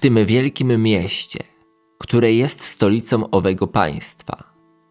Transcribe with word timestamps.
Tym 0.00 0.26
wielkim 0.26 0.82
mieście, 0.82 1.38
które 1.98 2.32
jest 2.32 2.60
stolicą 2.60 3.30
owego 3.30 3.66
państwa, 3.66 4.44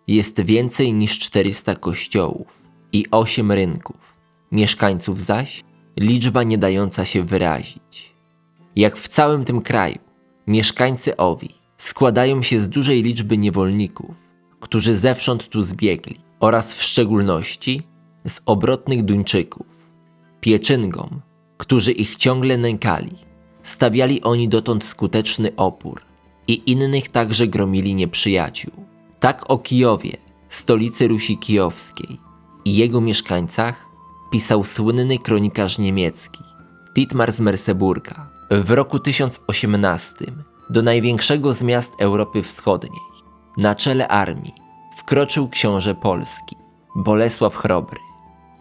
jest 0.08 0.42
więcej 0.42 0.94
niż 0.94 1.20
400 1.20 1.76
kościołów 1.76 2.48
i 2.94 3.06
8 3.12 3.52
rynków. 3.52 4.16
Mieszkańców 4.52 5.22
zaś 5.22 5.64
liczba 6.00 6.44
nie 6.44 6.58
dająca 6.58 7.06
się 7.06 7.24
wyrazić. 7.24 8.14
Jak 8.76 8.98
w 8.98 9.08
całym 9.08 9.46
tym 9.46 9.62
kraju, 9.62 10.00
mieszkańcy 10.48 11.18
owi 11.18 11.50
składają 11.78 12.42
się 12.42 12.60
z 12.60 12.70
dużej 12.70 13.04
liczby 13.04 13.38
niewolników, 13.38 14.16
którzy 14.60 14.98
zewsząd 14.98 15.50
tu 15.50 15.62
zbiegli, 15.62 16.16
oraz 16.40 16.74
w 16.74 16.84
szczególności 16.84 17.82
z 18.28 18.42
obrotnych 18.46 19.04
Duńczyków, 19.04 19.68
pieczyngom, 20.42 21.22
którzy 21.58 21.92
ich 21.92 22.16
ciągle 22.16 22.58
nękali. 22.58 23.29
Stawiali 23.64 24.22
oni 24.22 24.50
dotąd 24.50 24.86
skuteczny 24.86 25.56
opór 25.56 26.02
i 26.48 26.72
innych 26.72 27.10
także 27.10 27.48
gromili 27.48 27.96
nieprzyjaciół. 27.96 28.72
Tak 29.20 29.52
o 29.52 29.58
Kijowie, 29.58 30.18
stolicy 30.50 31.08
Rusi 31.08 31.38
Kijowskiej 31.38 32.20
i 32.66 32.76
jego 32.76 33.02
mieszkańcach 33.02 33.86
pisał 34.32 34.64
słynny 34.64 35.18
kronikarz 35.18 35.78
niemiecki 35.78 36.44
Dietmar 36.96 37.32
z 37.32 37.40
Merseburga 37.40 38.30
w 38.52 38.72
roku 38.72 39.00
1018 39.00 40.16
do 40.70 40.82
największego 40.82 41.54
z 41.54 41.64
miast 41.64 41.94
Europy 42.00 42.44
Wschodniej 42.44 43.02
na 43.58 43.76
czele 43.76 44.08
armii 44.08 44.54
wkroczył 44.98 45.50
książę 45.50 45.96
Polski 45.96 46.56
Bolesław 46.96 47.56
Chrobry. 47.56 48.00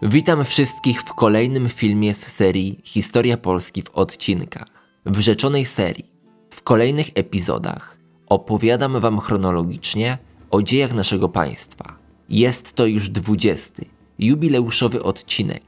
Witam 0.02 0.44
wszystkich 0.44 1.00
w 1.00 1.14
kolejnym 1.14 1.68
filmie 1.68 2.14
z 2.14 2.26
serii 2.32 2.80
Historia 2.84 3.36
Polski 3.36 3.82
w 3.82 3.90
odcinkach. 3.90 4.77
W 5.10 5.20
rzeczonej 5.20 5.64
serii, 5.64 6.10
w 6.50 6.62
kolejnych 6.62 7.08
epizodach 7.14 7.96
opowiadam 8.26 9.00
Wam 9.00 9.20
chronologicznie 9.20 10.18
o 10.50 10.62
dziejach 10.62 10.92
naszego 10.92 11.28
państwa. 11.28 11.96
Jest 12.28 12.72
to 12.72 12.86
już 12.86 13.08
20. 13.08 13.82
jubileuszowy 14.18 15.02
odcinek 15.02 15.62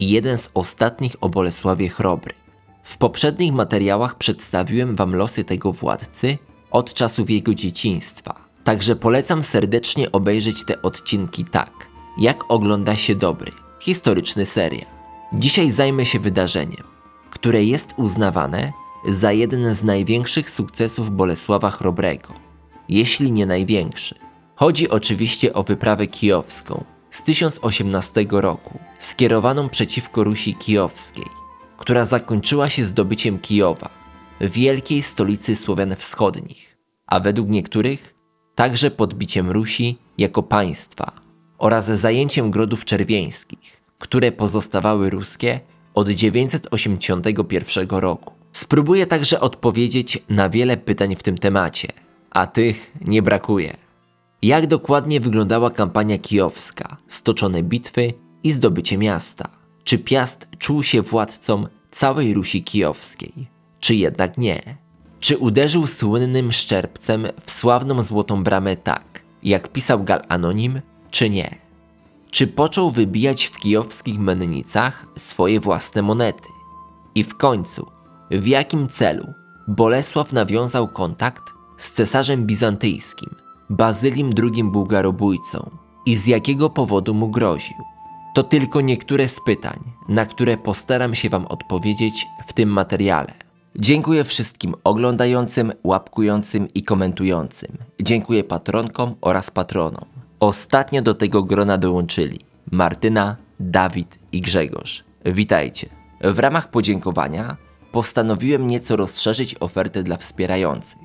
i 0.00 0.08
jeden 0.08 0.38
z 0.38 0.50
ostatnich 0.54 1.16
o 1.20 1.28
Bolesławie 1.28 1.88
Chrobry. 1.88 2.34
W 2.82 2.96
poprzednich 2.96 3.52
materiałach 3.52 4.18
przedstawiłem 4.18 4.96
Wam 4.96 5.16
losy 5.16 5.44
tego 5.44 5.72
władcy 5.72 6.38
od 6.70 6.94
czasów 6.94 7.30
jego 7.30 7.54
dzieciństwa. 7.54 8.44
Także 8.64 8.96
polecam 8.96 9.42
serdecznie 9.42 10.12
obejrzeć 10.12 10.64
te 10.64 10.82
odcinki 10.82 11.44
tak, 11.44 11.72
jak 12.18 12.50
ogląda 12.50 12.96
się 12.96 13.14
dobry, 13.14 13.52
historyczny 13.80 14.46
serial. 14.46 14.86
Dzisiaj 15.32 15.70
zajmę 15.70 16.06
się 16.06 16.20
wydarzeniem, 16.20 16.90
które 17.40 17.64
jest 17.64 17.94
uznawane 17.96 18.72
za 19.08 19.32
jeden 19.32 19.74
z 19.74 19.84
największych 19.84 20.50
sukcesów 20.50 21.10
Bolesława 21.10 21.70
Chrobrego, 21.70 22.34
jeśli 22.88 23.32
nie 23.32 23.46
największy. 23.46 24.14
Chodzi 24.56 24.90
oczywiście 24.90 25.52
o 25.52 25.62
wyprawę 25.62 26.06
kijowską 26.06 26.84
z 27.10 27.22
1018 27.22 28.26
roku, 28.30 28.78
skierowaną 28.98 29.68
przeciwko 29.68 30.24
Rusi 30.24 30.54
Kijowskiej, 30.54 31.24
która 31.78 32.04
zakończyła 32.04 32.68
się 32.68 32.84
zdobyciem 32.84 33.38
Kijowa, 33.38 33.90
wielkiej 34.40 35.02
stolicy 35.02 35.56
Słowian 35.56 35.96
Wschodnich, 35.96 36.76
a 37.06 37.20
według 37.20 37.48
niektórych 37.48 38.14
także 38.54 38.90
podbiciem 38.90 39.50
Rusi 39.50 39.98
jako 40.18 40.42
państwa 40.42 41.12
oraz 41.58 41.84
zajęciem 41.86 42.50
grodów 42.50 42.84
czerwieńskich, 42.84 43.82
które 43.98 44.32
pozostawały 44.32 45.10
ruskie 45.10 45.60
od 45.94 46.08
981 46.08 47.88
roku. 47.90 48.34
Spróbuję 48.52 49.06
także 49.06 49.40
odpowiedzieć 49.40 50.18
na 50.28 50.50
wiele 50.50 50.76
pytań 50.76 51.16
w 51.16 51.22
tym 51.22 51.38
temacie, 51.38 51.88
a 52.30 52.46
tych 52.46 52.90
nie 53.00 53.22
brakuje. 53.22 53.76
Jak 54.42 54.66
dokładnie 54.66 55.20
wyglądała 55.20 55.70
kampania 55.70 56.18
kijowska, 56.18 56.96
stoczone 57.08 57.62
bitwy 57.62 58.12
i 58.42 58.52
zdobycie 58.52 58.98
miasta? 58.98 59.48
Czy 59.84 59.98
Piast 59.98 60.48
czuł 60.58 60.82
się 60.82 61.02
władcą 61.02 61.66
całej 61.90 62.34
Rusi 62.34 62.62
kijowskiej? 62.62 63.48
Czy 63.80 63.94
jednak 63.94 64.38
nie? 64.38 64.76
Czy 65.20 65.38
uderzył 65.38 65.86
słynnym 65.86 66.52
szczerbcem 66.52 67.26
w 67.44 67.50
sławną 67.50 68.02
Złotą 68.02 68.44
Bramę 68.44 68.76
tak, 68.76 69.22
jak 69.42 69.68
pisał 69.68 70.04
Gal 70.04 70.22
Anonim, 70.28 70.80
czy 71.10 71.30
nie? 71.30 71.69
Czy 72.30 72.46
począł 72.46 72.90
wybijać 72.90 73.44
w 73.44 73.56
kijowskich 73.58 74.18
mennicach 74.18 75.06
swoje 75.16 75.60
własne 75.60 76.02
monety? 76.02 76.48
I 77.14 77.24
w 77.24 77.36
końcu, 77.36 77.86
w 78.30 78.46
jakim 78.46 78.88
celu 78.88 79.26
Bolesław 79.68 80.32
nawiązał 80.32 80.88
kontakt 80.88 81.42
z 81.78 81.92
cesarzem 81.92 82.46
bizantyjskim, 82.46 83.30
Bazylim 83.70 84.30
II 84.42 84.64
Bułgarobójcą 84.64 85.70
i 86.06 86.16
z 86.16 86.26
jakiego 86.26 86.70
powodu 86.70 87.14
mu 87.14 87.28
groził? 87.28 87.76
To 88.34 88.42
tylko 88.42 88.80
niektóre 88.80 89.28
z 89.28 89.40
pytań, 89.46 89.78
na 90.08 90.26
które 90.26 90.56
postaram 90.56 91.14
się 91.14 91.30
Wam 91.30 91.46
odpowiedzieć 91.46 92.26
w 92.46 92.52
tym 92.52 92.68
materiale. 92.68 93.32
Dziękuję 93.76 94.24
wszystkim 94.24 94.74
oglądającym, 94.84 95.72
łapkującym 95.84 96.68
i 96.74 96.82
komentującym. 96.82 97.78
Dziękuję 98.00 98.44
patronkom 98.44 99.14
oraz 99.20 99.50
patronom. 99.50 100.09
Ostatnio 100.40 101.02
do 101.02 101.14
tego 101.14 101.42
grona 101.42 101.78
dołączyli 101.78 102.40
Martyna, 102.70 103.36
Dawid 103.60 104.18
i 104.32 104.40
Grzegorz. 104.40 105.04
Witajcie. 105.24 105.88
W 106.20 106.38
ramach 106.38 106.70
podziękowania 106.70 107.56
postanowiłem 107.92 108.66
nieco 108.66 108.96
rozszerzyć 108.96 109.56
ofertę 109.60 110.02
dla 110.02 110.16
wspierających. 110.16 111.00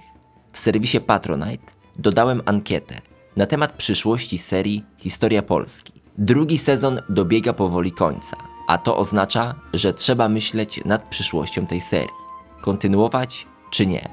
W 0.52 0.60
serwisie 0.60 1.00
Patronite 1.00 1.72
dodałem 1.96 2.42
ankietę 2.46 3.02
na 3.36 3.46
temat 3.46 3.72
przyszłości 3.72 4.38
serii 4.38 4.86
Historia 4.98 5.42
Polski. 5.42 5.94
Drugi 6.18 6.58
sezon 6.58 7.02
dobiega 7.10 7.54
powoli 7.54 7.92
końca, 7.92 8.38
a 8.68 8.78
to 8.78 8.98
oznacza, 8.98 9.56
że 9.74 9.94
trzeba 9.94 10.30
myśleć 10.30 10.86
nad 10.86 11.04
przyszłością 11.04 11.68
tej 11.68 11.82
serii. 11.82 12.16
Kontynuować 12.62 13.48
czy 13.72 13.86
nie? 13.86 14.10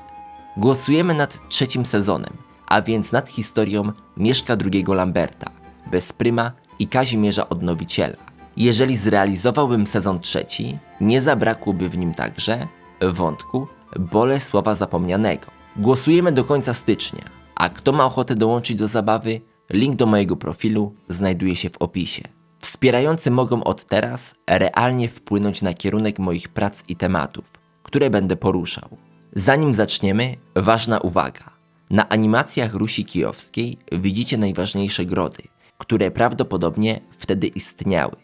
Głosujemy 0.57 1.15
nad 1.15 1.49
trzecim 1.49 1.87
sezonem, 1.87 2.33
a 2.73 2.83
więc 2.83 3.13
nad 3.13 3.29
historią 3.29 3.93
Mieszka 4.17 4.57
II 4.73 4.85
Lamberta, 4.89 5.51
Bezpryma 5.91 6.53
i 6.79 6.87
Kazimierza 6.87 7.49
Odnowiciela. 7.49 8.17
Jeżeli 8.57 8.97
zrealizowałbym 8.97 9.87
sezon 9.87 10.21
trzeci, 10.21 10.79
nie 11.01 11.21
zabrakłoby 11.21 11.89
w 11.89 11.99
nim 11.99 12.15
także 12.15 12.67
wątku 13.01 13.67
Bolesława 13.99 14.75
Zapomnianego. 14.75 15.47
Głosujemy 15.77 16.33
do 16.33 16.45
końca 16.45 16.75
stycznia, 16.75 17.25
a 17.55 17.69
kto 17.69 17.93
ma 17.93 18.05
ochotę 18.05 18.37
dołączyć 18.37 18.77
do 18.77 18.89
zabawy, 18.89 19.41
link 19.71 19.97
do 19.97 20.07
mojego 20.07 20.37
profilu 20.37 20.95
znajduje 21.09 21.57
się 21.57 21.71
w 21.71 21.83
opisie. 21.83 22.23
Wspierający 22.59 23.31
mogą 23.31 23.65
od 23.65 23.85
teraz 23.85 24.35
realnie 24.47 25.09
wpłynąć 25.09 25.63
na 25.63 25.75
kierunek 25.75 26.19
moich 26.19 26.49
prac 26.49 26.85
i 26.89 26.97
tematów, 26.97 27.53
które 27.83 28.11
będę 28.11 28.37
poruszał. 28.37 28.89
Zanim 29.33 29.75
zaczniemy, 29.75 30.37
ważna 30.57 31.01
uwaga. 31.01 31.52
Na 31.93 32.09
animacjach 32.09 32.75
Rusi 32.75 33.05
Kijowskiej 33.05 33.79
widzicie 33.93 34.39
najważniejsze 34.39 35.05
grody, 35.05 35.43
które 35.79 36.11
prawdopodobnie 36.11 37.01
wtedy 37.19 37.47
istniały. 37.47 38.17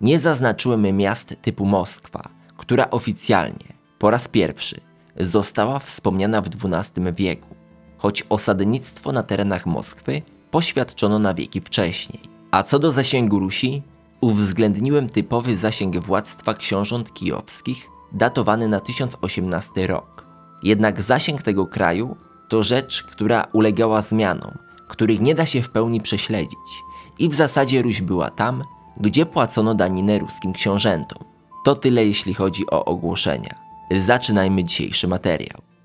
Nie 0.00 0.18
zaznaczyłem 0.18 0.96
miast 0.96 1.34
typu 1.42 1.66
Moskwa, 1.66 2.28
która 2.56 2.90
oficjalnie, 2.90 3.72
po 3.98 4.10
raz 4.10 4.28
pierwszy, 4.28 4.80
została 5.20 5.78
wspomniana 5.78 6.42
w 6.42 6.48
XII 6.48 7.04
wieku, 7.12 7.54
choć 7.98 8.24
osadnictwo 8.28 9.12
na 9.12 9.22
terenach 9.22 9.66
Moskwy 9.66 10.22
poświadczono 10.50 11.18
na 11.18 11.34
wieki 11.34 11.60
wcześniej. 11.60 12.20
A 12.50 12.62
co 12.62 12.78
do 12.78 12.92
zasięgu 12.92 13.38
Rusi, 13.38 13.82
uwzględniłem 14.20 15.08
typowy 15.08 15.56
zasięg 15.56 15.96
władztwa 15.96 16.54
książąt 16.54 17.14
kijowskich 17.14 17.88
datowany 18.12 18.68
na 18.68 18.80
1018 18.80 19.86
rok. 19.86 20.26
Jednak 20.62 21.02
zasięg 21.02 21.42
tego 21.42 21.66
kraju 21.66 22.16
to 22.48 22.62
rzecz, 22.62 23.02
która 23.02 23.46
ulegała 23.52 24.02
zmianom, 24.02 24.58
których 24.88 25.20
nie 25.20 25.34
da 25.34 25.46
się 25.46 25.62
w 25.62 25.70
pełni 25.70 26.00
prześledzić 26.00 26.82
i 27.18 27.28
w 27.28 27.34
zasadzie 27.34 27.82
Ruś 27.82 28.00
była 28.00 28.30
tam, 28.30 28.64
gdzie 28.96 29.26
płacono 29.26 29.74
daninę 29.74 30.18
ruskim 30.18 30.52
książętom. 30.52 31.24
To 31.64 31.74
tyle 31.74 32.06
jeśli 32.06 32.34
chodzi 32.34 32.70
o 32.70 32.84
ogłoszenia. 32.84 33.54
Zaczynajmy 34.00 34.64
dzisiejszy 34.64 35.08
materiał. 35.08 35.75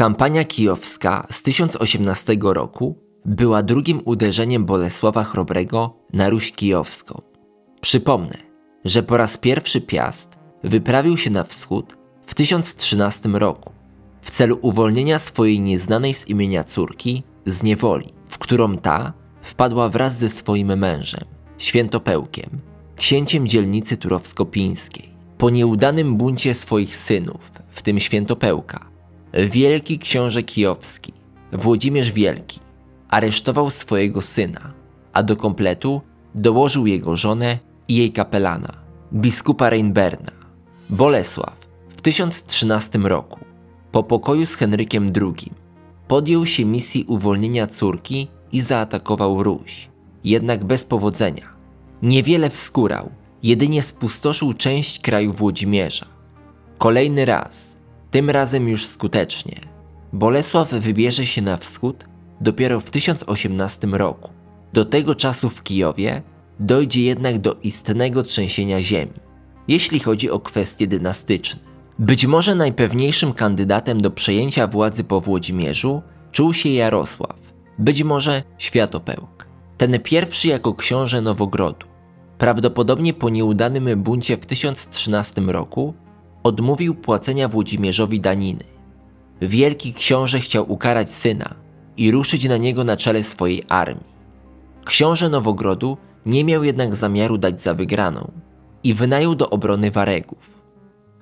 Kampania 0.00 0.44
kijowska 0.44 1.26
z 1.30 1.42
1018 1.42 2.36
roku 2.40 2.98
była 3.24 3.62
drugim 3.62 4.00
uderzeniem 4.04 4.64
Bolesława 4.64 5.24
Chrobrego 5.24 5.96
na 6.12 6.30
Ruś 6.30 6.52
Kijowską. 6.52 7.22
Przypomnę, 7.80 8.38
że 8.84 9.02
po 9.02 9.16
raz 9.16 9.36
pierwszy 9.36 9.80
Piast 9.80 10.38
wyprawił 10.64 11.16
się 11.16 11.30
na 11.30 11.44
wschód 11.44 11.94
w 12.26 12.34
1013 12.34 13.28
roku, 13.28 13.72
w 14.22 14.30
celu 14.30 14.58
uwolnienia 14.62 15.18
swojej 15.18 15.60
nieznanej 15.60 16.14
z 16.14 16.28
imienia 16.28 16.64
córki 16.64 17.22
z 17.46 17.62
niewoli, 17.62 18.08
w 18.28 18.38
którą 18.38 18.76
ta 18.76 19.12
wpadła 19.42 19.88
wraz 19.88 20.18
ze 20.18 20.28
swoim 20.28 20.78
mężem, 20.78 21.24
świętopełkiem, 21.58 22.50
księciem 22.96 23.48
dzielnicy 23.48 23.96
turowsko-pińskiej. 23.96 25.08
Po 25.38 25.50
nieudanym 25.50 26.16
buncie 26.16 26.54
swoich 26.54 26.96
synów, 26.96 27.52
w 27.70 27.82
tym 27.82 28.00
świętopełka, 28.00 28.89
wielki 29.32 29.98
książę 29.98 30.42
kijowski, 30.42 31.12
Włodzimierz 31.52 32.12
Wielki, 32.12 32.60
aresztował 33.08 33.70
swojego 33.70 34.22
syna, 34.22 34.72
a 35.12 35.22
do 35.22 35.36
kompletu 35.36 36.00
dołożył 36.34 36.86
jego 36.86 37.16
żonę 37.16 37.58
i 37.88 37.96
jej 37.96 38.12
kapelana, 38.12 38.72
biskupa 39.12 39.70
Reinberna. 39.70 40.32
Bolesław 40.90 41.56
w 41.88 42.00
1013 42.00 42.98
roku, 42.98 43.40
po 43.92 44.02
pokoju 44.02 44.46
z 44.46 44.54
Henrykiem 44.54 45.12
II, 45.16 45.52
podjął 46.08 46.46
się 46.46 46.64
misji 46.64 47.04
uwolnienia 47.08 47.66
córki 47.66 48.28
i 48.52 48.60
zaatakował 48.60 49.42
Ruś, 49.42 49.88
jednak 50.24 50.64
bez 50.64 50.84
powodzenia. 50.84 51.48
Niewiele 52.02 52.50
wskórał, 52.50 53.10
jedynie 53.42 53.82
spustoszył 53.82 54.54
część 54.54 55.00
kraju 55.00 55.32
Włodzimierza. 55.32 56.06
Kolejny 56.78 57.24
raz, 57.24 57.76
tym 58.10 58.30
razem 58.30 58.68
już 58.68 58.86
skutecznie, 58.86 59.60
Bolesław 60.12 60.70
wybierze 60.70 61.26
się 61.26 61.42
na 61.42 61.56
wschód 61.56 62.04
dopiero 62.40 62.80
w 62.80 62.90
1018 62.90 63.86
roku. 63.86 64.30
Do 64.72 64.84
tego 64.84 65.14
czasu 65.14 65.50
w 65.50 65.62
Kijowie 65.62 66.22
dojdzie 66.60 67.02
jednak 67.02 67.38
do 67.38 67.56
istnego 67.62 68.22
trzęsienia 68.22 68.82
ziemi, 68.82 69.20
jeśli 69.68 70.00
chodzi 70.00 70.30
o 70.30 70.40
kwestie 70.40 70.86
dynastyczne. 70.86 71.60
Być 71.98 72.26
może 72.26 72.54
najpewniejszym 72.54 73.32
kandydatem 73.32 74.00
do 74.00 74.10
przejęcia 74.10 74.66
władzy 74.66 75.04
po 75.04 75.20
Włodzimierzu 75.20 76.02
czuł 76.32 76.54
się 76.54 76.68
Jarosław, 76.68 77.38
być 77.78 78.02
może 78.02 78.42
Światopełk. 78.58 79.46
Ten 79.76 80.00
pierwszy 80.00 80.48
jako 80.48 80.74
książę 80.74 81.20
Nowogrodu. 81.20 81.86
Prawdopodobnie 82.38 83.14
po 83.14 83.28
nieudanym 83.28 84.02
buncie 84.02 84.36
w 84.36 84.46
1013 84.46 85.40
roku 85.40 85.94
odmówił 86.42 86.94
płacenia 86.94 87.48
Włodzimierzowi 87.48 88.20
daniny. 88.20 88.64
Wielki 89.40 89.94
książę 89.94 90.40
chciał 90.40 90.72
ukarać 90.72 91.10
syna 91.10 91.54
i 91.96 92.10
ruszyć 92.10 92.44
na 92.44 92.56
niego 92.56 92.84
na 92.84 92.96
czele 92.96 93.22
swojej 93.22 93.62
armii. 93.68 94.20
Książę 94.84 95.28
Nowogrodu 95.28 95.96
nie 96.26 96.44
miał 96.44 96.64
jednak 96.64 96.96
zamiaru 96.96 97.38
dać 97.38 97.62
za 97.62 97.74
wygraną 97.74 98.32
i 98.84 98.94
wynajął 98.94 99.34
do 99.34 99.50
obrony 99.50 99.90
Waregów. 99.90 100.60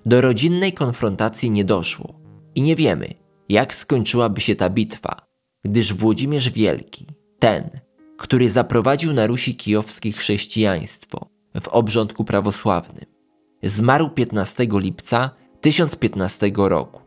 Do 0.07 0.21
rodzinnej 0.21 0.73
konfrontacji 0.73 1.51
nie 1.51 1.65
doszło 1.65 2.15
i 2.55 2.63
nie 2.63 2.77
wiemy, 2.77 3.15
jak 3.49 3.75
skończyłaby 3.75 4.41
się 4.41 4.57
ta 4.57 4.71
bitwa, 4.71 5.17
gdyż 5.65 5.95
Włodzimierz 5.95 6.51
Wielki, 6.51 7.07
ten, 7.39 7.71
który 8.17 8.51
zaprowadził 8.51 9.13
na 9.13 9.27
Rusi 9.27 9.57
kijowskiej 9.57 10.13
chrześcijaństwo 10.13 11.29
w 11.61 11.69
obrządku 11.69 12.25
prawosławnym, 12.25 13.18
zmarł 13.63 14.11
15 14.11 14.67
lipca 14.71 15.31
1015 15.61 16.53
roku. 16.57 17.01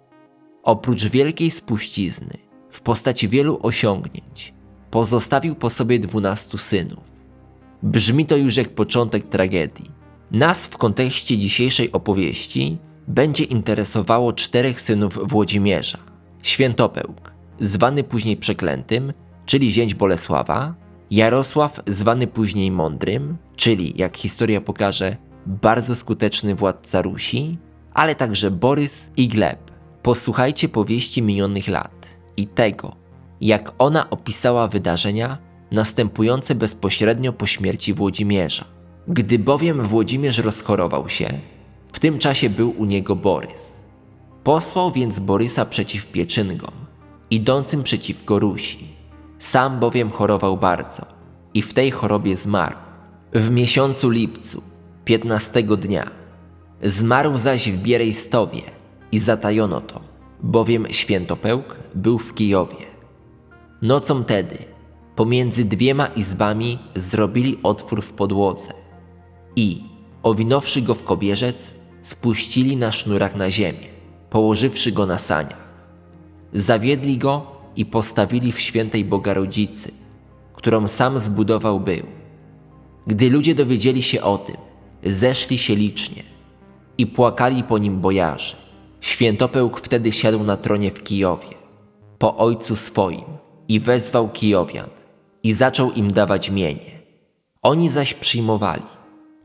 Oprócz 0.64 1.06
wielkiej 1.06 1.52
spuścizny 1.52 2.38
w 2.72 2.82
postaci 2.82 3.30
wielu 3.30 3.60
osiągnięć, 3.62 4.54
pozostawił 4.92 5.56
po 5.56 5.70
sobie 5.70 6.00
dwunastu 6.00 6.58
synów. 6.58 7.12
Brzmi 7.84 8.26
to 8.26 8.38
już 8.38 8.58
jak 8.58 8.70
początek 8.70 9.30
tragedii. 9.30 9.92
Nas 10.32 10.68
w 10.68 10.78
kontekście 10.78 11.38
dzisiejszej 11.38 11.92
opowieści 11.92 12.78
będzie 13.08 13.44
interesowało 13.44 14.34
czterech 14.34 14.82
synów 14.82 15.30
Włodzimierza. 15.30 15.98
Świętopełk, 16.44 17.34
zwany 17.60 18.04
później 18.04 18.38
Przeklętym, 18.38 19.14
czyli 19.46 19.72
zięć 19.72 19.96
Bolesława, 19.96 20.76
Jarosław, 21.12 21.82
zwany 21.88 22.28
później 22.28 22.72
Mądrym, 22.72 23.38
czyli, 23.56 23.94
jak 23.96 24.18
historia 24.18 24.62
pokaże, 24.62 25.18
bardzo 25.46 25.96
skuteczny 25.96 26.56
władca 26.56 27.02
Rusi, 27.02 27.58
ale 27.94 28.16
także 28.16 28.52
Borys 28.52 29.10
i 29.18 29.28
Gleb. 29.28 29.72
Posłuchajcie 30.02 30.70
powieści 30.70 31.22
minionych 31.22 31.68
lat 31.68 32.08
i 32.38 32.48
tego, 32.48 32.96
jak 33.42 33.74
ona 33.78 34.10
opisała 34.10 34.68
wydarzenia 34.68 35.38
następujące 35.72 36.56
bezpośrednio 36.56 37.34
po 37.34 37.46
śmierci 37.46 37.94
Włodzimierza. 37.94 38.66
Gdy 39.08 39.40
bowiem 39.40 39.82
Włodzimierz 39.82 40.38
rozchorował 40.38 41.10
się, 41.10 41.30
w 41.94 42.00
tym 42.00 42.20
czasie 42.20 42.50
był 42.50 42.74
u 42.78 42.86
niego 42.86 43.16
Borys. 43.16 43.82
Posłał 44.44 44.92
więc 44.92 45.20
Borysa 45.20 45.66
przeciw 45.66 46.06
Pieczyngom, 46.06 46.72
idącym 47.30 47.84
przeciwko 47.84 48.40
Rusi. 48.40 48.88
Sam 49.40 49.80
bowiem 49.80 50.12
chorował 50.12 50.58
bardzo 50.58 51.06
i 51.54 51.62
w 51.62 51.74
tej 51.74 51.92
chorobie 51.92 52.36
zmarł. 52.36 52.76
W 53.34 53.52
miesiącu 53.52 54.10
lipcu, 54.10 54.62
piętnastego 55.06 55.78
dnia, 55.78 56.12
zmarł 56.84 57.38
zaś 57.38 57.72
w 57.72 57.78
Bierejstowie 57.78 58.62
i 59.12 59.20
zatajono 59.20 59.82
to, 59.82 60.02
bowiem 60.44 60.86
Świętopełk 60.90 61.76
był 61.96 62.20
w 62.20 62.34
Kijowie. 62.34 62.86
Nocą 63.82 64.24
tedy 64.24 64.58
pomiędzy 65.16 65.66
dwiema 65.66 66.08
izbami 66.08 66.80
zrobili 66.96 67.58
otwór 67.64 68.02
w 68.02 68.12
podłodze 68.12 68.74
i, 69.56 69.84
owinąwszy 70.24 70.82
go 70.82 70.96
w 70.96 71.04
kobierzec, 71.04 71.74
spuścili 72.02 72.78
na 72.78 72.92
sznurach 72.92 73.36
na 73.36 73.52
ziemię, 73.52 73.88
położywszy 74.30 74.92
go 74.92 75.06
na 75.06 75.18
saniach. 75.18 75.72
Zawiedli 76.54 77.18
go 77.18 77.46
i 77.76 77.86
postawili 77.86 78.52
w 78.52 78.60
świętej 78.60 79.06
Bogarodzicy, 79.06 79.92
którą 80.54 80.88
sam 80.88 81.20
zbudował 81.20 81.80
był. 81.80 82.06
Gdy 83.08 83.30
ludzie 83.30 83.56
dowiedzieli 83.56 84.02
się 84.04 84.22
o 84.22 84.38
tym, 84.38 84.58
zeszli 85.06 85.58
się 85.58 85.76
licznie 85.76 86.24
i 86.98 87.08
płakali 87.08 87.64
po 87.64 87.78
nim 87.78 88.02
bojarzy. 88.02 88.56
Świętopełk 89.02 89.80
wtedy 89.80 90.12
siadł 90.12 90.44
na 90.44 90.58
tronie 90.58 90.92
w 90.92 91.04
Kijowie, 91.04 91.56
po 92.18 92.38
ojcu 92.38 92.76
swoim 92.76 93.26
i 93.68 93.80
wezwał 93.80 94.30
Kijowian 94.30 94.90
i 95.44 95.54
zaczął 95.54 95.92
im 95.92 96.12
dawać 96.12 96.50
mienie. 96.52 97.02
Oni 97.62 97.90
zaś 97.90 98.14
przyjmowali, 98.14 98.84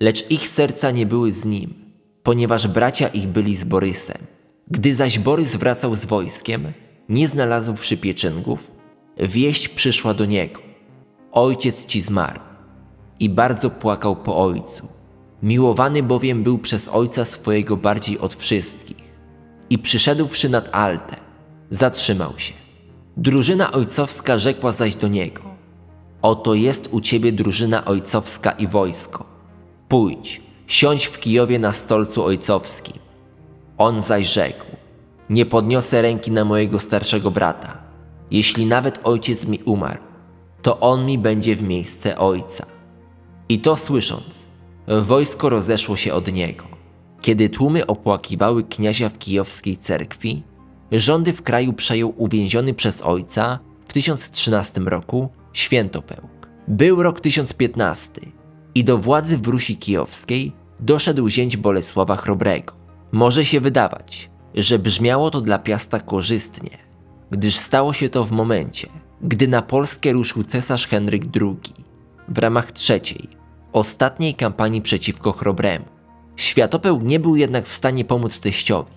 lecz 0.01 0.31
ich 0.31 0.49
serca 0.49 0.91
nie 0.91 1.07
były 1.07 1.33
z 1.33 1.45
nim, 1.45 1.75
ponieważ 2.23 2.69
bracia 2.69 3.09
ich 3.09 3.27
byli 3.27 3.57
z 3.57 3.65
Borysem. 3.65 4.19
Gdy 4.71 4.95
zaś 4.95 5.19
Borys 5.19 5.57
wracał 5.57 5.95
z 5.95 6.05
wojskiem, 6.05 6.73
nie 7.09 7.29
znalazłszy 7.29 7.97
pieczęgów, 7.97 8.73
wieść 9.19 9.69
przyszła 9.69 10.15
do 10.15 10.25
niego. 10.25 10.61
Ojciec 11.33 11.87
ci 11.87 12.03
zmarł 12.03 12.41
i 13.21 13.29
bardzo 13.29 13.71
płakał 13.71 14.17
po 14.17 14.37
ojcu. 14.39 14.96
Miłowany 15.47 16.03
bowiem 16.03 16.43
był 16.43 16.59
przez 16.59 16.89
ojca 16.89 17.25
swojego 17.25 17.77
bardziej 17.77 18.19
od 18.19 18.35
wszystkich. 18.35 18.97
I 19.71 19.79
przyszedłszy 19.79 20.49
nad 20.49 20.69
Altę, 20.73 21.17
zatrzymał 21.71 22.33
się. 22.37 22.55
Drużyna 23.17 23.73
ojcowska 23.73 24.39
rzekła 24.39 24.73
zaś 24.73 24.95
do 24.95 25.09
niego: 25.09 25.43
Oto 26.23 26.55
jest 26.55 26.89
u 26.91 27.01
ciebie 27.01 27.33
drużyna 27.33 27.85
ojcowska 27.85 28.51
i 28.51 28.67
wojsko. 28.67 29.25
Pójdź, 29.89 30.41
siądź 30.67 31.07
w 31.07 31.19
Kijowie 31.19 31.59
na 31.59 31.73
stolcu 31.73 32.25
ojcowskim. 32.25 32.99
On 33.79 34.03
zaś 34.03 34.27
rzekł: 34.27 34.67
Nie 35.31 35.47
podniosę 35.47 36.03
ręki 36.03 36.31
na 36.33 36.45
mojego 36.45 36.79
starszego 36.79 37.31
brata. 37.31 37.79
Jeśli 38.31 38.67
nawet 38.67 39.01
ojciec 39.05 39.47
mi 39.47 39.59
umarł, 39.59 40.03
to 40.63 40.81
on 40.81 41.07
mi 41.07 41.19
będzie 41.19 41.57
w 41.57 41.63
miejsce 41.63 42.19
ojca. 42.19 42.67
I 43.49 43.59
to 43.59 43.77
słysząc, 43.77 44.47
wojsko 44.89 45.49
rozeszło 45.49 45.97
się 45.97 46.15
od 46.15 46.33
niego. 46.33 46.65
Kiedy 47.21 47.49
tłumy 47.49 47.87
opłakiwały 47.87 48.65
kniazia 48.65 49.09
w 49.09 49.19
kijowskiej 49.19 49.77
cerkwi, 49.77 50.43
rządy 50.93 51.33
w 51.33 51.43
kraju 51.43 51.73
przejął 51.73 52.15
uwięziony 52.17 52.75
przez 52.75 53.03
ojca 53.03 53.59
w 53.87 53.93
1013 53.93 54.81
roku 54.81 55.29
Świętopełk. 55.53 56.49
Był 56.69 57.03
rok 57.03 57.21
1015 57.21 58.13
i 58.75 58.85
do 58.85 58.99
władzy 58.99 59.39
w 59.39 59.47
Rusi 59.47 59.77
Kijowskiej 59.77 60.53
doszedł 60.81 61.29
zięć 61.29 61.57
Bolesława 61.57 62.17
Chrobrego. 62.17 62.75
Może 63.13 63.45
się 63.45 63.61
wydawać, 63.61 64.31
że 64.55 64.79
brzmiało 64.79 65.31
to 65.31 65.41
dla 65.41 65.59
Piasta 65.59 66.01
korzystnie, 66.01 66.79
gdyż 67.31 67.57
stało 67.57 67.93
się 67.93 68.09
to 68.09 68.25
w 68.25 68.33
momencie, 68.33 68.89
gdy 69.23 69.49
na 69.49 69.63
Polskę 69.63 70.13
ruszył 70.13 70.45
cesarz 70.45 70.87
Henryk 70.87 71.25
II 71.41 71.75
w 72.29 72.39
ramach 72.39 72.73
trzeciej, 72.73 73.29
ostatniej 73.77 74.35
kampanii 74.35 74.83
przeciwko 74.83 75.33
Chrobremu. 75.33 75.85
Światopełk 76.37 77.03
nie 77.03 77.21
był 77.21 77.37
jednak 77.37 77.65
w 77.65 77.75
stanie 77.75 78.05
pomóc 78.05 78.41
teściowi, 78.41 78.93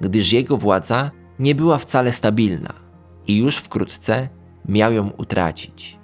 gdyż 0.00 0.32
jego 0.32 0.56
władza 0.56 1.10
nie 1.38 1.54
była 1.54 1.78
wcale 1.78 2.12
stabilna 2.12 2.72
i 3.26 3.36
już 3.36 3.56
wkrótce 3.56 4.28
miał 4.68 4.92
ją 4.92 5.10
utracić. 5.10 5.99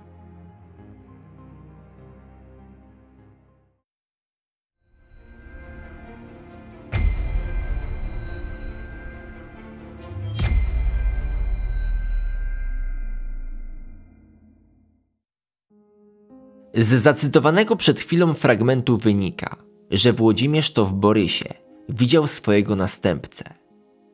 Z 16.79 17.03
zacytowanego 17.03 17.77
przed 17.77 18.01
chwilą 18.01 18.35
fragmentu 18.35 18.97
wynika, 18.97 19.57
że 19.91 20.13
Włodzimierz 20.13 20.71
to 20.71 20.87
w 20.87 20.95
Borysie 20.95 21.55
widział 21.89 22.27
swojego 22.27 22.77
następcę. 22.77 23.55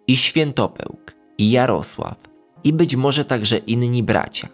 I 0.06 0.16
Świętopełk, 0.16 1.12
i 1.38 1.50
Jarosław, 1.50 2.16
i 2.64 2.72
być 2.72 2.96
może 2.96 3.24
także 3.24 3.56
inni 3.56 4.02
bracia. 4.02 4.48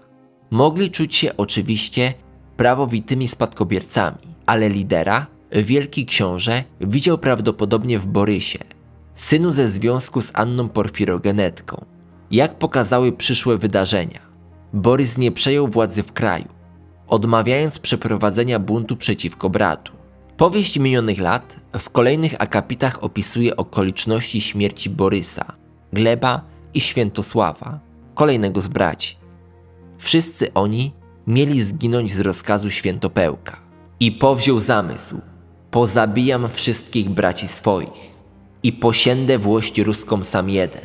Mogli 0.51 0.91
czuć 0.91 1.17
się 1.17 1.37
oczywiście 1.37 2.15
prawowitymi 2.57 3.29
spadkobiercami, 3.29 4.19
ale 4.47 4.69
lidera, 4.69 5.27
wielki 5.53 6.07
książę, 6.07 6.65
widział 6.81 7.19
prawdopodobnie 7.19 7.99
w 7.99 8.07
Borysie, 8.07 8.59
synu 9.15 9.53
ze 9.53 9.69
związku 9.69 10.23
z 10.23 10.31
Anną 10.35 10.69
Porfirogenetką. 10.69 11.85
Jak 12.31 12.59
pokazały 12.59 13.13
przyszłe 13.13 13.59
wydarzenia, 13.59 14.21
Borys 14.73 15.19
nie 15.19 15.33
przejął 15.33 15.69
władzy 15.69 16.03
w 16.03 16.13
kraju, 16.13 16.58
odmawiając 17.09 17.79
przeprowadzenia 17.79 18.59
buntu 18.59 18.97
przeciwko 18.97 19.51
bratu. 19.51 19.93
Powieść 20.37 20.79
minionych 20.79 21.21
lat 21.21 21.57
w 21.79 21.91
kolejnych 21.91 22.43
akapitach 22.43 23.05
opisuje 23.05 23.57
okoliczności 23.57 24.41
śmierci 24.41 24.91
Borysa, 24.91 25.53
Gleba 25.93 26.41
i 26.75 26.81
Świętosława, 26.81 27.81
kolejnego 28.15 28.61
z 28.61 28.69
braci. 28.69 29.17
Wszyscy 29.99 30.55
oni 30.55 30.93
mieli 31.27 31.63
zginąć 31.63 32.13
z 32.13 32.21
rozkazu 32.21 32.71
Świętopełka. 32.71 33.59
I 34.01 34.13
powziął 34.13 34.61
zamysł, 34.61 35.21
pozabijam 35.71 36.49
wszystkich 36.49 37.09
braci 37.09 37.49
swoich 37.49 38.19
i 38.63 38.73
posiędę 38.73 39.39
włość 39.39 39.79
ruską 39.79 40.25
sam 40.25 40.51
jeden. 40.51 40.83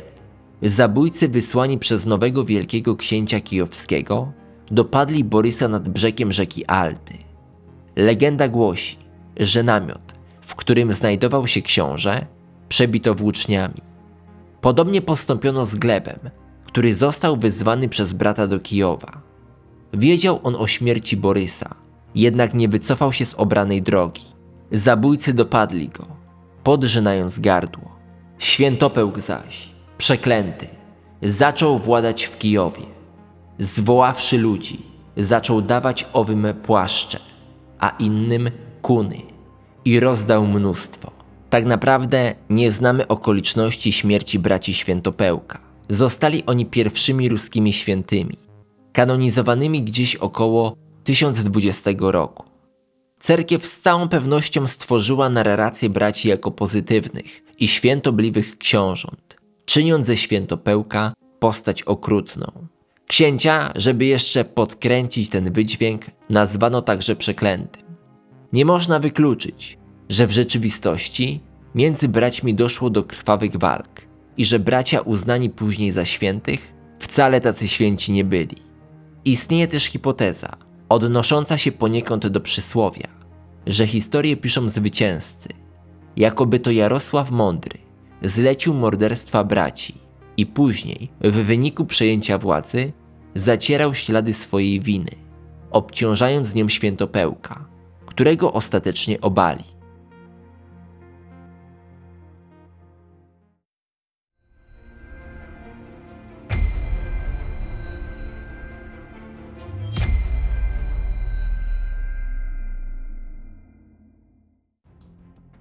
Zabójcy 0.62 1.28
wysłani 1.28 1.78
przez 1.78 2.06
nowego 2.06 2.44
wielkiego 2.44 2.96
księcia 2.96 3.40
kijowskiego 3.40 4.32
dopadli 4.70 5.24
Borysa 5.24 5.68
nad 5.68 5.88
brzegiem 5.88 6.32
rzeki 6.32 6.66
Alty. 6.66 7.14
Legenda 7.96 8.48
głosi, 8.48 8.96
że 9.36 9.62
namiot, 9.62 10.14
w 10.40 10.54
którym 10.54 10.94
znajdował 10.94 11.46
się 11.46 11.62
książę, 11.62 12.26
przebito 12.68 13.14
włóczniami. 13.14 13.80
Podobnie 14.60 15.02
postąpiono 15.02 15.66
z 15.66 15.74
Glebem, 15.74 16.18
który 16.66 16.94
został 16.94 17.36
wyzwany 17.36 17.88
przez 17.88 18.12
brata 18.12 18.46
do 18.46 18.60
Kijowa. 18.60 19.22
Wiedział 19.92 20.40
on 20.42 20.56
o 20.56 20.66
śmierci 20.66 21.16
Borysa, 21.16 21.74
jednak 22.14 22.54
nie 22.54 22.68
wycofał 22.68 23.12
się 23.12 23.24
z 23.24 23.34
obranej 23.34 23.82
drogi. 23.82 24.24
Zabójcy 24.72 25.32
dopadli 25.32 25.88
go, 25.88 26.06
podrzynając 26.62 27.38
gardło. 27.38 27.96
Świętopełk 28.38 29.20
zaś, 29.20 29.68
przeklęty, 29.98 30.66
zaczął 31.22 31.78
władać 31.78 32.24
w 32.24 32.38
Kijowie. 32.38 32.82
Zwoławszy 33.58 34.38
ludzi, 34.38 34.82
zaczął 35.16 35.62
dawać 35.62 36.06
owym 36.12 36.46
płaszcze, 36.62 37.18
a 37.78 37.88
innym 37.98 38.50
kuny 38.82 39.22
i 39.84 40.00
rozdał 40.00 40.46
mnóstwo. 40.46 41.10
Tak 41.50 41.64
naprawdę 41.64 42.34
nie 42.50 42.72
znamy 42.72 43.08
okoliczności 43.08 43.92
śmierci 43.92 44.38
braci 44.38 44.74
Świętopełka. 44.74 45.58
Zostali 45.88 46.46
oni 46.46 46.66
pierwszymi 46.66 47.28
ruskimi 47.28 47.72
świętymi, 47.72 48.36
kanonizowanymi 48.92 49.82
gdzieś 49.82 50.16
około 50.16 50.76
1020 51.04 51.90
roku. 51.98 52.44
Cerkiew 53.20 53.66
z 53.66 53.80
całą 53.80 54.08
pewnością 54.08 54.66
stworzyła 54.66 55.28
narrację 55.30 55.90
braci 55.90 56.28
jako 56.28 56.50
pozytywnych 56.50 57.42
i 57.58 57.68
świętobliwych 57.68 58.58
książąt, 58.58 59.36
czyniąc 59.64 60.06
ze 60.06 60.16
świętopełka 60.16 61.12
postać 61.38 61.82
okrutną. 61.82 62.66
Księcia, 63.06 63.72
żeby 63.76 64.04
jeszcze 64.04 64.44
podkręcić 64.44 65.28
ten 65.28 65.52
wydźwięk, 65.52 66.04
nazwano 66.30 66.82
także 66.82 67.16
przeklętym. 67.16 67.82
Nie 68.52 68.64
można 68.64 68.98
wykluczyć, 69.00 69.78
że 70.08 70.26
w 70.26 70.32
rzeczywistości 70.32 71.40
między 71.74 72.08
braćmi 72.08 72.54
doszło 72.54 72.90
do 72.90 73.04
krwawych 73.04 73.56
walk 73.56 74.00
i 74.36 74.44
że 74.44 74.58
bracia 74.58 75.00
uznani 75.00 75.50
później 75.50 75.92
za 75.92 76.04
świętych 76.04 76.72
wcale 76.98 77.40
tacy 77.40 77.68
święci 77.68 78.12
nie 78.12 78.24
byli. 78.24 78.56
Istnieje 79.24 79.68
też 79.68 79.84
hipoteza, 79.84 80.56
odnosząca 80.88 81.58
się 81.58 81.72
poniekąd 81.72 82.26
do 82.26 82.40
przysłowia, 82.40 83.08
że 83.66 83.86
historię 83.86 84.36
piszą 84.36 84.68
zwycięzcy, 84.68 85.48
jakoby 86.16 86.58
to 86.58 86.70
Jarosław 86.70 87.30
Mądry 87.30 87.78
zlecił 88.22 88.74
morderstwa 88.74 89.44
braci 89.44 90.03
i 90.36 90.46
później, 90.46 91.10
w 91.20 91.32
wyniku 91.32 91.84
przejęcia 91.84 92.38
władzy, 92.38 92.92
zacierał 93.34 93.94
ślady 93.94 94.34
swojej 94.34 94.80
winy, 94.80 95.10
obciążając 95.70 96.54
nią 96.54 96.68
świętopełka, 96.68 97.64
którego 98.06 98.52
ostatecznie 98.52 99.20
obali. 99.20 99.64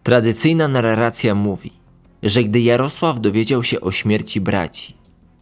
Tradycyjna 0.03 0.67
narracja 0.67 1.35
mówi, 1.35 1.82
że 2.23 2.43
gdy 2.43 2.61
Jarosław 2.61 3.21
dowiedział 3.21 3.63
się 3.63 3.81
o 3.81 3.91
śmierci 3.91 4.41
braci, 4.41 4.93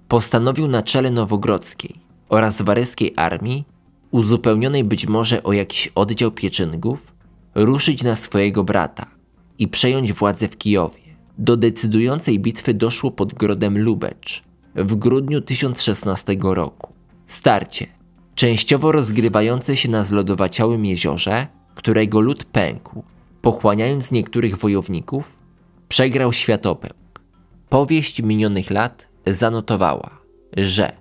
postanowił 0.07 0.67
na 0.67 0.83
czele 0.83 1.11
nowogrodzkiej 1.11 1.95
oraz 2.29 2.61
waryskiej 2.61 3.13
armii, 3.15 3.65
uzupełnionej 4.11 4.83
być 4.83 5.07
może 5.07 5.43
o 5.43 5.53
jakiś 5.53 5.87
oddział 5.87 6.31
pieczyngów, 6.31 7.13
ruszyć 7.55 8.03
na 8.03 8.15
swojego 8.15 8.63
brata 8.63 9.05
i 9.59 9.67
przejąć 9.67 10.13
władzę 10.13 10.47
w 10.47 10.57
Kijowie. 10.57 11.01
Do 11.37 11.57
decydującej 11.57 12.39
bitwy 12.39 12.73
doszło 12.73 13.11
pod 13.11 13.33
grodem 13.33 13.77
Lubecz 13.77 14.43
w 14.75 14.95
grudniu 14.95 15.41
1016 15.41 16.37
roku. 16.41 16.93
Starcie, 17.27 17.87
częściowo 18.35 18.91
rozgrywające 18.91 19.77
się 19.77 19.89
na 19.89 20.03
zlodowaciałym 20.03 20.85
jeziorze, 20.85 21.47
którego 21.75 22.21
lód 22.21 22.43
pękł 22.43 23.03
pochłaniając 23.41 24.11
niektórych 24.11 24.57
wojowników, 24.57 25.40
przegrał 25.91 26.33
światopełk. 26.33 27.21
Powieść 27.69 28.21
minionych 28.21 28.69
lat 28.69 29.07
zanotowała, 29.27 30.19
że 30.57 30.93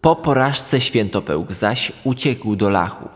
po 0.00 0.16
porażce 0.16 0.80
świętopełk 0.80 1.52
zaś 1.52 1.92
uciekł 2.04 2.56
do 2.56 2.70
Lachów. 2.70 3.08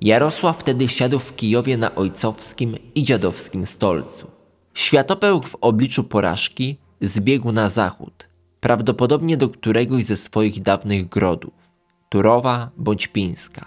Jarosław 0.00 0.60
wtedy 0.60 0.88
siadł 0.88 1.18
w 1.18 1.36
Kijowie 1.36 1.76
na 1.76 1.94
ojcowskim 1.94 2.76
i 2.94 3.04
dziadowskim 3.04 3.66
stolcu. 3.66 4.30
Światopełk 4.74 5.48
w 5.48 5.56
obliczu 5.60 6.04
porażki 6.04 6.78
zbiegł 7.00 7.52
na 7.52 7.68
zachód, 7.68 8.28
prawdopodobnie 8.60 9.36
do 9.36 9.48
któregoś 9.48 10.04
ze 10.04 10.16
swoich 10.16 10.62
dawnych 10.62 11.08
grodów, 11.08 11.70
Turowa 12.08 12.70
bądź 12.76 13.06
Pińska. 13.06 13.66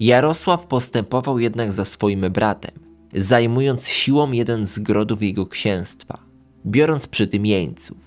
Jarosław 0.00 0.66
postępował 0.66 1.38
jednak 1.38 1.72
za 1.72 1.84
swoim 1.84 2.20
bratem, 2.20 2.89
zajmując 3.14 3.88
siłą 3.88 4.32
jeden 4.32 4.66
z 4.66 4.78
grodów 4.78 5.22
jego 5.22 5.46
księstwa, 5.46 6.18
biorąc 6.66 7.06
przy 7.06 7.26
tym 7.26 7.46
jeńców. 7.46 7.98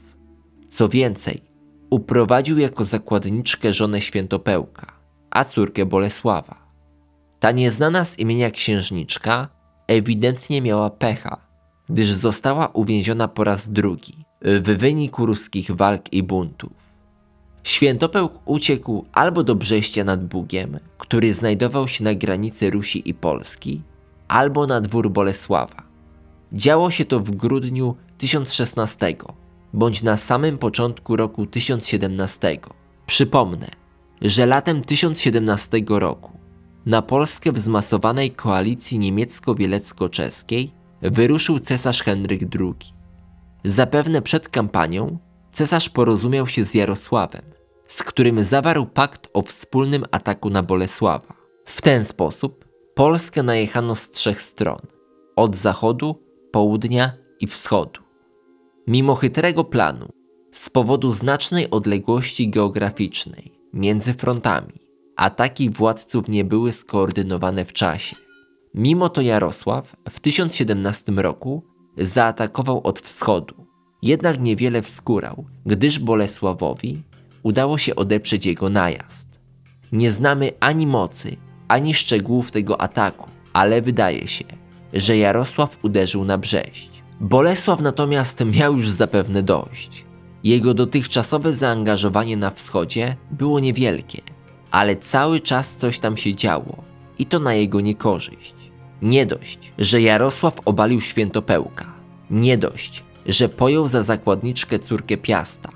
Co 0.69 0.89
więcej, 0.89 1.41
uprowadził 1.89 2.59
jako 2.59 2.83
zakładniczkę 2.83 3.73
żonę 3.73 4.01
Świętopełka, 4.01 4.87
a 5.31 5.43
córkę 5.43 5.85
Bolesława. 5.85 6.67
Ta 7.39 7.51
nieznana 7.51 8.05
z 8.05 8.19
imienia 8.19 8.51
księżniczka 8.51 9.47
ewidentnie 9.87 10.61
miała 10.61 10.89
pecha, 10.89 11.37
gdyż 11.89 12.11
została 12.11 12.67
uwięziona 12.67 13.27
po 13.27 13.43
raz 13.43 13.69
drugi 13.69 14.13
w 14.41 14.77
wyniku 14.77 15.25
ruskich 15.25 15.71
walk 15.71 16.13
i 16.13 16.23
buntów. 16.23 16.93
Świętopełk 17.63 18.33
uciekł 18.45 19.05
albo 19.13 19.43
do 19.43 19.55
Brześcia 19.55 20.03
nad 20.03 20.25
Bugiem, 20.25 20.79
który 20.97 21.33
znajdował 21.33 21.87
się 21.87 22.03
na 22.03 22.15
granicy 22.15 22.69
Rusi 22.69 23.09
i 23.09 23.13
Polski, 23.13 23.81
albo 24.33 24.67
na 24.67 24.81
dwór 24.81 25.11
Bolesława. 25.11 25.83
Działo 26.53 26.91
się 26.91 27.05
to 27.05 27.19
w 27.19 27.31
grudniu 27.31 27.95
1016 28.17 29.15
bądź 29.73 30.03
na 30.03 30.17
samym 30.17 30.57
początku 30.57 31.15
roku 31.15 31.45
1017. 31.45 32.57
Przypomnę, 33.05 33.69
że 34.21 34.45
latem 34.45 34.81
1017 34.81 35.81
roku 35.89 36.31
na 36.85 37.01
Polskę 37.01 37.51
w 37.51 37.59
zmasowanej 37.59 38.31
koalicji 38.31 38.99
niemiecko-wielecko-czeskiej 38.99 40.71
wyruszył 41.01 41.59
cesarz 41.59 42.03
Henryk 42.03 42.41
II. 42.59 42.73
Zapewne 43.65 44.21
przed 44.21 44.49
kampanią 44.49 45.17
cesarz 45.51 45.89
porozumiał 45.89 46.47
się 46.47 46.65
z 46.65 46.73
Jarosławem, 46.73 47.45
z 47.87 48.03
którym 48.03 48.43
zawarł 48.43 48.85
pakt 48.85 49.27
o 49.33 49.41
wspólnym 49.41 50.05
ataku 50.11 50.49
na 50.49 50.63
Bolesława. 50.63 51.33
W 51.65 51.81
ten 51.81 52.05
sposób 52.05 52.62
Polskę 52.95 53.43
najechano 53.43 53.95
z 53.95 54.09
trzech 54.09 54.41
stron 54.41 54.79
od 55.35 55.55
zachodu, 55.55 56.23
południa 56.51 57.11
i 57.39 57.47
wschodu. 57.47 58.01
Mimo 58.87 59.15
chytrego 59.15 59.63
planu, 59.63 60.09
z 60.51 60.69
powodu 60.69 61.11
znacznej 61.11 61.69
odległości 61.71 62.49
geograficznej 62.49 63.59
między 63.73 64.13
frontami, 64.13 64.73
Ataki 65.15 65.69
władców 65.69 66.27
nie 66.27 66.45
były 66.45 66.73
skoordynowane 66.73 67.65
w 67.65 67.73
czasie. 67.73 68.15
Mimo 68.73 69.09
to 69.09 69.21
Jarosław 69.21 69.95
w 70.09 70.19
1017 70.19 71.11
roku 71.11 71.63
zaatakował 71.97 72.81
od 72.83 72.99
wschodu, 72.99 73.55
jednak 74.01 74.39
niewiele 74.39 74.81
wskórał, 74.81 75.45
gdyż 75.65 75.99
Bolesławowi 75.99 77.03
udało 77.43 77.77
się 77.77 77.95
odeprzeć 77.95 78.45
jego 78.45 78.69
najazd. 78.69 79.39
Nie 79.91 80.11
znamy 80.11 80.51
ani 80.59 80.87
mocy, 80.87 81.37
ani 81.67 81.93
szczegółów 81.93 82.51
tego 82.51 82.81
ataku, 82.81 83.29
ale 83.53 83.81
wydaje 83.81 84.27
się, 84.27 84.45
że 84.93 85.17
Jarosław 85.17 85.77
uderzył 85.83 86.25
na 86.25 86.37
Brześć. 86.37 87.03
Bolesław 87.21 87.81
natomiast 87.81 88.43
miał 88.45 88.77
już 88.77 88.89
zapewne 88.89 89.43
dość. 89.43 90.05
Jego 90.43 90.73
dotychczasowe 90.73 91.53
zaangażowanie 91.53 92.37
na 92.37 92.51
wschodzie 92.51 93.15
było 93.31 93.59
niewielkie, 93.59 94.21
ale 94.71 94.95
cały 94.95 95.39
czas 95.39 95.75
coś 95.75 95.99
tam 95.99 96.17
się 96.17 96.35
działo 96.35 96.83
i 97.19 97.25
to 97.25 97.39
na 97.39 97.53
jego 97.53 97.81
niekorzyść. 97.81 98.55
Nie 99.01 99.25
dość, 99.25 99.73
że 99.77 100.01
Jarosław 100.01 100.53
obalił 100.65 101.01
świętopełka, 101.01 101.85
nie 102.29 102.57
dość, 102.57 103.03
że 103.25 103.49
pojął 103.49 103.87
za 103.87 104.03
zakładniczkę 104.03 104.79
córkę 104.79 105.17
Piasta, 105.17 105.69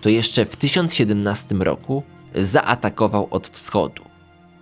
to 0.00 0.08
jeszcze 0.08 0.44
w 0.44 0.56
1017 0.56 1.54
roku 1.54 2.02
zaatakował 2.34 3.28
od 3.30 3.48
wschodu. 3.48 4.09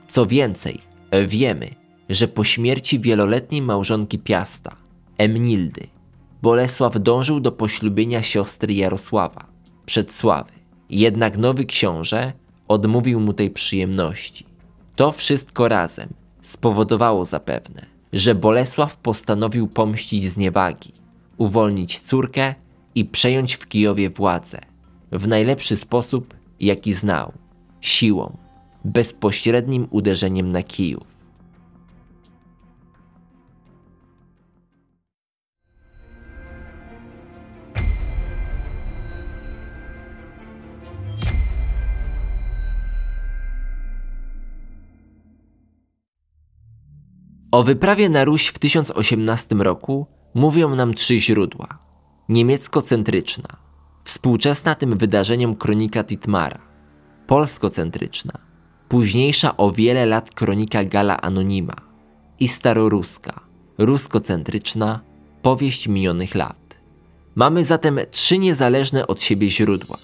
Co 0.09 0.27
więcej, 0.27 0.81
wiemy, 1.27 1.71
że 2.09 2.29
po 2.29 2.45
śmierci 2.45 3.01
wieloletniej 3.01 3.63
małżonki 3.63 4.19
Piasta, 4.19 4.77
Emnildy, 5.19 5.87
Bolesław 6.43 6.99
dążył 7.03 7.41
do 7.41 7.53
poślubienia 7.53 8.23
siostry 8.23 8.75
Jarosława, 8.75 9.47
Przedsławy. 9.87 10.53
Jednak 10.91 11.39
nowy 11.39 11.65
książę 11.65 12.33
odmówił 12.69 13.21
mu 13.21 13.33
tej 13.33 13.51
przyjemności. 13.51 14.47
To 14.97 15.13
wszystko 15.13 15.69
razem 15.69 16.09
spowodowało 16.43 17.25
zapewne, 17.25 17.87
że 18.13 18.35
Bolesław 18.35 18.97
postanowił 18.97 19.67
pomścić 19.67 20.31
zniewagi, 20.31 20.93
uwolnić 21.37 22.01
córkę 22.01 22.55
i 22.95 23.05
przejąć 23.05 23.55
w 23.55 23.67
Kijowie 23.69 24.11
władzę 24.11 24.61
w 25.13 25.29
najlepszy 25.29 25.77
sposób, 25.77 26.35
jaki 26.61 26.95
znał 26.95 27.33
siłą, 27.81 28.37
bezpośrednim 28.89 29.89
uderzeniem 29.91 30.53
na 30.53 30.63
Kijów. 30.63 31.19
O 47.51 47.63
wyprawie 47.63 48.09
na 48.09 48.25
Ruś 48.25 48.47
w 48.47 48.59
1018 48.59 49.55
roku 49.55 50.07
mówią 50.35 50.75
nam 50.75 50.95
trzy 50.95 51.21
źródła. 51.21 51.79
Niemiecko-centryczna, 52.29 53.57
współczesna 54.05 54.75
tym 54.75 54.99
wydarzeniom 54.99 55.55
kronika 55.55 56.05
Titmara, 56.05 56.59
polskocentryczna, 57.27 58.33
późniejsza 58.89 59.57
o 59.57 59.71
wiele 59.73 60.07
lat 60.07 60.31
kronika 60.31 60.85
Gala 60.85 61.21
Anonima 61.21 61.77
i 62.41 62.49
staroruska, 62.49 63.41
ruskocentryczna, 63.79 65.01
powieść 65.43 65.89
minionych 65.89 66.35
lat. 66.35 66.81
Mamy 67.35 67.65
zatem 67.65 67.99
trzy 68.11 68.39
niezależne 68.39 69.07
od 69.07 69.23
siebie 69.23 69.51
źródła. 69.51 69.97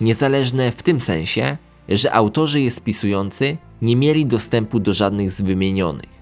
Niezależne 0.00 0.72
w 0.72 0.82
tym 0.82 1.00
sensie, 1.00 1.56
że 1.88 2.12
autorzy 2.12 2.60
je 2.60 2.70
spisujący 2.70 3.56
nie 3.82 3.96
mieli 3.96 4.26
dostępu 4.26 4.80
do 4.80 4.94
żadnych 4.94 5.30
z 5.30 5.40
wymienionych. 5.40 6.14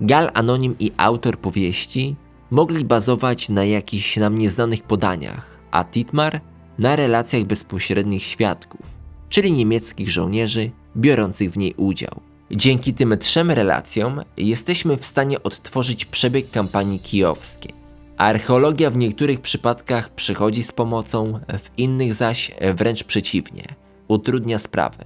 Gal 0.00 0.30
Anonim 0.34 0.76
i 0.78 0.92
autor 0.96 1.38
powieści 1.38 2.16
mogli 2.50 2.84
bazować 2.84 3.48
na 3.48 3.64
jakichś 3.64 4.16
nam 4.16 4.38
nieznanych 4.38 4.82
podaniach, 4.82 5.58
a 5.70 5.84
Titmar 5.84 6.40
na 6.78 6.96
relacjach 6.96 7.44
bezpośrednich 7.44 8.22
świadków, 8.22 8.94
czyli 9.28 9.52
niemieckich 9.52 10.10
żołnierzy 10.10 10.70
biorących 10.96 11.50
w 11.50 11.56
niej 11.56 11.74
udział. 11.76 12.20
Dzięki 12.50 12.94
tym 12.94 13.18
trzem 13.18 13.50
relacjom 13.50 14.20
jesteśmy 14.36 14.96
w 14.96 15.06
stanie 15.06 15.42
odtworzyć 15.42 16.04
przebieg 16.04 16.50
kampanii 16.50 16.98
kijowskiej. 16.98 17.72
Archeologia 18.16 18.90
w 18.90 18.96
niektórych 18.96 19.40
przypadkach 19.40 20.14
przychodzi 20.14 20.62
z 20.62 20.72
pomocą, 20.72 21.40
w 21.58 21.78
innych 21.78 22.14
zaś 22.14 22.50
wręcz 22.74 23.04
przeciwnie, 23.04 23.64
utrudnia 24.08 24.58
sprawę. 24.58 25.04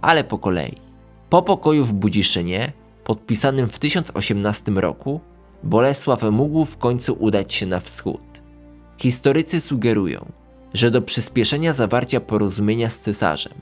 Ale 0.00 0.24
po 0.24 0.38
kolei. 0.38 0.74
Po 1.30 1.42
pokoju 1.42 1.84
w 1.84 1.92
Budziszynie, 1.92 2.72
podpisanym 3.04 3.68
w 3.68 3.78
1018 3.78 4.72
roku, 4.72 5.20
Bolesław 5.62 6.22
mógł 6.22 6.64
w 6.64 6.76
końcu 6.76 7.16
udać 7.20 7.54
się 7.54 7.66
na 7.66 7.80
wschód. 7.80 8.20
Historycy 8.98 9.60
sugerują, 9.60 10.32
że 10.74 10.90
do 10.90 11.02
przyspieszenia 11.02 11.72
zawarcia 11.72 12.20
porozumienia 12.20 12.90
z 12.90 13.00
cesarzem, 13.00 13.52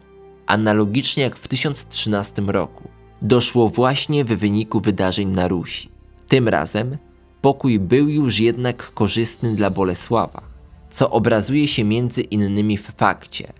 analogicznie 0.50 1.22
jak 1.22 1.36
w 1.36 1.48
1013 1.48 2.42
roku, 2.42 2.88
doszło 3.22 3.68
właśnie 3.68 4.24
w 4.24 4.28
wyniku 4.28 4.80
wydarzeń 4.80 5.28
na 5.28 5.48
Rusi. 5.48 5.90
Tym 6.28 6.48
razem 6.48 6.96
pokój 7.40 7.78
był 7.78 8.08
już 8.08 8.40
jednak 8.40 8.94
korzystny 8.94 9.54
dla 9.54 9.70
Bolesława, 9.70 10.42
co 10.90 11.10
obrazuje 11.10 11.68
się 11.68 11.84
między 11.84 12.20
innymi 12.20 12.78
w 12.78 12.92
fakcie, 12.96 13.52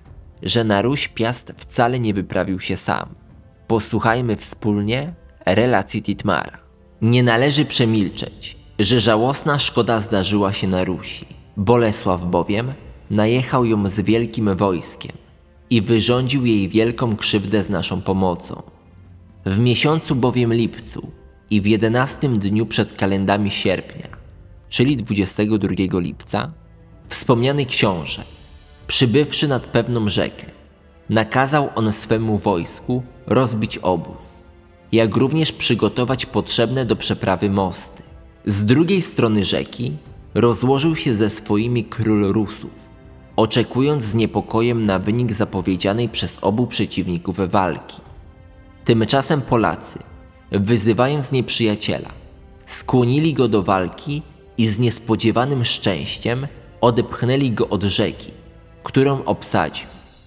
że 0.42 0.64
na 0.64 0.83
Ruś 0.83 1.09
Piast 1.09 1.53
wcale 1.57 2.00
nie 2.00 2.14
wyprawił 2.14 2.61
się 2.61 2.76
sam. 2.76 3.09
Posłuchajmy 3.66 4.37
wspólnie 4.37 5.14
relacji 5.46 6.03
Titmara. 6.03 6.59
Nie 7.03 7.22
należy 7.22 7.64
przemilczeć, 7.64 8.57
że 8.79 9.00
żałosna 9.00 9.59
szkoda 9.59 10.00
zdarzyła 10.00 10.53
się 10.53 10.68
na 10.68 10.85
Rusi. 10.85 11.26
Bolesław 11.57 12.24
bowiem 12.24 12.72
najechał 13.11 13.64
ją 13.64 13.88
z 13.88 14.00
wielkim 14.00 14.57
wojskiem 14.57 15.30
i 15.70 15.83
wyrządził 15.83 16.46
jej 16.46 16.68
wielką 16.68 17.16
krzywdę 17.16 17.64
z 17.64 17.70
naszą 17.70 18.02
pomocą. 18.02 18.62
W 19.46 19.59
miesiącu 19.59 20.16
bowiem 20.16 20.54
lipcu 20.54 21.11
i 21.50 21.61
w 21.61 21.66
jedenastym 21.66 22.38
dniu 22.38 22.66
przed 22.66 22.96
kalendami 22.96 23.50
sierpnia, 23.50 24.09
czyli 24.68 24.96
22 24.96 26.00
lipca, 26.00 26.52
wspomniany 27.09 27.66
książę, 27.66 28.24
przybywszy 28.87 29.48
nad 29.48 29.66
pewną 29.66 30.09
rzekę, 30.09 30.46
nakazał 31.09 31.68
on 31.74 31.92
swemu 31.92 32.38
wojsku 32.38 33.02
rozbić 33.26 33.78
obóz, 33.78 34.44
jak 34.92 35.16
również 35.16 35.52
przygotować 35.52 36.26
potrzebne 36.26 36.85
do 36.85 36.96
przeprawy 36.96 37.50
mosty. 37.50 38.02
Z 38.46 38.64
drugiej 38.64 39.02
strony 39.02 39.44
rzeki 39.44 39.92
rozłożył 40.35 40.96
się 40.96 41.14
ze 41.14 41.30
swoimi 41.30 41.85
król 41.85 42.33
Rusów, 42.33 42.89
oczekując 43.40 44.05
z 44.05 44.14
niepokojem 44.14 44.87
na 44.87 44.98
wynik 44.98 45.33
zapowiedzianej 45.33 46.09
przez 46.09 46.38
obu 46.42 46.66
przeciwników 46.66 47.37
walki. 47.37 48.00
Tymczasem 48.85 49.42
Polacy, 49.42 49.98
wyzywając 50.50 51.33
nieprzyjaciela, 51.33 52.09
skłonili 52.66 53.35
go 53.35 53.48
do 53.48 53.62
walki 53.62 54.22
i 54.59 54.68
z 54.68 54.79
niespodziewanym 54.79 55.64
szczęściem 55.64 56.46
odepchnęli 56.81 57.50
go 57.50 57.68
od 57.68 57.83
rzeki, 57.83 58.31
którą 58.83 59.24
obsadził. 59.24 59.87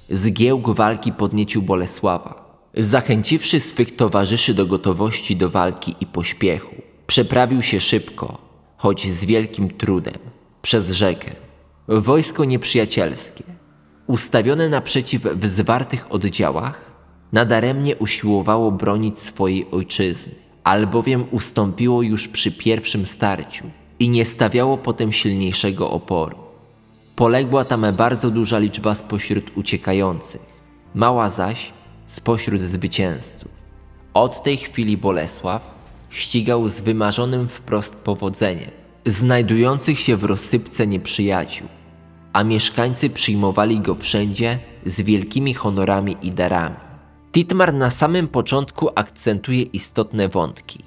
Zgiełk 0.10 0.70
walki 0.70 1.12
podniecił 1.12 1.62
Bolesława. 1.62 2.60
Zachęciwszy 2.78 3.60
swych 3.60 3.96
towarzyszy 3.96 4.54
do 4.54 4.66
gotowości 4.66 5.36
do 5.36 5.50
walki 5.50 5.96
i 6.02 6.06
pośpiechu, 6.06 6.76
przeprawił 7.08 7.62
się 7.62 7.82
szybko, 7.82 8.38
choć 8.78 9.12
z 9.12 9.26
wielkim 9.26 9.72
trudem, 9.72 10.20
przez 10.62 10.92
rzekę. 10.92 11.43
Wojsko 11.88 12.46
nieprzyjacielskie, 12.46 13.44
ustawione 14.08 14.70
naprzeciw 14.70 15.22
w 15.22 15.48
zwartych 15.48 16.12
oddziałach, 16.12 16.82
nadaremnie 17.32 17.96
usiłowało 17.96 18.72
bronić 18.72 19.20
swojej 19.20 19.72
ojczyzny, 19.72 20.36
albowiem 20.64 21.26
ustąpiło 21.32 22.02
już 22.02 22.28
przy 22.28 22.52
pierwszym 22.52 23.06
starciu 23.06 23.66
i 24.00 24.10
nie 24.10 24.26
stawiało 24.26 24.78
potem 24.78 25.12
silniejszego 25.12 25.92
oporu. 25.92 26.38
Poległa 27.16 27.66
tam 27.66 27.86
bardzo 27.98 28.32
duża 28.32 28.60
liczba 28.60 28.96
spośród 28.96 29.58
uciekających, 29.58 30.42
mała 30.96 31.30
zaś 31.30 31.74
spośród 32.08 32.62
zwycięzców. 32.62 33.52
Od 34.14 34.44
tej 34.44 34.58
chwili 34.58 34.98
Bolesław 34.98 35.72
ścigał 36.10 36.70
z 36.70 36.82
wymarzonym 36.82 37.48
wprost 37.48 37.96
powodzeniem 37.96 38.83
znajdujących 39.06 40.00
się 40.00 40.18
w 40.18 40.24
rozsypce 40.24 40.88
nieprzyjaciół, 40.88 41.68
a 42.34 42.44
mieszkańcy 42.44 43.10
przyjmowali 43.10 43.80
go 43.80 43.96
wszędzie 43.96 44.60
z 44.86 45.02
wielkimi 45.02 45.54
honorami 45.54 46.16
i 46.22 46.32
darami. 46.32 46.76
Titmar 47.32 47.74
na 47.74 47.92
samym 47.92 48.28
początku 48.28 48.90
akcentuje 48.96 49.62
istotne 49.62 50.30
wątki. 50.30 50.80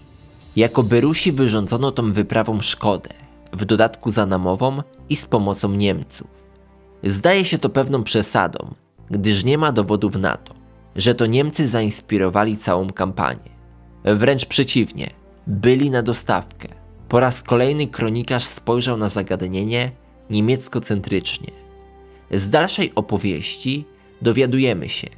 Jako 0.56 0.82
Berusi 0.82 1.32
wyrządzono 1.32 1.92
tą 1.92 2.12
wyprawą 2.12 2.60
szkodę, 2.60 3.10
w 3.52 3.64
dodatku 3.64 4.10
za 4.10 4.26
namową 4.26 4.82
i 5.08 5.16
z 5.16 5.26
pomocą 5.26 5.72
Niemców. 5.72 6.26
Zdaje 7.04 7.44
się 7.44 7.58
to 7.58 7.68
pewną 7.68 8.02
przesadą, 8.02 8.74
gdyż 9.10 9.44
nie 9.44 9.58
ma 9.58 9.72
dowodów 9.72 10.16
na 10.16 10.36
to, 10.36 10.54
że 10.96 11.14
to 11.14 11.26
Niemcy 11.26 11.68
zainspirowali 11.68 12.56
całą 12.56 12.90
kampanię. 12.90 13.56
Wręcz 14.04 14.46
przeciwnie, 14.46 15.10
byli 15.46 15.90
na 15.90 16.02
dostawkę. 16.02 16.85
Po 17.08 17.20
raz 17.20 17.42
kolejny 17.42 17.86
kronikarz 17.86 18.44
spojrzał 18.44 18.96
na 18.96 19.08
zagadnienie 19.08 19.92
niemieckocentrycznie. 20.30 21.50
Z 22.30 22.50
dalszej 22.50 22.92
opowieści 22.94 23.84
dowiadujemy 24.22 24.88
się, 24.88 25.08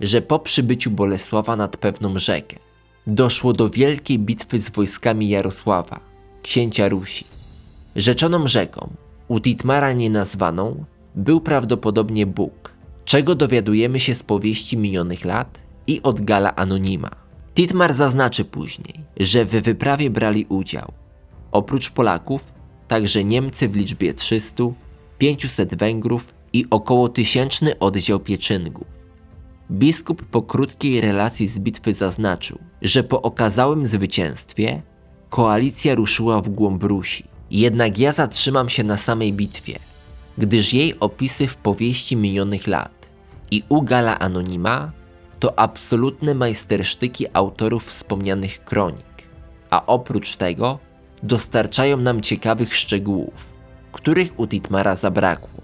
że 0.00 0.22
po 0.22 0.38
przybyciu 0.38 0.90
Bolesława 0.90 1.56
nad 1.56 1.76
pewną 1.76 2.18
rzekę 2.18 2.56
doszło 3.06 3.52
do 3.52 3.70
wielkiej 3.70 4.18
bitwy 4.18 4.60
z 4.60 4.70
wojskami 4.70 5.28
Jarosława, 5.28 6.00
księcia 6.42 6.88
Rusi. 6.88 7.24
Rzeczoną 7.96 8.46
rzeką, 8.46 8.90
u 9.28 9.40
Titmara 9.40 9.92
nienazwaną, 9.92 10.84
był 11.14 11.40
prawdopodobnie 11.40 12.26
Bóg, 12.26 12.72
czego 13.04 13.34
dowiadujemy 13.34 14.00
się 14.00 14.14
z 14.14 14.22
powieści 14.22 14.76
minionych 14.76 15.24
lat 15.24 15.58
i 15.86 16.02
od 16.02 16.20
Gala 16.20 16.54
Anonima. 16.56 17.10
Titmar 17.54 17.94
zaznaczy 17.94 18.44
później, 18.44 18.94
że 19.16 19.44
w 19.44 19.50
wyprawie 19.50 20.10
brali 20.10 20.46
udział 20.48 20.92
oprócz 21.52 21.90
Polaków 21.90 22.52
także 22.88 23.24
Niemcy 23.24 23.68
w 23.68 23.76
liczbie 23.76 24.14
300, 24.14 24.64
500 25.18 25.74
Węgrów 25.74 26.28
i 26.52 26.66
około 26.70 27.08
tysięczny 27.08 27.78
oddział 27.78 28.20
Pieczyngów. 28.20 28.86
Biskup 29.70 30.22
po 30.22 30.42
krótkiej 30.42 31.00
relacji 31.00 31.48
z 31.48 31.58
bitwy 31.58 31.94
zaznaczył, 31.94 32.58
że 32.82 33.02
po 33.02 33.22
okazałym 33.22 33.86
zwycięstwie 33.86 34.82
koalicja 35.30 35.94
ruszyła 35.94 36.40
w 36.40 36.48
głąb 36.48 36.82
Rusi. 36.82 37.24
Jednak 37.50 37.98
ja 37.98 38.12
zatrzymam 38.12 38.68
się 38.68 38.84
na 38.84 38.96
samej 38.96 39.32
bitwie, 39.32 39.78
gdyż 40.38 40.72
jej 40.72 41.00
opisy 41.00 41.46
w 41.46 41.56
powieści 41.56 42.16
minionych 42.16 42.66
lat 42.66 43.08
i 43.50 43.62
u 43.68 43.82
Gala 43.82 44.18
Anonima 44.18 44.92
to 45.40 45.58
absolutne 45.58 46.34
majstersztyki 46.34 47.26
autorów 47.32 47.86
wspomnianych 47.86 48.64
kronik, 48.64 49.26
a 49.70 49.86
oprócz 49.86 50.36
tego 50.36 50.78
dostarczają 51.22 51.96
nam 51.96 52.20
ciekawych 52.20 52.74
szczegółów, 52.74 53.52
których 53.92 54.40
u 54.40 54.46
Titmara 54.46 54.96
zabrakło. 54.96 55.62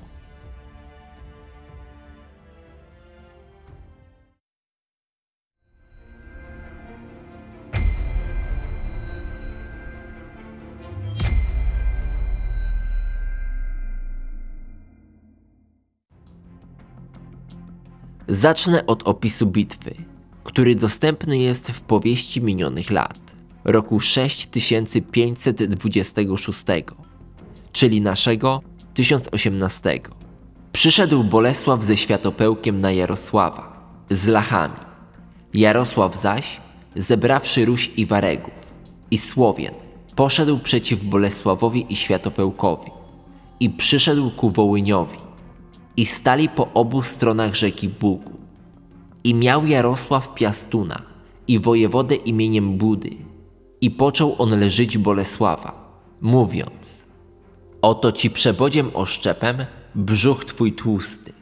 Zacznę 18.29 18.87
od 18.87 19.03
opisu 19.09 19.47
bitwy, 19.47 19.95
który 20.45 20.75
dostępny 20.75 21.39
jest 21.39 21.71
w 21.71 21.81
powieści 21.81 22.43
minionych 22.43 22.91
lat, 22.91 23.28
roku 23.69 24.01
6526, 24.01 26.65
czyli 27.73 28.01
naszego 28.01 28.63
1018. 28.95 30.01
Przyszedł 30.73 31.25
Bolesław 31.25 31.85
ze 31.85 31.97
światopełkiem 31.97 32.81
na 32.81 32.93
Jarosława, 32.93 33.93
z 34.11 34.27
Lachami. 34.27 34.75
Jarosław 35.55 36.21
zaś, 36.21 36.61
zebrawszy 36.97 37.65
Ruś 37.65 37.91
i 37.97 38.07
Waregów 38.07 38.55
i 39.11 39.19
Słowien, 39.19 39.75
poszedł 40.17 40.59
przeciw 40.59 41.05
Bolesławowi 41.05 41.93
i 41.93 41.97
Światopełkowi 41.97 42.91
i 43.61 43.71
przyszedł 43.71 44.31
ku 44.31 44.51
Wołyniowi 44.51 45.19
i 45.97 46.07
stali 46.07 46.49
po 46.49 46.69
obu 46.75 47.03
stronach 47.03 47.55
rzeki 47.55 47.89
Bugu. 47.89 48.39
I 49.25 49.35
miał 49.35 49.67
Jarosław 49.67 50.35
Piastuna 50.35 51.03
i 51.49 51.59
wojewodę 51.59 52.15
imieniem 52.15 52.79
Budy 52.79 53.28
i 53.81 53.91
począł 53.91 54.35
on 54.39 54.61
leżyć 54.61 54.99
Bolesława, 54.99 56.03
mówiąc 56.21 57.05
Oto 57.83 58.13
ci 58.13 58.31
przebodziem 58.31 58.91
oszczepem 58.95 59.57
brzuch 59.95 60.45
twój 60.45 60.73
tłusty. 60.73 61.33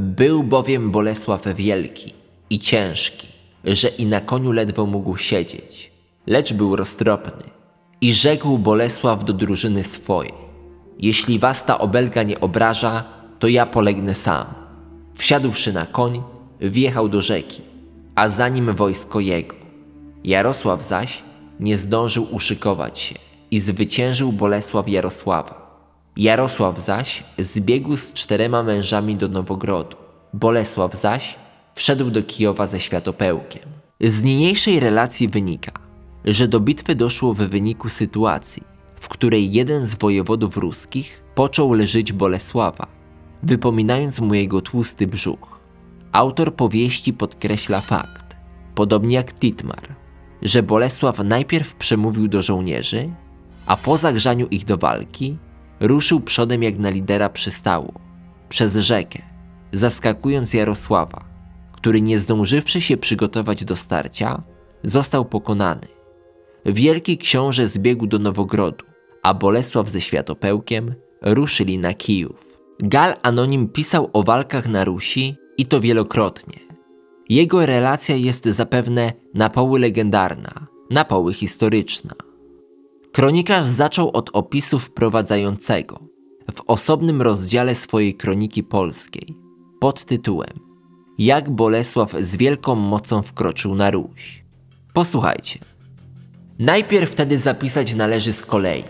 Był 0.00 0.42
bowiem 0.42 0.90
Bolesław 0.90 1.46
wielki 1.54 2.12
i 2.50 2.58
ciężki, 2.58 3.28
że 3.64 3.88
i 3.88 4.06
na 4.06 4.20
koniu 4.20 4.52
ledwo 4.52 4.86
mógł 4.86 5.16
siedzieć, 5.16 5.92
lecz 6.26 6.52
był 6.52 6.76
roztropny. 6.76 7.50
I 8.00 8.14
rzekł 8.14 8.58
Bolesław 8.58 9.24
do 9.24 9.32
drużyny 9.32 9.84
swojej, 9.84 10.34
jeśli 10.98 11.38
was 11.38 11.64
ta 11.64 11.78
obelga 11.78 12.22
nie 12.22 12.40
obraża, 12.40 13.04
to 13.38 13.48
ja 13.48 13.66
polegnę 13.66 14.14
sam. 14.14 14.44
Wsiadłszy 15.14 15.72
na 15.72 15.86
koń, 15.86 16.22
wjechał 16.60 17.08
do 17.08 17.22
rzeki, 17.22 17.62
a 18.14 18.28
za 18.28 18.48
nim 18.48 18.74
wojsko 18.74 19.20
jego. 19.20 19.56
Jarosław 20.24 20.86
zaś 20.86 21.22
nie 21.60 21.78
zdążył 21.78 22.26
uszykować 22.30 22.98
się 22.98 23.14
i 23.50 23.60
zwyciężył 23.60 24.32
Bolesław 24.32 24.88
Jarosława. 24.88 25.64
Jarosław 26.16 26.84
zaś 26.84 27.24
zbiegł 27.38 27.96
z 27.96 28.12
czterema 28.12 28.62
mężami 28.62 29.16
do 29.16 29.28
Nowogrodu. 29.28 29.96
Bolesław 30.32 30.94
zaś 30.94 31.36
wszedł 31.74 32.10
do 32.10 32.22
Kijowa 32.22 32.66
ze 32.66 32.80
światopełkiem. 32.80 33.62
Z 34.00 34.22
niniejszej 34.22 34.80
relacji 34.80 35.28
wynika, 35.28 35.72
że 36.24 36.48
do 36.48 36.60
bitwy 36.60 36.94
doszło 36.94 37.34
w 37.34 37.38
wyniku 37.38 37.88
sytuacji, 37.88 38.62
w 39.00 39.08
której 39.08 39.52
jeden 39.52 39.86
z 39.86 39.94
wojewodów 39.94 40.56
ruskich 40.56 41.22
począł 41.34 41.72
leżyć 41.72 42.12
Bolesława, 42.12 42.86
wypominając 43.42 44.20
mu 44.20 44.34
jego 44.34 44.60
tłusty 44.60 45.06
brzuch. 45.06 45.60
Autor 46.12 46.54
powieści 46.54 47.12
podkreśla 47.12 47.80
fakt, 47.80 48.36
podobnie 48.74 49.16
jak 49.16 49.32
Titmar, 49.32 49.94
że 50.44 50.62
Bolesław 50.62 51.18
najpierw 51.18 51.74
przemówił 51.74 52.28
do 52.28 52.42
żołnierzy, 52.42 53.10
a 53.66 53.76
po 53.76 53.98
zagrzaniu 53.98 54.46
ich 54.46 54.64
do 54.64 54.78
walki 54.78 55.38
ruszył 55.80 56.20
przodem 56.20 56.62
jak 56.62 56.78
na 56.78 56.90
lidera 56.90 57.28
przystało, 57.28 57.92
przez 58.48 58.76
rzekę, 58.76 59.22
zaskakując 59.72 60.54
Jarosława, 60.54 61.24
który 61.72 62.00
nie 62.02 62.18
zdążywszy 62.18 62.80
się 62.80 62.96
przygotować 62.96 63.64
do 63.64 63.76
starcia, 63.76 64.42
został 64.82 65.24
pokonany. 65.24 65.86
Wielki 66.66 67.18
książę 67.18 67.68
zbiegł 67.68 68.06
do 68.06 68.18
Nowogrodu, 68.18 68.84
a 69.22 69.34
Bolesław 69.34 69.88
ze 69.88 70.00
Światopełkiem 70.00 70.94
ruszyli 71.22 71.78
na 71.78 71.94
Kijów. 71.94 72.58
Gal 72.82 73.14
Anonim 73.22 73.68
pisał 73.68 74.10
o 74.12 74.22
walkach 74.22 74.68
na 74.68 74.84
Rusi 74.84 75.36
i 75.58 75.66
to 75.66 75.80
wielokrotnie. 75.80 76.63
Jego 77.28 77.66
relacja 77.66 78.16
jest 78.16 78.44
zapewne 78.44 79.12
na 79.34 79.50
poły 79.50 79.78
legendarna, 79.80 80.66
na 80.90 81.04
poły 81.04 81.34
historyczna. 81.34 82.14
Kronikarz 83.12 83.66
zaczął 83.66 84.10
od 84.10 84.30
opisu 84.32 84.78
wprowadzającego 84.78 85.98
w 86.54 86.60
osobnym 86.66 87.22
rozdziale 87.22 87.74
swojej 87.74 88.14
kroniki 88.14 88.62
polskiej 88.62 89.36
pod 89.80 90.04
tytułem 90.04 90.60
Jak 91.18 91.50
Bolesław 91.50 92.12
z 92.20 92.36
wielką 92.36 92.74
mocą 92.74 93.22
wkroczył 93.22 93.74
na 93.74 93.90
Ruś. 93.90 94.44
Posłuchajcie. 94.92 95.58
Najpierw 96.58 97.10
wtedy 97.10 97.38
zapisać 97.38 97.94
należy 97.94 98.32
z 98.32 98.46
kolei, 98.46 98.84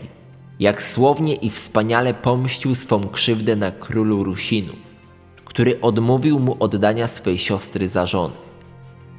jak 0.61 0.83
słownie 0.83 1.35
i 1.35 1.51
wspaniale 1.51 2.15
pomścił 2.15 2.75
swą 2.75 3.09
krzywdę 3.09 3.57
na 3.57 3.71
królu 3.71 4.25
Rusinów, 4.25 4.84
który 5.55 5.81
odmówił 5.81 6.39
mu 6.41 6.57
oddania 6.61 7.09
swej 7.09 7.39
siostry 7.39 7.89
za 7.89 8.07
żonę. 8.07 8.35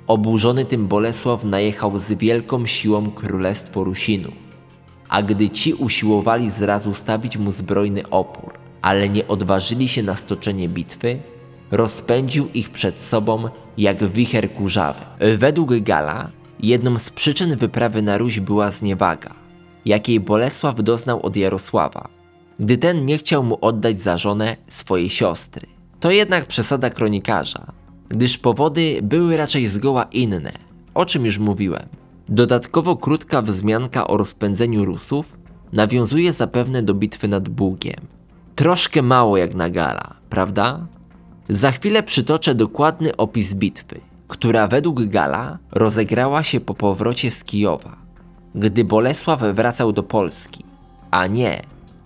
Oburzony 0.07 0.65
tym 0.65 0.87
Bolesław 0.87 1.43
najechał 1.43 1.99
z 1.99 2.11
wielką 2.11 2.65
siłą 2.65 3.11
królestwo 3.11 3.83
Rusinów, 3.83 4.33
a 5.09 5.21
gdy 5.21 5.49
ci 5.49 5.73
usiłowali 5.73 6.51
zrazu 6.51 6.93
stawić 6.93 7.37
mu 7.37 7.51
zbrojny 7.51 8.09
opór, 8.09 8.53
ale 8.81 9.09
nie 9.09 9.27
odważyli 9.27 9.87
się 9.87 10.03
na 10.03 10.15
stoczenie 10.15 10.69
bitwy, 10.69 11.19
rozpędził 11.71 12.47
ich 12.53 12.69
przed 12.69 13.01
sobą 13.01 13.49
jak 13.77 14.03
wicher 14.03 14.53
kurzawy. 14.53 15.01
Według 15.37 15.75
Gala 15.79 16.29
jedną 16.59 16.97
z 16.99 17.09
przyczyn 17.09 17.55
wyprawy 17.55 18.01
na 18.01 18.17
Ruś 18.17 18.39
była 18.39 18.71
zniewaga– 18.71 19.33
jakiej 19.85 20.19
Bolesław 20.19 20.83
doznał 20.83 21.25
od 21.25 21.35
Jarosława, 21.35 22.09
gdy 22.59 22.77
ten 22.77 23.05
nie 23.05 23.17
chciał 23.17 23.43
mu 23.43 23.57
oddać 23.61 24.01
za 24.01 24.17
żonę 24.17 24.57
swojej 24.67 25.09
siostry. 25.09 25.74
To 26.05 26.11
jednak 26.11 26.45
przesada 26.45 26.89
kronikarza, 26.89 27.65
gdyż 28.09 28.37
powody 28.37 28.99
były 29.03 29.37
raczej 29.37 29.67
zgoła 29.67 30.03
inne, 30.03 30.51
o 30.93 31.05
czym 31.05 31.25
już 31.25 31.39
mówiłem. 31.39 31.85
Dodatkowo 32.29 32.95
krótka 32.95 33.41
wzmianka 33.41 34.07
o 34.07 34.17
rozpędzeniu 34.17 34.85
Rusów 34.85 35.37
nawiązuje 35.73 36.33
zapewne 36.33 36.83
do 36.83 36.93
bitwy 36.93 37.27
nad 37.27 37.49
Bugiem. 37.49 38.01
Troszkę 38.55 39.01
mało 39.01 39.37
jak 39.37 39.55
na 39.55 39.69
gala, 39.69 40.13
prawda? 40.29 40.87
Za 41.49 41.71
chwilę 41.71 42.03
przytoczę 42.03 42.55
dokładny 42.55 43.17
opis 43.17 43.53
bitwy, 43.53 44.01
która 44.27 44.67
według 44.67 45.03
Gala 45.03 45.57
rozegrała 45.71 46.43
się 46.43 46.59
po 46.59 46.73
powrocie 46.73 47.31
z 47.31 47.43
Kijowa 47.43 47.97
gdy 48.55 48.83
Bolesław 48.83 49.41
wracał 49.41 49.91
do 49.91 50.03
Polski, 50.03 50.63
a 51.11 51.27
nie 51.27 51.61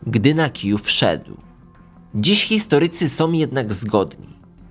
gdy 0.07 0.33
na 0.33 0.49
Kijów 0.49 0.83
wszedł. 0.83 1.48
Dziś 2.15 2.43
historycy 2.43 3.09
są 3.09 3.31
jednak 3.31 3.73
zgodni, 3.73 4.27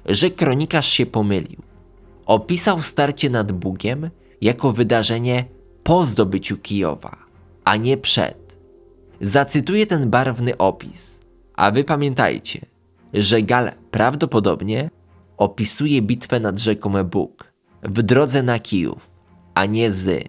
że 0.07 0.31
kronikarz 0.31 0.89
się 0.89 1.07
pomylił. 1.07 1.63
opisał 2.27 2.83
starcie 2.83 3.31
nad 3.31 3.53
Bugiem 3.53 4.11
jako 4.41 4.73
wydarzenie 4.73 5.45
po 5.83 6.07
zdobyciu 6.07 6.57
Kijowa, 6.57 7.17
a 7.65 7.77
nie 7.77 7.97
przed. 7.97 8.57
Zacytuję 9.21 9.87
ten 9.87 10.11
barwny 10.11 10.57
opis, 10.57 11.21
a 11.55 11.71
wy 11.71 11.85
pamiętajcie, 11.85 12.67
że 13.15 13.43
Gal 13.43 13.71
prawdopodobnie 13.91 14.91
opisuje 15.37 16.03
bitwę 16.03 16.41
nad 16.41 16.59
rzeką 16.59 17.05
Bóg 17.05 17.53
w 17.83 18.03
drodze 18.03 18.43
na 18.43 18.59
Kijów, 18.59 19.11
a 19.55 19.67
nie 19.67 19.93
z. 19.93 20.29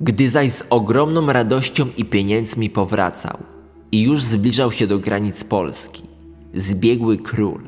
Gdy 0.00 0.30
zaś 0.30 0.52
z 0.52 0.62
ogromną 0.70 1.26
radością 1.26 1.86
i 1.96 2.04
pieniędzmi 2.04 2.70
powracał 2.70 3.38
i 3.92 4.02
już 4.02 4.22
zbliżał 4.22 4.72
się 4.72 4.86
do 4.86 4.98
granic 4.98 5.44
Polski, 5.44 6.11
zbiegły 6.54 7.18
król, 7.18 7.62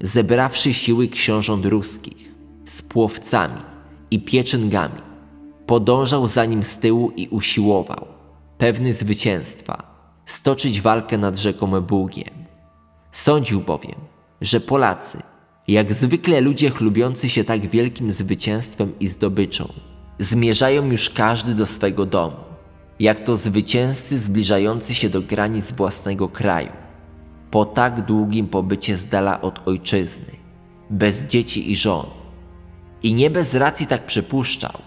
zebrawszy 0.00 0.74
siły 0.74 1.08
książąt 1.08 1.66
ruskich, 1.66 2.32
z 2.64 2.82
płowcami 2.82 3.60
i 4.10 4.20
pieczęgami, 4.20 5.00
podążał 5.66 6.26
za 6.26 6.44
nim 6.44 6.62
z 6.62 6.78
tyłu 6.78 7.12
i 7.16 7.28
usiłował, 7.28 8.06
pewny 8.58 8.94
zwycięstwa, 8.94 9.82
stoczyć 10.26 10.80
walkę 10.80 11.18
nad 11.18 11.36
rzeką 11.38 11.80
Bugiem. 11.80 12.34
Sądził 13.12 13.60
bowiem, 13.60 13.94
że 14.40 14.60
Polacy, 14.60 15.18
jak 15.68 15.92
zwykle 15.92 16.40
ludzie 16.40 16.70
chlubiący 16.70 17.28
się 17.28 17.44
tak 17.44 17.68
wielkim 17.68 18.12
zwycięstwem 18.12 18.92
i 19.00 19.08
zdobyczą, 19.08 19.72
zmierzają 20.18 20.90
już 20.90 21.10
każdy 21.10 21.54
do 21.54 21.66
swego 21.66 22.06
domu, 22.06 22.36
jak 23.00 23.20
to 23.20 23.36
zwycięzcy 23.36 24.18
zbliżający 24.18 24.94
się 24.94 25.08
do 25.08 25.22
granic 25.22 25.72
własnego 25.72 26.28
kraju, 26.28 26.72
po 27.50 27.64
tak 27.64 28.04
długim 28.04 28.48
pobycie 28.48 28.96
z 28.96 29.06
dala 29.06 29.40
od 29.40 29.68
ojczyzny, 29.68 30.32
bez 30.90 31.24
dzieci 31.24 31.72
i 31.72 31.76
żon. 31.76 32.06
I 33.02 33.14
nie 33.14 33.30
bez 33.30 33.54
racji 33.54 33.86
tak 33.86 34.06
przypuszczał, 34.06 34.78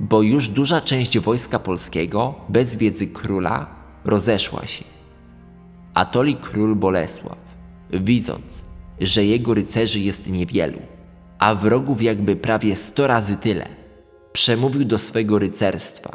bo 0.00 0.22
już 0.22 0.48
duża 0.48 0.80
część 0.80 1.18
wojska 1.18 1.58
polskiego, 1.58 2.34
bez 2.48 2.76
wiedzy 2.76 3.06
króla, 3.06 3.66
rozeszła 4.04 4.66
się. 4.66 4.84
Atoli 5.94 6.36
król 6.36 6.76
Bolesław, 6.76 7.38
widząc, 7.90 8.64
że 9.00 9.24
jego 9.24 9.54
rycerzy 9.54 10.00
jest 10.00 10.26
niewielu, 10.26 10.78
a 11.38 11.54
wrogów 11.54 12.02
jakby 12.02 12.36
prawie 12.36 12.76
sto 12.76 13.06
razy 13.06 13.36
tyle, 13.36 13.66
przemówił 14.32 14.84
do 14.84 14.98
swego 14.98 15.38
rycerstwa, 15.38 16.10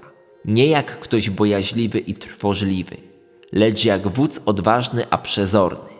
nie 0.45 0.67
jak 0.67 0.99
ktoś 0.99 1.29
bojaźliwy 1.29 1.99
i 1.99 2.13
trwożliwy, 2.13 2.97
lecz 3.51 3.85
jak 3.85 4.07
wódz 4.07 4.41
odważny 4.45 5.09
a 5.09 5.17
przezorny. 5.17 5.92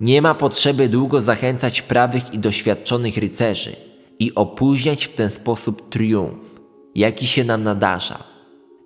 Nie 0.00 0.22
ma 0.22 0.34
potrzeby 0.34 0.88
długo 0.88 1.20
zachęcać 1.20 1.82
prawych 1.82 2.34
i 2.34 2.38
doświadczonych 2.38 3.16
rycerzy 3.16 3.76
i 4.18 4.34
opóźniać 4.34 5.04
w 5.04 5.14
ten 5.14 5.30
sposób 5.30 5.88
triumf, 5.88 6.54
jaki 6.94 7.26
się 7.26 7.44
nam 7.44 7.62
nadarza, 7.62 8.24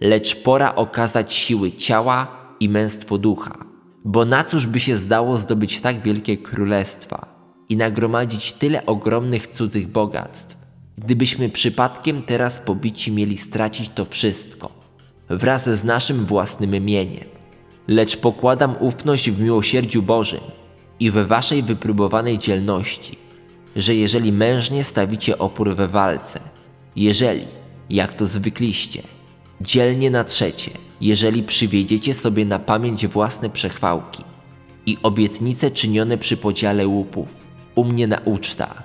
lecz 0.00 0.42
pora 0.42 0.74
okazać 0.74 1.32
siły 1.32 1.72
ciała 1.72 2.36
i 2.60 2.68
męstwo 2.68 3.18
ducha, 3.18 3.64
bo 4.04 4.24
na 4.24 4.44
cóż 4.44 4.66
by 4.66 4.80
się 4.80 4.98
zdało 4.98 5.36
zdobyć 5.36 5.80
tak 5.80 6.02
wielkie 6.02 6.36
królestwa 6.36 7.26
i 7.68 7.76
nagromadzić 7.76 8.52
tyle 8.52 8.86
ogromnych 8.86 9.46
cudzych 9.46 9.88
bogactw, 9.88 10.56
gdybyśmy 10.98 11.48
przypadkiem 11.48 12.22
teraz 12.22 12.58
pobici 12.58 13.12
mieli 13.12 13.38
stracić 13.38 13.88
to 13.88 14.04
wszystko 14.04 14.70
wraz 15.30 15.64
z 15.64 15.84
naszym 15.84 16.26
własnym 16.26 16.70
mieniem. 16.84 17.24
Lecz 17.88 18.16
pokładam 18.16 18.74
ufność 18.80 19.30
w 19.30 19.40
miłosierdziu 19.40 20.02
Bożym 20.02 20.40
i 21.02 21.10
we 21.10 21.24
waszej 21.24 21.62
wypróbowanej 21.62 22.38
dzielności, 22.38 23.18
że 23.76 23.94
jeżeli 23.94 24.32
mężnie 24.32 24.84
stawicie 24.84 25.38
opór 25.38 25.76
we 25.76 25.88
walce, 25.88 26.40
jeżeli, 26.96 27.46
jak 27.90 28.14
to 28.14 28.26
zwykliście, 28.26 29.02
dzielnie 29.60 30.10
na 30.10 30.24
trzecie, 30.24 30.70
jeżeli 31.00 31.42
przywiedziecie 31.42 32.14
sobie 32.14 32.44
na 32.44 32.58
pamięć 32.58 33.06
własne 33.06 33.50
przechwałki 33.50 34.22
i 34.86 34.96
obietnice 35.02 35.70
czynione 35.70 36.18
przy 36.18 36.36
podziale 36.36 36.86
łupów 36.86 37.28
u 37.74 37.84
mnie 37.84 38.06
na 38.06 38.18
ucztach, 38.24 38.82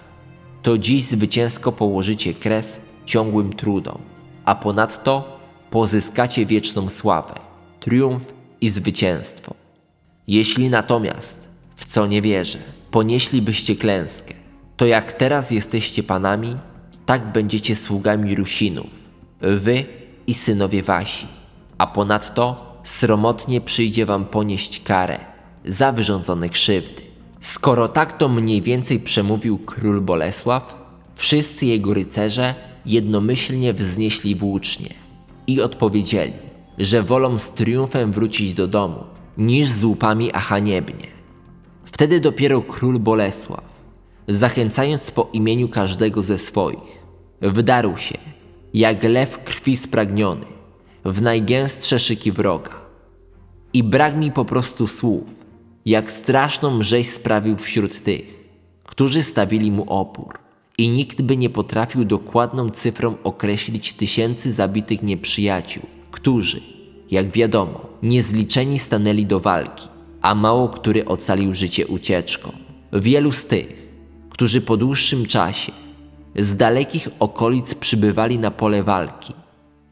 to 0.61 0.77
dziś 0.77 1.03
zwycięsko 1.03 1.71
położycie 1.71 2.33
kres 2.33 2.79
ciągłym 3.05 3.53
trudom, 3.53 3.97
a 4.45 4.55
ponadto 4.55 5.39
pozyskacie 5.69 6.45
wieczną 6.45 6.89
sławę, 6.89 7.33
triumf 7.79 8.33
i 8.61 8.69
zwycięstwo. 8.69 9.53
Jeśli 10.27 10.69
natomiast, 10.69 11.46
w 11.77 11.85
co 11.85 12.07
nie 12.07 12.21
wierzę, 12.21 12.59
ponieślibyście 12.91 13.75
klęskę, 13.75 14.33
to 14.77 14.85
jak 14.85 15.13
teraz 15.13 15.51
jesteście 15.51 16.03
panami, 16.03 16.55
tak 17.05 17.31
będziecie 17.31 17.75
sługami 17.75 18.35
Rusinów, 18.35 18.89
wy 19.41 19.85
i 20.27 20.33
synowie 20.33 20.83
wasi, 20.83 21.27
a 21.77 21.87
ponadto 21.87 22.73
sromotnie 22.83 23.61
przyjdzie 23.61 24.05
wam 24.05 24.25
ponieść 24.25 24.83
karę 24.83 25.19
za 25.65 25.91
wyrządzone 25.91 26.49
krzywdy. 26.49 27.01
Skoro 27.41 27.87
tak 27.87 28.17
to 28.17 28.29
mniej 28.29 28.61
więcej 28.61 28.99
przemówił 28.99 29.57
król 29.57 30.01
Bolesław, 30.01 30.75
wszyscy 31.15 31.65
jego 31.65 31.93
rycerze 31.93 32.55
jednomyślnie 32.85 33.73
wznieśli 33.73 34.35
włócznie 34.35 34.93
i 35.47 35.61
odpowiedzieli, 35.61 36.33
że 36.77 37.03
wolą 37.03 37.37
z 37.37 37.51
triumfem 37.51 38.11
wrócić 38.11 38.53
do 38.53 38.67
domu, 38.67 39.03
niż 39.37 39.69
z 39.69 39.83
łupami 39.83 40.33
a 40.33 40.39
haniebnie. 40.39 41.16
Wtedy 41.91 42.19
dopiero 42.19 42.61
król 42.61 42.99
Bolesław, 42.99 43.63
zachęcając 44.27 45.11
po 45.11 45.29
imieniu 45.33 45.69
każdego 45.69 46.21
ze 46.21 46.37
swoich, 46.37 46.99
wdarł 47.41 47.97
się, 47.97 48.17
jak 48.73 49.03
lew 49.03 49.43
krwi 49.43 49.77
spragniony, 49.77 50.45
w 51.05 51.21
najgęstsze 51.21 51.99
szyki 51.99 52.31
wroga. 52.31 52.71
I 53.73 53.83
brak 53.83 54.17
mi 54.17 54.31
po 54.31 54.45
prostu 54.45 54.87
słów, 54.87 55.23
jak 55.85 56.11
straszną 56.11 56.81
rzeź 56.81 57.09
sprawił 57.09 57.57
wśród 57.57 58.03
tych, 58.03 58.43
którzy 58.83 59.23
stawili 59.23 59.71
mu 59.71 59.83
opór. 59.87 60.39
I 60.77 60.89
nikt 60.89 61.21
by 61.21 61.37
nie 61.37 61.49
potrafił 61.49 62.05
dokładną 62.05 62.69
cyfrą 62.69 63.15
określić 63.23 63.93
tysięcy 63.93 64.53
zabitych 64.53 65.03
nieprzyjaciół, 65.03 65.83
którzy, 66.11 66.61
jak 67.11 67.31
wiadomo, 67.31 67.85
niezliczeni 68.03 68.79
stanęli 68.79 69.25
do 69.25 69.39
walki, 69.39 69.87
a 70.27 70.35
mało 70.35 70.69
który 70.69 71.05
ocalił 71.05 71.53
życie 71.53 71.87
ucieczką. 71.87 72.51
Wielu 72.93 73.31
z 73.31 73.45
tych, 73.45 73.67
którzy 74.29 74.61
po 74.61 74.77
dłuższym 74.77 75.25
czasie 75.25 75.71
z 76.35 76.55
dalekich 76.55 77.07
okolic 77.19 77.75
przybywali 77.75 78.39
na 78.39 78.51
pole 78.51 78.83
walki 78.83 79.33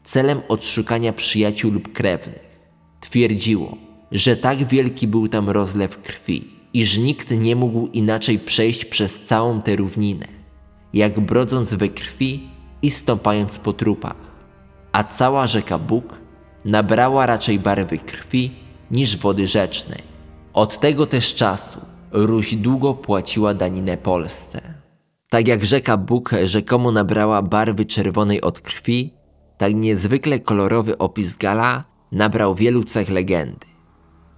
celem 0.02 0.40
odszukania 0.48 1.12
przyjaciół 1.12 1.72
lub 1.72 1.92
krewnych, 1.92 2.58
twierdziło, 3.00 3.76
że 4.12 4.36
tak 4.36 4.64
wielki 4.64 5.08
był 5.08 5.28
tam 5.28 5.50
rozlew 5.50 6.02
krwi, 6.02 6.48
iż 6.74 6.98
nikt 6.98 7.30
nie 7.30 7.56
mógł 7.56 7.86
inaczej 7.86 8.38
przejść 8.38 8.84
przez 8.84 9.22
całą 9.22 9.62
tę 9.62 9.76
równinę, 9.76 10.26
jak 10.92 11.20
brodząc 11.20 11.74
we 11.74 11.88
krwi 11.88 12.48
i 12.82 12.90
stąpając 12.90 13.58
po 13.58 13.72
trupach, 13.72 14.20
a 14.92 15.04
cała 15.04 15.46
rzeka 15.46 15.78
Bóg 15.78 16.04
nabrała 16.64 17.26
raczej 17.26 17.58
barwy 17.58 17.98
krwi 17.98 18.50
niż 18.90 19.16
wody 19.16 19.46
rzecznej. 19.46 20.15
Od 20.56 20.78
tego 20.80 21.06
też 21.06 21.34
czasu 21.34 21.80
Ruś 22.12 22.54
długo 22.54 22.94
płaciła 22.94 23.54
daninę 23.54 23.96
Polsce. 23.96 24.60
Tak 25.28 25.48
jak 25.48 25.64
rzeka 25.64 25.96
Bóg 25.96 26.30
rzekomo 26.44 26.92
nabrała 26.92 27.42
barwy 27.42 27.84
czerwonej 27.84 28.40
od 28.40 28.60
krwi, 28.60 29.14
tak 29.58 29.74
niezwykle 29.74 30.40
kolorowy 30.40 30.98
opis 30.98 31.36
Gala 31.36 31.84
nabrał 32.12 32.54
wielu 32.54 32.84
cech 32.84 33.10
legendy. 33.10 33.66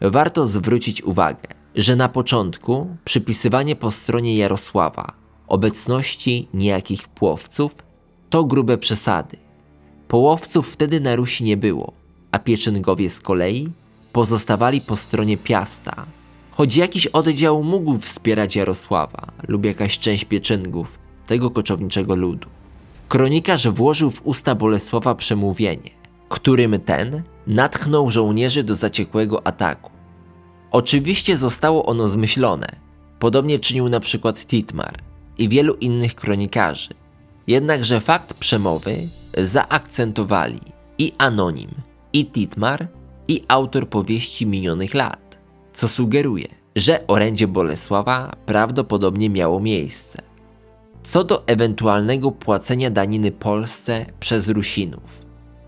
Warto 0.00 0.46
zwrócić 0.46 1.02
uwagę, 1.02 1.48
że 1.74 1.96
na 1.96 2.08
początku 2.08 2.96
przypisywanie 3.04 3.76
po 3.76 3.90
stronie 3.90 4.36
Jarosława 4.36 5.12
obecności 5.48 6.48
niejakich 6.54 7.08
płowców 7.08 7.76
to 8.30 8.44
grube 8.44 8.78
przesady. 8.78 9.36
Połowców 10.08 10.68
wtedy 10.68 11.00
na 11.00 11.16
Rusi 11.16 11.44
nie 11.44 11.56
było, 11.56 11.92
a 12.32 12.38
pieczyngowie 12.38 13.10
z 13.10 13.20
kolei 13.20 13.68
pozostawali 14.18 14.80
po 14.80 14.96
stronie 14.96 15.36
Piasta, 15.36 16.06
choć 16.50 16.76
jakiś 16.76 17.06
oddział 17.06 17.64
mógł 17.64 17.98
wspierać 17.98 18.56
Jarosława 18.56 19.26
lub 19.48 19.64
jakaś 19.64 19.98
część 19.98 20.24
pieczyngów 20.24 20.98
tego 21.26 21.50
koczowniczego 21.50 22.16
ludu. 22.16 22.48
Kronikarz 23.08 23.68
włożył 23.68 24.10
w 24.10 24.26
usta 24.26 24.54
Bolesława 24.54 25.14
przemówienie, 25.14 25.90
którym 26.28 26.80
ten 26.80 27.22
natchnął 27.46 28.10
żołnierzy 28.10 28.62
do 28.64 28.74
zaciekłego 28.74 29.46
ataku. 29.46 29.90
Oczywiście 30.70 31.36
zostało 31.36 31.86
ono 31.86 32.08
zmyślone, 32.08 32.76
podobnie 33.18 33.58
czynił 33.58 33.88
na 33.88 34.00
przykład 34.00 34.46
Titmar 34.46 34.94
i 35.38 35.48
wielu 35.48 35.74
innych 35.74 36.14
kronikarzy. 36.14 36.90
Jednakże 37.46 38.00
fakt 38.00 38.34
przemowy 38.34 38.96
zaakcentowali 39.44 40.60
i 40.98 41.12
Anonim, 41.18 41.70
i 42.12 42.26
Titmar, 42.26 42.88
i 43.28 43.44
autor 43.48 43.88
powieści 43.88 44.46
minionych 44.46 44.94
lat, 44.94 45.38
co 45.72 45.88
sugeruje, 45.88 46.46
że 46.76 47.06
orędzie 47.06 47.48
Bolesława 47.48 48.32
prawdopodobnie 48.46 49.30
miało 49.30 49.60
miejsce. 49.60 50.22
co 51.02 51.24
do 51.24 51.46
ewentualnego 51.46 52.30
płacenia 52.32 52.90
daniny 52.90 53.32
Polsce 53.32 54.06
przez 54.20 54.48
Rusinów. 54.48 55.22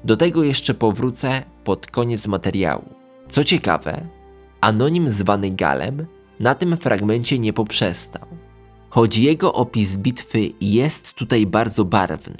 Do 0.04 0.16
tego 0.16 0.44
jeszcze 0.44 0.74
powrócę 0.74 1.42
pod 1.64 1.86
koniec 1.86 2.26
materiału. 2.26 2.84
Co 3.28 3.44
ciekawe, 3.44 4.06
anonim 4.60 5.10
zwany 5.10 5.50
Galem 5.50 6.06
na 6.40 6.54
tym 6.54 6.76
fragmencie 6.76 7.38
nie 7.38 7.52
poprzestał, 7.52 8.26
choć 8.90 9.16
jego 9.18 9.52
opis 9.52 9.96
bitwy 9.96 10.50
jest 10.60 11.12
tutaj 11.12 11.46
bardzo 11.46 11.84
barwny. 11.84 12.36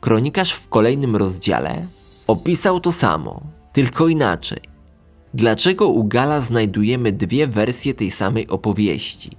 Kronikarz 0.00 0.52
w 0.52 0.68
kolejnym 0.68 1.16
rozdziale 1.16 1.86
opisał 2.26 2.80
to 2.80 2.92
samo, 2.92 3.42
tylko 3.74 4.08
inaczej. 4.08 4.58
Dlaczego 5.34 5.88
u 5.88 6.04
Gala 6.04 6.40
znajdujemy 6.40 7.12
dwie 7.12 7.46
wersje 7.46 7.94
tej 7.94 8.10
samej 8.10 8.48
opowieści? 8.48 9.30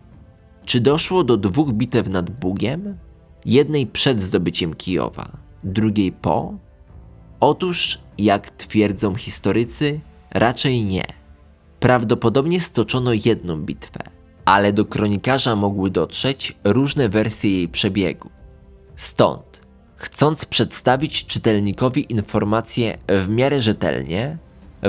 Czy 0.66 0.80
doszło 0.80 1.24
do 1.24 1.38
dwóch 1.38 1.72
bitew 1.72 2.10
nad 2.10 2.30
Bugiem? 2.30 2.98
Jednej 3.46 3.88
przed 3.88 4.22
zdobyciem 4.22 4.74
Kijowa, 4.74 5.38
drugiej 5.64 6.12
po? 6.12 6.54
Otóż, 7.40 8.00
jak 8.18 8.50
twierdzą 8.50 9.16
historycy, 9.16 10.00
raczej 10.32 10.84
nie. 10.84 11.06
Prawdopodobnie 11.80 12.62
stoczono 12.62 13.12
jedną 13.14 13.58
bitwę, 13.58 14.00
ale 14.46 14.74
do 14.74 14.86
kronikarza 14.86 15.56
mogły 15.56 15.90
dotrzeć 15.90 16.58
różne 16.64 17.10
wersje 17.10 17.52
jej 17.52 17.68
przebiegu. 17.68 18.30
Stąd, 18.96 19.45
chcąc 20.06 20.46
przedstawić 20.46 21.26
czytelnikowi 21.26 22.12
informacje 22.12 22.98
w 23.08 23.30
miarę 23.30 23.62
rzetelnie, 23.62 24.38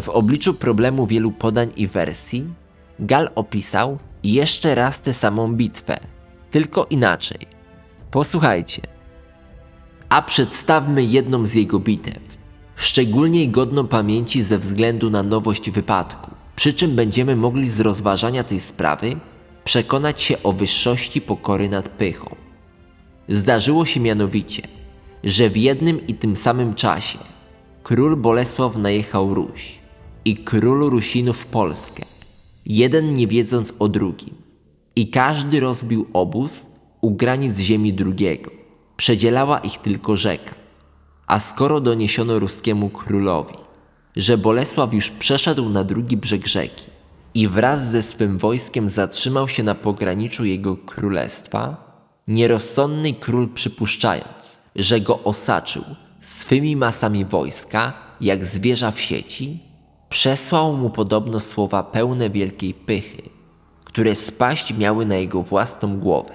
w 0.02 0.08
obliczu 0.08 0.54
problemu 0.54 1.06
wielu 1.06 1.32
podań 1.32 1.72
i 1.76 1.86
wersji, 1.86 2.44
Gal 2.98 3.30
opisał 3.34 3.98
jeszcze 4.24 4.74
raz 4.74 5.00
tę 5.00 5.12
samą 5.12 5.54
bitwę, 5.54 5.98
tylko 6.50 6.86
inaczej. 6.90 7.38
Posłuchajcie. 8.10 8.82
A 10.08 10.22
przedstawmy 10.22 11.04
jedną 11.04 11.46
z 11.46 11.54
jego 11.54 11.78
bitew, 11.78 12.38
szczególnie 12.76 13.48
godną 13.48 13.88
pamięci 13.88 14.42
ze 14.42 14.58
względu 14.58 15.10
na 15.10 15.22
nowość 15.22 15.70
wypadku, 15.70 16.30
przy 16.56 16.74
czym 16.74 16.96
będziemy 16.96 17.36
mogli 17.36 17.68
z 17.68 17.80
rozważania 17.80 18.44
tej 18.44 18.60
sprawy 18.60 19.16
przekonać 19.64 20.22
się 20.22 20.42
o 20.42 20.52
wyższości 20.52 21.20
pokory 21.20 21.68
nad 21.68 21.88
pychą. 21.88 22.36
Zdarzyło 23.28 23.84
się 23.84 24.00
mianowicie, 24.00 24.62
że 25.24 25.50
w 25.50 25.56
jednym 25.56 26.06
i 26.06 26.14
tym 26.14 26.36
samym 26.36 26.74
czasie 26.74 27.18
król 27.82 28.16
Bolesław 28.16 28.76
najechał 28.76 29.34
Ruś 29.34 29.78
i 30.24 30.36
król 30.36 30.90
Rusinów 30.90 31.46
Polskę, 31.46 32.02
jeden 32.66 33.14
nie 33.14 33.26
wiedząc 33.26 33.72
o 33.78 33.88
drugim. 33.88 34.34
I 34.96 35.10
każdy 35.10 35.60
rozbił 35.60 36.06
obóz 36.12 36.66
u 37.00 37.10
granic 37.10 37.58
ziemi 37.58 37.92
drugiego. 37.92 38.50
Przedzielała 38.96 39.58
ich 39.58 39.78
tylko 39.78 40.16
rzeka. 40.16 40.54
A 41.26 41.40
skoro 41.40 41.80
doniesiono 41.80 42.38
ruskiemu 42.38 42.90
królowi, 42.90 43.54
że 44.16 44.38
Bolesław 44.38 44.94
już 44.94 45.10
przeszedł 45.10 45.68
na 45.68 45.84
drugi 45.84 46.16
brzeg 46.16 46.46
rzeki 46.46 46.86
i 47.34 47.48
wraz 47.48 47.90
ze 47.90 48.02
swym 48.02 48.38
wojskiem 48.38 48.90
zatrzymał 48.90 49.48
się 49.48 49.62
na 49.62 49.74
pograniczu 49.74 50.44
jego 50.44 50.76
królestwa, 50.76 51.76
nierozsądny 52.28 53.12
król 53.12 53.48
przypuszczając, 53.48 54.55
że 54.76 55.00
go 55.00 55.22
osaczył 55.22 55.84
swymi 56.20 56.76
masami 56.76 57.24
wojska, 57.24 57.92
jak 58.20 58.44
zwierza 58.44 58.90
w 58.90 59.00
sieci, 59.00 59.58
przesłał 60.08 60.72
mu 60.76 60.90
podobno 60.90 61.40
słowa 61.40 61.82
pełne 61.82 62.30
wielkiej 62.30 62.74
pychy, 62.74 63.22
które 63.84 64.14
spaść 64.14 64.74
miały 64.74 65.06
na 65.06 65.16
jego 65.16 65.42
własną 65.42 65.98
głowę. 65.98 66.34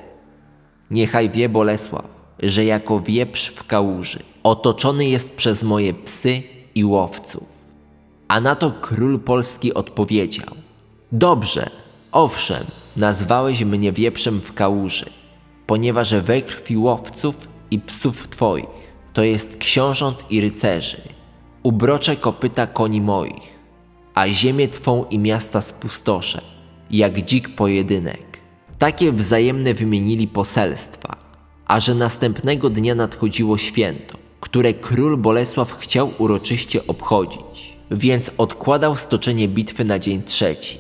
Niechaj 0.92 1.30
wie 1.30 1.50
Bolesław, 1.50 2.06
że 2.40 2.66
jako 2.66 3.00
wieprz 3.00 3.50
w 3.50 3.68
kałuży 3.68 4.20
otoczony 4.44 5.06
jest 5.06 5.36
przez 5.36 5.64
moje 5.64 5.94
psy 5.94 6.44
i 6.76 6.86
łowców. 6.86 7.44
A 8.28 8.42
na 8.42 8.56
to 8.56 8.72
król 8.72 9.20
polski 9.20 9.74
odpowiedział: 9.74 10.56
Dobrze, 11.12 11.70
owszem, 12.12 12.64
nazwałeś 12.98 13.64
mnie 13.64 13.92
wieprzem 13.92 14.42
w 14.42 14.54
kałuży, 14.54 15.10
ponieważ 15.68 16.14
we 16.14 16.42
krwi 16.42 16.78
łowców 16.78 17.51
i 17.72 17.80
psów 17.80 18.28
twoich, 18.28 18.66
to 19.14 19.24
jest 19.24 19.58
książąt 19.58 20.26
i 20.30 20.42
rycerzy, 20.42 21.02
ubrocze 21.64 22.16
kopyta 22.16 22.68
koni 22.68 23.02
moich, 23.02 23.62
a 24.14 24.28
ziemię 24.28 24.68
twą 24.68 25.06
i 25.06 25.20
miasta 25.20 25.62
spustoszę, 25.62 26.42
jak 26.92 27.26
dzik 27.26 27.56
pojedynek. 27.56 28.40
Takie 28.78 29.12
wzajemne 29.12 29.74
wymienili 29.74 30.28
poselstwa, 30.28 31.16
a 31.68 31.80
że 31.80 31.96
następnego 31.96 32.70
dnia 32.70 32.96
nadchodziło 32.96 33.58
święto, 33.58 34.18
które 34.40 34.74
król 34.74 35.18
Bolesław 35.18 35.72
chciał 35.72 36.12
uroczyście 36.18 36.88
obchodzić, 36.88 37.78
więc 37.92 38.32
odkładał 38.38 38.96
stoczenie 38.96 39.48
bitwy 39.48 39.86
na 39.86 40.00
dzień 40.00 40.24
trzeci. 40.24 40.78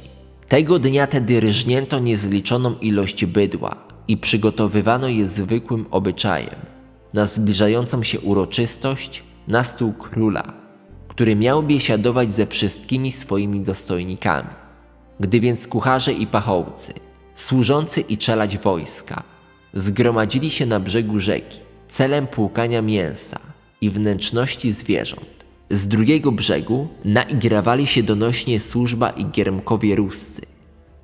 Tego 0.47 0.80
dnia 0.80 1.08
tedy 1.08 1.39
ryżnięto 1.39 1.99
niezliczoną 1.99 2.75
ilość 2.82 3.25
bydła 3.25 3.75
i 4.08 4.17
przygotowywano 4.17 5.08
je 5.08 5.27
zwykłym 5.27 5.86
obyczajem 5.91 6.70
na 7.13 7.26
zbliżającą 7.26 8.04
się 8.04 8.19
uroczystość 8.19 9.24
na 9.47 9.63
stół 9.63 9.93
króla, 9.93 10.54
który 11.08 11.36
miał 11.36 11.63
biesiadować 11.63 12.32
ze 12.32 12.47
wszystkimi 12.47 13.12
swoimi 13.12 13.62
dostojnikami. 13.62 14.50
Gdy 15.19 15.39
więc 15.39 15.67
kucharze 15.67 16.13
i 16.13 16.28
pachołcy, 16.28 16.93
służący 17.36 18.02
i 18.02 18.17
czelać 18.17 18.58
wojska, 18.58 19.24
zgromadzili 19.74 20.52
się 20.52 20.65
na 20.65 20.80
brzegu 20.80 21.19
rzeki 21.19 21.60
celem 21.88 22.28
płukania 22.28 22.82
mięsa 22.82 23.39
i 23.82 23.89
wnętrzności 23.89 24.74
zwierząt, 24.74 25.45
z 25.69 25.88
drugiego 25.88 26.32
brzegu 26.32 26.88
naigrawali 27.06 27.88
się 27.88 28.04
donośnie 28.04 28.60
służba 28.60 29.10
i 29.10 29.26
giermkowie 29.26 29.95
ruscy, 29.95 30.41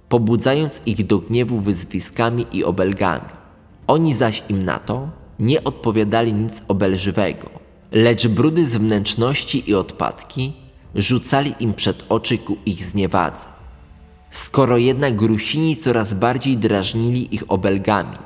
pobudzając 0.09 0.81
ich 0.85 1.07
do 1.07 1.19
gniewu 1.19 1.59
wyzwiskami 1.59 2.45
i 2.51 2.63
obelgami. 2.63 3.29
Oni 3.87 4.13
zaś 4.13 4.43
im 4.49 4.63
na 4.63 4.79
to 4.79 5.09
nie 5.39 5.63
odpowiadali 5.63 6.33
nic 6.33 6.63
obelżywego, 6.67 7.49
lecz 7.91 8.27
brudy 8.27 8.65
z 8.65 8.77
wnętrzności 8.77 9.69
i 9.69 9.75
odpadki 9.75 10.53
rzucali 10.95 11.53
im 11.59 11.73
przed 11.73 12.05
oczy 12.09 12.37
ku 12.37 12.57
ich 12.65 12.85
zniewadze. 12.85 13.45
Skoro 14.31 14.77
jednak 14.77 15.21
Rusini 15.21 15.75
coraz 15.75 16.13
bardziej 16.13 16.57
drażnili 16.57 17.35
ich 17.35 17.43
obelgami, 17.47 18.17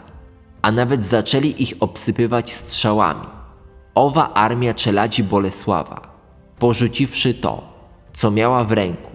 a 0.62 0.72
nawet 0.72 1.04
zaczęli 1.04 1.64
ich 1.64 1.74
obsypywać 1.80 2.54
strzałami, 2.54 3.28
owa 3.96 4.34
armia 4.34 4.74
czeladzi 4.74 5.24
Bolesława, 5.24 6.02
porzuciwszy 6.60 7.34
to, 7.34 7.62
co 8.14 8.32
miała 8.32 8.64
w 8.64 8.72
ręku, 8.72 9.12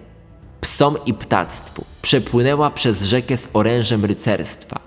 psom 0.61 0.97
i 1.05 1.13
ptactwu, 1.13 1.85
przepłynęła 2.01 2.71
przez 2.71 3.01
rzekę 3.01 3.37
z 3.37 3.49
orężem 3.53 4.05
rycerstwa, 4.05 4.79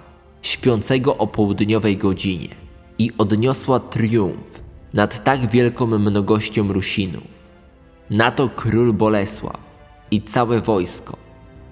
śpiącego 0.43 1.17
o 1.17 1.27
południowej 1.27 1.97
godzinie 1.97 2.70
i 3.01 3.11
odniosła 3.19 3.81
triumf 3.81 4.61
nad 4.95 5.25
tak 5.25 5.51
wielką 5.51 5.87
mnogością 5.87 6.73
Rusinów. 6.73 7.23
Na 8.11 8.31
to 8.31 8.49
król 8.49 8.93
Bolesław 8.93 9.61
i 10.11 10.23
całe 10.23 10.61
wojsko, 10.61 11.17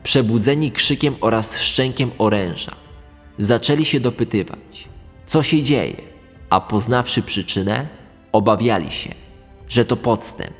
przebudzeni 0.02 0.70
krzykiem 0.70 1.14
oraz 1.20 1.58
szczękiem 1.58 2.10
oręża, 2.18 2.72
zaczęli 3.38 3.84
się 3.84 4.00
dopytywać, 4.00 4.88
co 5.26 5.42
się 5.42 5.62
dzieje, 5.62 5.96
a 6.50 6.60
poznawszy 6.60 7.22
przyczynę, 7.22 7.88
obawiali 8.32 8.90
się, 8.90 9.14
że 9.68 9.84
to 9.84 9.96
podstęp. 9.96 10.56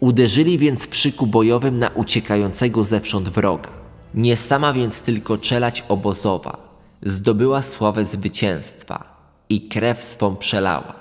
Uderzyli 0.00 0.58
więc 0.58 0.86
w 0.86 0.96
szyku 0.96 1.26
bojowym 1.26 1.78
na 1.78 1.88
uciekającego 1.88 2.84
zewsząd 2.84 3.28
wroga. 3.28 3.70
Nie 4.14 4.36
sama 4.36 4.72
więc 4.72 5.00
tylko 5.00 5.38
czelać 5.38 5.84
obozowa 5.88 6.72
zdobyła 7.02 7.62
sławę 7.62 8.04
zwycięstwa 8.04 9.11
i 9.52 9.68
krew 9.68 10.04
swą 10.04 10.36
przelała. 10.36 10.94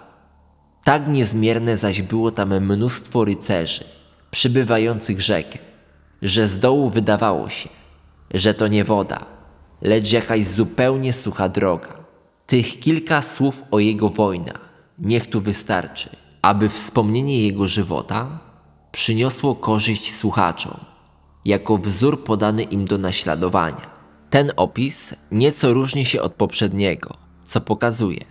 Tak 0.84 1.08
niezmierne 1.08 1.78
zaś 1.78 2.02
było 2.02 2.32
tam 2.32 2.66
mnóstwo 2.66 3.26
rycerzy, 3.26 3.84
przybywających 4.32 5.22
rzekę, 5.22 5.60
że 6.22 6.47
z 6.47 6.60
dołu 6.60 6.89
wydawało 6.89 7.49
się, 7.49 7.70
że 8.34 8.54
to 8.54 8.68
nie 8.68 8.84
woda, 8.84 9.26
lecz 9.82 10.12
jakaś 10.12 10.47
zupełnie 10.47 11.14
sucha 11.14 11.49
droga. 11.49 11.93
Tych 12.47 12.80
kilka 12.80 13.22
słów 13.22 13.64
o 13.72 13.80
jego 13.80 14.10
wojnach 14.10 14.70
niech 14.99 15.30
tu 15.30 15.41
wystarczy, 15.41 16.10
aby 16.41 16.70
wspomnienie 16.70 17.45
jego 17.45 17.68
żywota 17.68 18.39
przyniosło 18.91 19.56
korzyść 19.56 20.14
słuchaczom, 20.16 20.78
jako 21.45 21.78
wzór 21.78 22.24
podany 22.24 22.64
im 22.64 22.86
do 22.86 22.97
naśladowania. 22.97 23.89
Ten 24.30 24.52
opis 24.56 25.16
nieco 25.32 25.74
różni 25.74 26.06
się 26.06 26.22
od 26.22 26.34
poprzedniego, 26.34 27.30
co 27.52 27.62
pokazuje, 27.62 28.26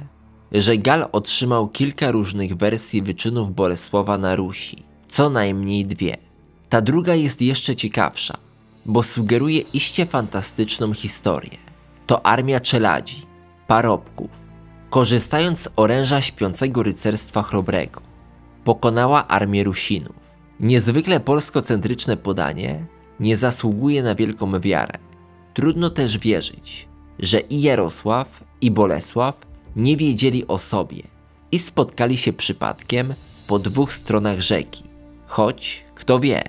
że 0.52 0.76
Gal 0.76 1.08
otrzymał 1.12 1.68
kilka 1.68 2.10
różnych 2.10 2.56
wersji 2.56 3.02
wyczynów 3.02 3.54
Bolesława 3.54 4.18
na 4.18 4.36
Rusi, 4.36 4.82
co 5.08 5.30
najmniej 5.30 5.86
dwie. 5.86 6.16
Ta 6.68 6.80
druga 6.80 7.14
jest 7.14 7.42
jeszcze 7.42 7.76
ciekawsza, 7.76 8.36
bo 8.86 9.02
sugeruje 9.02 9.58
iście 9.58 10.06
fantastyczną 10.06 10.94
historię. 10.94 11.58
To 12.06 12.26
armia 12.26 12.60
czeladzi, 12.60 13.22
parobków, 13.66 14.30
korzystając 14.90 15.58
z 15.58 15.68
oręża 15.76 16.20
śpiącego 16.20 16.82
rycerstwa 16.82 17.42
chrobrego, 17.42 18.00
pokonała 18.64 19.28
armię 19.28 19.64
Rusinów. 19.64 20.16
Niezwykle 20.60 21.20
polskocentryczne 21.20 22.16
podanie 22.16 22.86
nie 23.20 23.36
zasługuje 23.36 24.02
na 24.02 24.14
wielką 24.14 24.60
wiarę. 24.60 24.98
Trudno 25.54 25.90
też 25.90 26.18
wierzyć, 26.18 26.88
że 27.18 27.40
i 27.40 27.62
Jarosław, 27.62 28.49
i 28.60 28.70
Bolesław 28.70 29.46
nie 29.76 29.96
wiedzieli 29.96 30.46
o 30.46 30.58
sobie 30.58 31.02
i 31.52 31.58
spotkali 31.58 32.16
się 32.16 32.32
przypadkiem 32.32 33.14
po 33.46 33.58
dwóch 33.58 33.92
stronach 33.92 34.40
rzeki. 34.40 34.84
Choć, 35.26 35.84
kto 35.94 36.20
wie, 36.20 36.42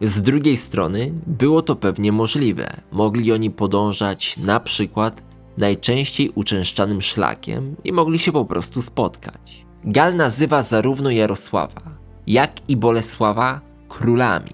z 0.00 0.22
drugiej 0.22 0.56
strony 0.56 1.12
było 1.26 1.62
to 1.62 1.76
pewnie 1.76 2.12
możliwe. 2.12 2.80
Mogli 2.92 3.32
oni 3.32 3.50
podążać 3.50 4.36
na 4.36 4.60
przykład 4.60 5.22
najczęściej 5.58 6.32
uczęszczanym 6.34 7.02
szlakiem 7.02 7.76
i 7.84 7.92
mogli 7.92 8.18
się 8.18 8.32
po 8.32 8.44
prostu 8.44 8.82
spotkać. 8.82 9.64
Gal 9.84 10.16
nazywa 10.16 10.62
zarówno 10.62 11.10
Jarosława, 11.10 11.82
jak 12.26 12.52
i 12.68 12.76
Bolesława 12.76 13.60
królami. 13.88 14.50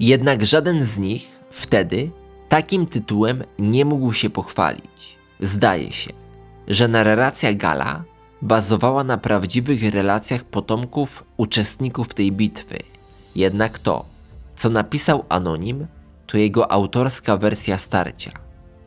Jednak 0.00 0.46
żaden 0.46 0.84
z 0.84 0.98
nich 0.98 1.26
wtedy 1.50 2.10
takim 2.48 2.86
tytułem 2.86 3.44
nie 3.58 3.84
mógł 3.84 4.12
się 4.12 4.30
pochwalić. 4.30 5.18
Zdaje 5.40 5.92
się, 5.92 6.12
że 6.68 6.88
narracja 6.88 7.54
Gala 7.54 8.04
bazowała 8.42 9.04
na 9.04 9.18
prawdziwych 9.18 9.94
relacjach 9.94 10.44
potomków 10.44 11.24
uczestników 11.36 12.14
tej 12.14 12.32
bitwy. 12.32 12.78
Jednak 13.36 13.78
to, 13.78 14.04
co 14.56 14.70
napisał 14.70 15.24
anonim, 15.28 15.86
to 16.26 16.38
jego 16.38 16.72
autorska 16.72 17.36
wersja 17.36 17.78
starcia, 17.78 18.30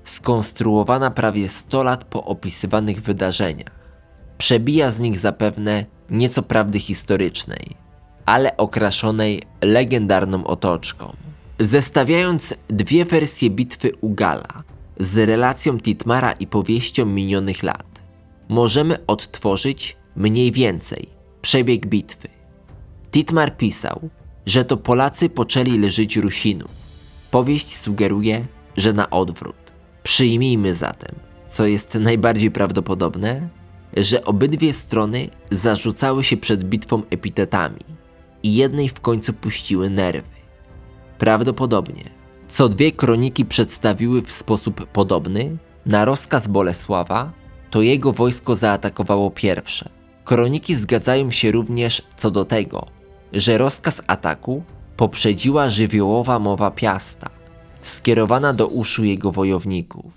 skonstruowana 0.04 1.12
prawie 1.12 1.50
100 1.50 1.84
lat 1.84 2.04
po 2.04 2.24
opisywanych 2.26 3.02
wydarzeniach. 3.02 3.84
Przebija 4.38 4.92
z 4.92 5.00
nich 5.00 5.20
zapewne 5.20 5.86
nieco 6.10 6.44
prawdy 6.44 6.80
historycznej, 6.80 7.76
ale 8.26 8.58
okraszonej 8.58 9.42
legendarną 9.62 10.44
otoczką. 10.44 11.14
Zestawiając 11.60 12.54
dwie 12.68 13.06
wersje 13.06 13.50
bitwy 13.50 13.92
u 14.02 14.10
Gala 14.10 14.64
z 15.04 15.18
relacją 15.18 15.80
Titmara 15.80 16.32
i 16.32 16.48
powieścią 16.48 17.06
minionych 17.06 17.64
lat, 17.64 18.02
możemy 18.50 19.06
odtworzyć 19.06 19.98
mniej 20.16 20.52
więcej 20.52 21.08
przebieg 21.42 21.88
bitwy. 21.88 22.28
Titmar 23.12 23.58
pisał, 23.58 24.10
że 24.46 24.66
to 24.66 24.78
Polacy 24.78 25.30
poczęli 25.30 25.78
leżyć 25.78 26.18
Rusinów. 26.18 26.72
Powieść 27.32 27.78
sugeruje, 27.78 28.46
że 28.78 28.94
na 28.94 29.10
odwrót. 29.10 29.56
Przyjmijmy 30.04 30.76
zatem, 30.76 31.16
co 31.48 31.66
jest 31.66 31.96
najbardziej 31.96 32.52
prawdopodobne, 32.52 33.50
że 33.98 34.24
obydwie 34.24 34.74
strony 34.74 35.30
zarzucały 35.52 36.24
się 36.24 36.38
przed 36.38 36.64
bitwą 36.64 37.02
epitetami 37.10 37.80
i 38.44 38.56
jednej 38.56 38.90
w 38.90 39.00
końcu 39.00 39.34
puściły 39.34 39.90
nerwy. 39.90 40.30
Prawdopodobnie, 41.18 42.04
co 42.54 42.70
dwie 42.70 42.92
kroniki 42.92 43.46
przedstawiły 43.46 44.22
w 44.22 44.32
sposób 44.32 44.86
podobny, 44.86 45.58
na 45.86 46.06
rozkaz 46.06 46.48
Bolesława, 46.48 47.32
to 47.70 47.82
jego 47.82 48.12
wojsko 48.12 48.56
zaatakowało 48.56 49.32
pierwsze. 49.32 49.90
Kroniki 50.24 50.76
zgadzają 50.76 51.32
się 51.32 51.52
również 51.52 52.02
co 52.18 52.32
do 52.32 52.46
tego, 52.46 52.86
że 53.34 53.58
rozkaz 53.58 54.02
ataku 54.08 54.64
poprzedziła 54.98 55.70
żywiołowa 55.70 56.40
mowa 56.40 56.72
Piasta, 56.72 57.30
skierowana 57.82 58.54
do 58.54 58.68
uszu 58.68 59.04
jego 59.04 59.32
wojowników. 59.32 60.14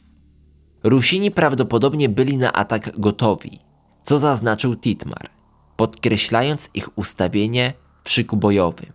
Rusini 0.83 1.31
prawdopodobnie 1.31 2.09
byli 2.09 2.39
na 2.39 2.53
atak 2.53 3.01
gotowi, 3.01 3.59
co 4.05 4.19
zaznaczył 4.19 4.77
Titmar, 4.77 5.31
podkreślając 5.77 6.71
ich 6.75 6.99
ustawienie 6.99 7.73
w 8.05 8.11
szyku 8.11 8.37
bojowym. 8.37 8.93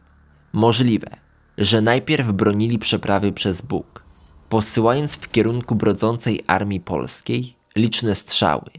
Możliwe, 0.54 1.21
że 1.62 1.82
najpierw 1.82 2.32
bronili 2.32 2.80
przeprawy 2.80 3.32
przez 3.32 3.62
Bóg, 3.62 4.04
posyłając 4.50 5.16
w 5.16 5.32
kierunku 5.32 5.76
brodzącej 5.76 6.44
armii 6.48 6.80
polskiej 6.80 7.56
liczne 7.76 8.16
strzały. 8.16 8.70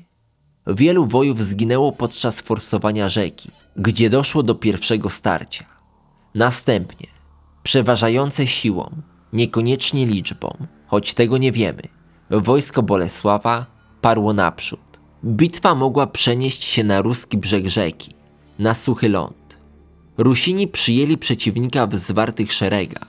Wielu 0.66 1.06
wojów 1.06 1.44
zginęło 1.44 1.92
podczas 1.92 2.40
forsowania 2.40 3.08
rzeki, 3.08 3.50
gdzie 3.76 4.10
doszło 4.10 4.42
do 4.42 4.54
pierwszego 4.54 5.10
starcia. 5.10 5.64
Następnie, 6.34 7.06
przeważające 7.62 8.46
siłą, 8.46 8.90
niekoniecznie 9.32 10.06
liczbą, 10.06 10.56
choć 10.86 11.14
tego 11.14 11.38
nie 11.38 11.52
wiemy, 11.52 11.82
wojsko 12.30 12.82
Bolesława 12.82 13.66
parło 14.00 14.32
naprzód. 14.32 14.80
Bitwa 15.24 15.74
mogła 15.74 16.06
przenieść 16.06 16.64
się 16.64 16.84
na 16.84 17.02
ruski 17.02 17.38
brzeg 17.38 17.68
rzeki, 17.68 18.10
na 18.58 18.74
suchy 18.74 19.08
ląd. 19.08 19.41
Rusini 20.22 20.68
przyjęli 20.68 21.18
przeciwnika 21.18 21.86
w 21.86 21.96
zwartych 21.96 22.52
szeregach, 22.52 23.08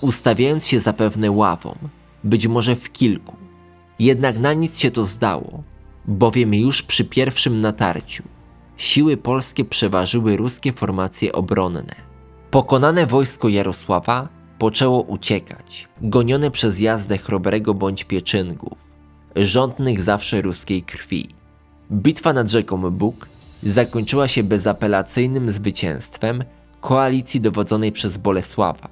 ustawiając 0.00 0.66
się 0.66 0.80
zapewne 0.80 1.30
ławą, 1.30 1.78
być 2.24 2.46
może 2.46 2.76
w 2.76 2.92
kilku. 2.92 3.36
Jednak 3.98 4.38
na 4.38 4.52
nic 4.52 4.78
się 4.78 4.90
to 4.90 5.06
zdało, 5.06 5.62
bowiem 6.04 6.54
już 6.54 6.82
przy 6.82 7.04
pierwszym 7.04 7.60
natarciu 7.60 8.22
siły 8.76 9.16
polskie 9.16 9.64
przeważyły 9.64 10.36
ruskie 10.36 10.72
formacje 10.72 11.32
obronne. 11.32 11.94
Pokonane 12.50 13.06
wojsko 13.06 13.48
Jarosława 13.48 14.28
poczęło 14.58 15.02
uciekać, 15.02 15.88
gonione 16.00 16.50
przez 16.50 16.80
jazdę 16.80 17.18
chrobrego 17.18 17.74
bądź 17.74 18.04
pieczyngów, 18.04 18.78
rządnych 19.36 20.02
zawsze 20.02 20.42
ruskiej 20.42 20.82
krwi. 20.82 21.28
Bitwa 21.92 22.32
nad 22.32 22.50
rzeką 22.50 22.90
Bóg 22.90 23.31
zakończyła 23.62 24.28
się 24.28 24.42
bezapelacyjnym 24.42 25.50
zwycięstwem 25.50 26.44
koalicji 26.80 27.40
dowodzonej 27.40 27.92
przez 27.92 28.16
Bolesława, 28.16 28.88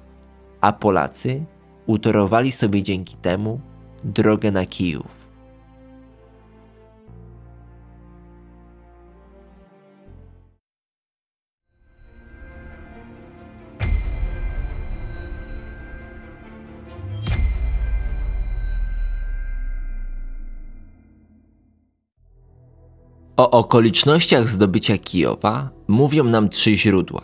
a 0.61 0.73
Polacy 0.73 1.43
utorowali 1.85 2.51
sobie 2.51 2.83
dzięki 2.83 3.15
temu 3.15 3.59
drogę 4.03 4.51
na 4.51 4.65
Kijów. 4.65 5.20
O 23.41 23.49
okolicznościach 23.49 24.49
zdobycia 24.49 24.97
Kijowa 24.97 25.69
mówią 25.87 26.23
nam 26.23 26.49
trzy 26.49 26.77
źródła. 26.77 27.21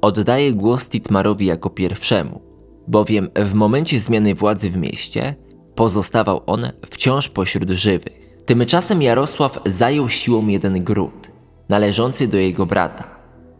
Oddaję 0.00 0.52
głos 0.52 0.88
Titmarowi 0.88 1.46
jako 1.46 1.70
pierwszemu, 1.70 2.40
bowiem 2.88 3.30
w 3.36 3.54
momencie 3.54 4.00
zmiany 4.00 4.34
władzy 4.34 4.70
w 4.70 4.76
mieście 4.76 5.34
pozostawał 5.74 6.42
on 6.46 6.66
wciąż 6.90 7.28
pośród 7.28 7.70
żywych. 7.70 8.42
Tymczasem 8.46 9.02
Jarosław 9.02 9.58
zajął 9.66 10.08
siłą 10.08 10.46
jeden 10.46 10.84
gród, 10.84 11.30
należący 11.68 12.28
do 12.28 12.36
jego 12.36 12.66
brata, 12.66 13.04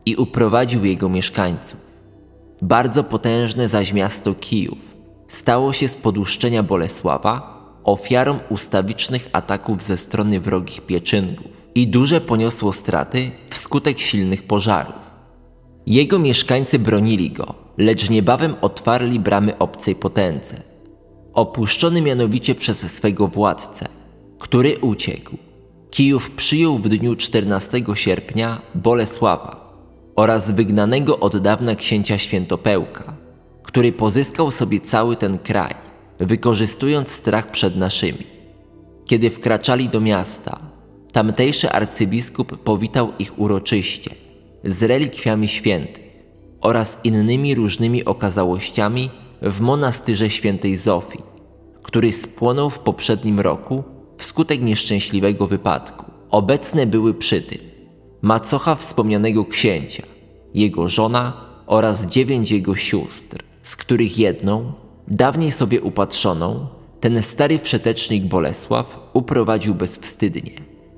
i 0.06 0.16
uprowadził 0.16 0.84
jego 0.84 1.08
mieszkańców. 1.08 1.80
Bardzo 2.62 3.04
potężne 3.04 3.68
zaś 3.68 3.92
miasto 3.92 4.34
Kijów 4.34 4.96
stało 5.28 5.72
się 5.72 5.88
z 5.88 5.96
poduszczenia 5.96 6.62
Bolesława 6.62 7.55
ofiarą 7.86 8.38
ustawicznych 8.48 9.28
ataków 9.32 9.82
ze 9.82 9.96
strony 9.96 10.40
wrogich 10.40 10.80
pieczynków 10.80 11.66
i 11.74 11.88
duże 11.88 12.20
poniosło 12.20 12.72
straty 12.72 13.30
wskutek 13.50 13.98
silnych 13.98 14.42
pożarów. 14.42 15.16
Jego 15.86 16.18
mieszkańcy 16.18 16.78
bronili 16.78 17.30
go, 17.30 17.54
lecz 17.78 18.10
niebawem 18.10 18.54
otwarli 18.60 19.20
bramy 19.20 19.58
obcej 19.58 19.94
potędze. 19.94 20.62
Opuszczony 21.32 22.02
mianowicie 22.02 22.54
przez 22.54 22.92
swego 22.92 23.28
władcę, 23.28 23.88
który 24.38 24.78
uciekł, 24.78 25.36
Kijów 25.90 26.30
przyjął 26.30 26.78
w 26.78 26.88
dniu 26.88 27.16
14 27.16 27.80
sierpnia 27.94 28.60
Bolesława 28.74 29.80
oraz 30.16 30.50
wygnanego 30.50 31.20
od 31.20 31.36
dawna 31.36 31.74
księcia 31.74 32.18
Świętopełka, 32.18 33.16
który 33.62 33.92
pozyskał 33.92 34.50
sobie 34.50 34.80
cały 34.80 35.16
ten 35.16 35.38
kraj, 35.38 35.85
wykorzystując 36.18 37.08
strach 37.08 37.50
przed 37.50 37.76
naszymi. 37.76 38.26
Kiedy 39.04 39.30
wkraczali 39.30 39.88
do 39.88 40.00
miasta, 40.00 40.58
tamtejszy 41.12 41.70
arcybiskup 41.70 42.58
powitał 42.58 43.12
ich 43.18 43.38
uroczyście 43.38 44.10
z 44.64 44.82
relikwiami 44.82 45.48
świętych 45.48 46.04
oraz 46.60 46.98
innymi 47.04 47.54
różnymi 47.54 48.04
okazałościami 48.04 49.10
w 49.42 49.60
monastyrze 49.60 50.30
świętej 50.30 50.76
Zofii, 50.76 51.22
który 51.82 52.12
spłonął 52.12 52.70
w 52.70 52.78
poprzednim 52.78 53.40
roku 53.40 53.84
wskutek 54.16 54.62
nieszczęśliwego 54.62 55.46
wypadku. 55.46 56.04
Obecne 56.30 56.86
były 56.86 57.14
przy 57.14 57.42
tym 57.42 57.58
macocha 58.22 58.74
wspomnianego 58.74 59.44
księcia, 59.44 60.02
jego 60.54 60.88
żona 60.88 61.46
oraz 61.66 62.06
dziewięć 62.06 62.50
jego 62.50 62.76
sióstr, 62.76 63.38
z 63.62 63.76
których 63.76 64.18
jedną 64.18 64.72
Dawniej 65.08 65.52
sobie 65.52 65.82
upatrzoną, 65.82 66.66
ten 67.00 67.22
stary 67.22 67.58
wszetecznik 67.58 68.24
Bolesław 68.24 69.10
uprowadził 69.12 69.74
bezwstydnie, 69.74 70.52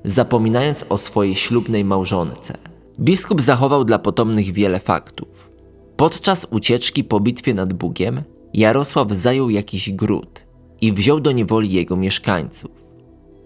zapominając 0.05 0.85
o 0.89 0.99
swojej 0.99 1.35
ślubnej 1.35 1.85
małżonce. 1.85 2.55
Biskup 3.01 3.43
zachował 3.43 3.85
dla 3.85 3.99
potomnych 3.99 4.53
wiele 4.53 4.81
faktów. 4.81 5.51
Podczas 5.97 6.47
ucieczki 6.51 7.05
po 7.05 7.21
bitwie 7.21 7.55
nad 7.55 7.73
Bugiem 7.73 8.23
Jarosław 8.55 9.13
zajął 9.13 9.51
jakiś 9.51 9.91
gród 9.91 10.43
i 10.81 10.93
wziął 10.93 11.21
do 11.21 11.33
niewoli 11.33 11.71
jego 11.71 11.97
mieszkańców. 11.97 12.71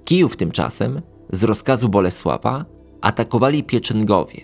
Kijów 0.04 0.36
tymczasem, 0.36 1.02
z 1.32 1.44
rozkazu 1.44 1.88
Bolesława, 1.88 2.64
atakowali 3.00 3.64
Pieczyngowie, 3.64 4.40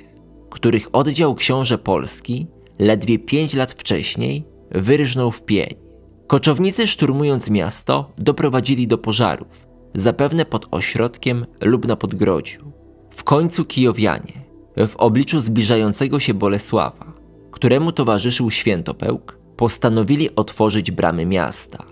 których 0.50 0.88
oddział 0.92 1.34
książę 1.34 1.78
Polski 1.78 2.46
ledwie 2.78 3.18
pięć 3.18 3.54
lat 3.54 3.72
wcześniej 3.72 4.44
wyrżnął 4.70 5.30
w 5.30 5.42
pień. 5.42 5.87
Koczownicy 6.28 6.86
szturmując 6.86 7.50
miasto 7.50 8.12
doprowadzili 8.18 8.86
do 8.86 8.98
pożarów, 8.98 9.66
zapewne 9.94 10.44
pod 10.44 10.68
ośrodkiem 10.70 11.46
lub 11.60 11.86
na 11.86 11.96
podgrodziu. 11.96 12.72
W 13.10 13.24
końcu 13.24 13.64
Kijowianie, 13.64 14.44
w 14.88 14.96
obliczu 14.96 15.40
zbliżającego 15.40 16.20
się 16.20 16.34
Bolesława, 16.34 17.12
któremu 17.50 17.92
towarzyszył 17.92 18.50
Świętopełk, 18.50 19.38
postanowili 19.56 20.36
otworzyć 20.36 20.90
bramy 20.90 21.26
miasta. 21.26 21.84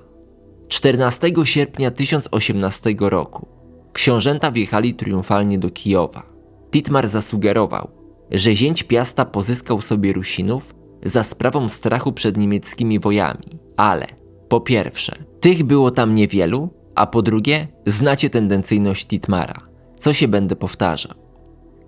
14 0.68 1.30
sierpnia 1.44 1.90
1018 1.90 2.94
roku 3.00 3.46
książęta 3.92 4.50
wjechali 4.52 4.94
triumfalnie 4.94 5.58
do 5.58 5.70
Kijowa. 5.70 6.26
Titmar 6.70 7.08
zasugerował, 7.08 7.90
że 8.30 8.54
zięć 8.54 8.82
Piasta 8.82 9.24
pozyskał 9.24 9.80
sobie 9.80 10.12
Rusinów 10.12 10.74
za 11.04 11.24
sprawą 11.24 11.68
strachu 11.68 12.12
przed 12.12 12.36
niemieckimi 12.36 13.00
wojami, 13.00 13.58
ale 13.76 14.25
po 14.48 14.60
pierwsze, 14.60 15.16
tych 15.40 15.64
było 15.64 15.90
tam 15.90 16.14
niewielu, 16.14 16.68
a 16.94 17.06
po 17.06 17.22
drugie, 17.22 17.68
znacie 17.86 18.30
tendencyjność 18.30 19.06
Titmara, 19.06 19.60
co 19.98 20.12
się 20.12 20.28
będę 20.28 20.56
powtarzał. 20.56 21.14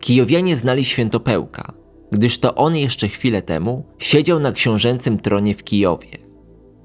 Kijowianie 0.00 0.56
znali 0.56 0.84
Świętopełka, 0.84 1.72
gdyż 2.12 2.38
to 2.38 2.54
on 2.54 2.76
jeszcze 2.76 3.08
chwilę 3.08 3.42
temu 3.42 3.84
siedział 3.98 4.40
na 4.40 4.52
książęcym 4.52 5.20
tronie 5.20 5.54
w 5.54 5.64
Kijowie. 5.64 6.18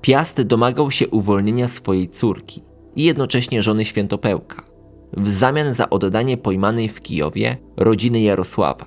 Piast 0.00 0.42
domagał 0.42 0.90
się 0.90 1.08
uwolnienia 1.08 1.68
swojej 1.68 2.08
córki 2.08 2.62
i 2.96 3.04
jednocześnie 3.04 3.62
żony 3.62 3.84
Świętopełka 3.84 4.68
w 5.16 5.30
zamian 5.30 5.74
za 5.74 5.90
oddanie 5.90 6.36
pojmanej 6.36 6.88
w 6.88 7.00
Kijowie 7.00 7.56
rodziny 7.76 8.20
Jarosława. 8.20 8.86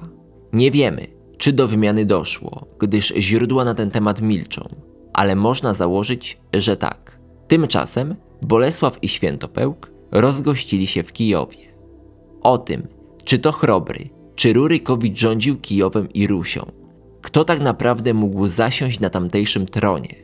Nie 0.54 0.72
wiemy, 0.72 1.08
czy 1.38 1.54
do 1.54 1.68
wymiany 1.68 2.06
doszło, 2.06 2.68
gdyż 2.80 3.14
źródła 3.18 3.66
na 3.66 3.74
ten 3.74 3.92
temat 3.92 4.22
milczą, 4.22 4.76
ale 5.14 5.36
można 5.36 5.74
założyć, 5.74 6.38
że 6.54 6.78
tak. 6.78 7.20
Tymczasem 7.48 8.16
Bolesław 8.42 8.98
i 9.02 9.08
Świętopełk 9.08 9.92
rozgościli 10.12 10.88
się 10.88 11.04
w 11.04 11.14
Kijowie. 11.14 11.58
O 12.42 12.58
tym, 12.58 12.88
czy 13.24 13.40
to 13.40 13.52
Chrobry, 13.52 14.10
czy 14.36 14.54
Rurykowicz 14.54 15.20
rządził 15.20 15.58
Kijowem 15.58 16.14
i 16.14 16.28
Rusią, 16.28 16.72
kto 17.22 17.46
tak 17.46 17.60
naprawdę 17.60 18.14
mógł 18.14 18.48
zasiąść 18.48 19.00
na 19.00 19.10
tamtejszym 19.10 19.66
tronie, 19.66 20.16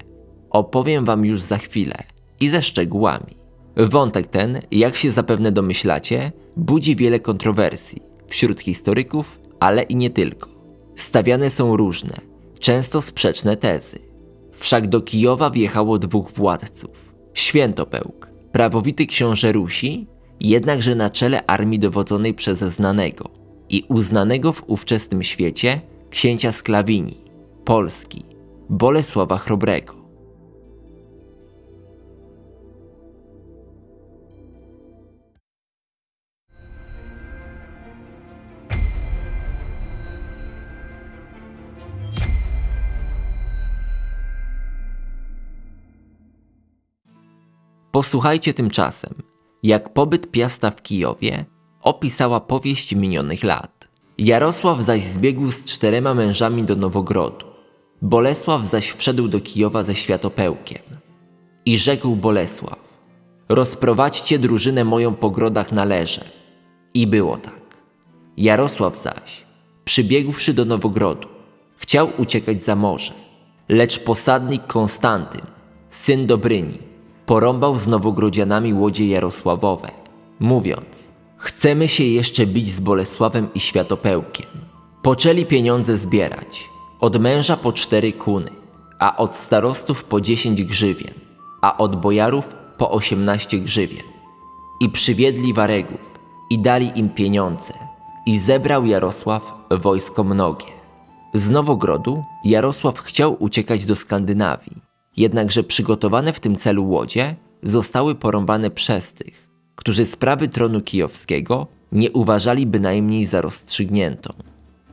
opowiem 0.58 1.06
wam 1.06 1.26
już 1.26 1.42
za 1.42 1.58
chwilę 1.58 1.96
i 2.40 2.50
ze 2.50 2.62
szczegółami. 2.62 3.38
Wątek 3.78 4.28
ten, 4.28 4.62
jak 4.72 4.96
się 4.96 5.12
zapewne 5.12 5.52
domyślacie, 5.52 6.32
budzi 6.56 6.96
wiele 6.96 7.20
kontrowersji 7.20 8.02
wśród 8.28 8.62
historyków, 8.62 9.40
ale 9.60 9.84
i 9.84 9.96
nie 9.96 10.10
tylko. 10.10 10.50
Stawiane 10.96 11.50
są 11.50 11.78
różne, 11.78 12.16
często 12.60 13.02
sprzeczne 13.02 13.58
tezy. 13.58 14.00
Wszak 14.52 14.88
do 14.88 15.02
Kijowa 15.02 15.50
wjechało 15.50 16.00
dwóch 16.00 16.32
władców. 16.32 17.14
Świętopełk, 17.34 18.28
prawowity 18.52 19.06
książę 19.06 19.52
Rusi, 19.52 20.08
jednakże 20.40 20.96
na 20.96 21.10
czele 21.10 21.46
armii 21.46 21.80
dowodzonej 21.80 22.34
przez 22.34 22.60
znanego 22.60 23.30
i 23.70 23.84
uznanego 23.90 24.54
w 24.54 24.64
ówczesnym 24.68 25.24
świecie 25.24 25.82
księcia 26.10 26.52
Sklawini, 26.52 27.18
Polski, 27.66 28.26
Bolesława 28.70 29.38
Chrobrego. 29.38 30.07
Posłuchajcie 47.92 48.54
tymczasem, 48.54 49.14
jak 49.64 49.94
pobyt 49.94 50.32
Piasta 50.32 50.72
w 50.72 50.82
Kijowie 50.82 51.46
opisała 51.82 52.40
powieść 52.40 52.96
minionych 52.96 53.44
lat. 53.44 53.88
Jarosław 54.18 54.82
zaś 54.82 55.04
zbiegł 55.04 55.52
z 55.52 55.66
czterema 55.66 56.14
mężami 56.14 56.64
do 56.64 56.76
Nowogrodu. 56.76 57.46
Bolesław 58.02 58.66
zaś 58.66 58.90
wszedł 58.92 59.28
do 59.28 59.40
Kijowa 59.40 59.84
ze 59.84 59.96
światopełkiem. 59.96 60.82
I 61.66 61.78
rzekł 61.78 62.16
Bolesław, 62.16 62.80
rozprowadźcie 63.50 64.40
drużynę 64.40 64.84
moją 64.84 65.16
po 65.16 65.30
grodach 65.30 65.72
na 65.72 65.86
leże. 65.86 66.26
I 66.94 67.08
było 67.08 67.38
tak. 67.38 67.62
Jarosław 68.38 69.00
zaś, 69.00 69.46
przybiegłszy 69.86 70.54
do 70.54 70.66
Nowogrodu, 70.66 71.28
chciał 71.78 72.10
uciekać 72.18 72.64
za 72.64 72.76
morze. 72.76 73.14
Lecz 73.70 74.00
posadnik 74.00 74.68
Konstantyn, 74.68 75.42
syn 75.90 76.28
Dobryni, 76.28 76.87
porąbał 77.28 77.78
z 77.78 77.88
nowogrodzianami 77.88 78.74
łodzie 78.74 79.08
Jarosławowe, 79.08 79.92
mówiąc 80.40 81.18
Chcemy 81.38 81.88
się 81.88 82.04
jeszcze 82.04 82.46
bić 82.46 82.68
z 82.68 82.80
Bolesławem 82.80 83.48
i 83.54 83.60
Światopełkiem. 83.60 84.46
Poczęli 85.02 85.46
pieniądze 85.46 85.98
zbierać, 85.98 86.70
od 87.00 87.20
męża 87.20 87.58
po 87.58 87.74
cztery 87.74 88.14
kuny, 88.14 88.52
a 89.00 89.18
od 89.18 89.36
starostów 89.36 90.04
po 90.04 90.22
dziesięć 90.22 90.64
grzywien, 90.64 91.14
a 91.62 91.78
od 91.78 92.02
bojarów 92.02 92.56
po 92.78 92.92
osiemnaście 92.92 93.60
grzywien. 93.60 94.04
I 94.82 94.90
przywiedli 94.90 95.54
waregów 95.54 96.14
i 96.50 96.60
dali 96.60 97.00
im 97.00 97.10
pieniądze. 97.10 97.74
I 98.26 98.40
zebrał 98.40 98.86
Jarosław 98.86 99.54
wojsko 99.70 100.24
mnogie. 100.24 100.68
Z 101.34 101.50
Nowogrodu 101.50 102.24
Jarosław 102.44 103.00
chciał 103.00 103.36
uciekać 103.40 103.86
do 103.86 103.96
Skandynawii, 103.96 104.87
jednakże 105.18 105.64
przygotowane 105.64 106.34
w 106.34 106.40
tym 106.40 106.56
celu 106.56 106.90
łodzie 106.90 107.36
zostały 107.64 108.16
porąbane 108.16 108.72
przez 108.72 109.14
tych, 109.14 109.48
którzy 109.76 110.06
sprawy 110.06 110.48
tronu 110.48 110.82
kijowskiego 110.82 111.68
nie 111.92 112.12
uważali 112.12 112.66
bynajmniej 112.66 113.26
za 113.26 113.42
rozstrzygniętą. 113.42 114.34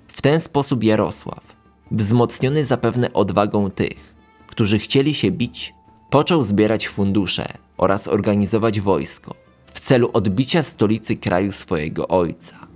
W 0.09 0.23
ten 0.23 0.41
sposób 0.41 0.85
Jarosław, 0.85 1.57
wzmocniony 1.91 2.65
zapewne 2.65 3.13
odwagą 3.13 3.71
tych, 3.71 4.15
którzy 4.47 4.79
chcieli 4.79 5.15
się 5.15 5.31
bić, 5.31 5.75
począł 6.11 6.43
zbierać 6.43 6.89
fundusze 6.89 7.49
oraz 7.77 8.09
organizować 8.09 8.81
wojsko 8.81 9.35
w 9.73 9.81
celu 9.81 10.11
odbicia 10.13 10.63
stolicy 10.63 11.17
kraju 11.17 11.53
swojego 11.53 12.09
ojca. 12.09 12.74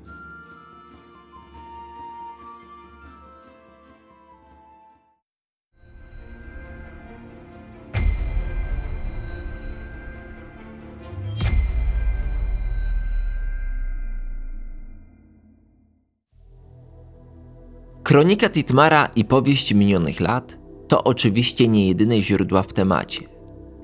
Kronika 18.08 18.48
Titmara 18.48 19.10
i 19.16 19.24
powieść 19.24 19.74
minionych 19.74 20.20
lat 20.20 20.58
to 20.88 21.04
oczywiście 21.04 21.68
nie 21.68 21.88
jedyne 21.88 22.22
źródła 22.22 22.62
w 22.62 22.72
temacie. 22.72 23.22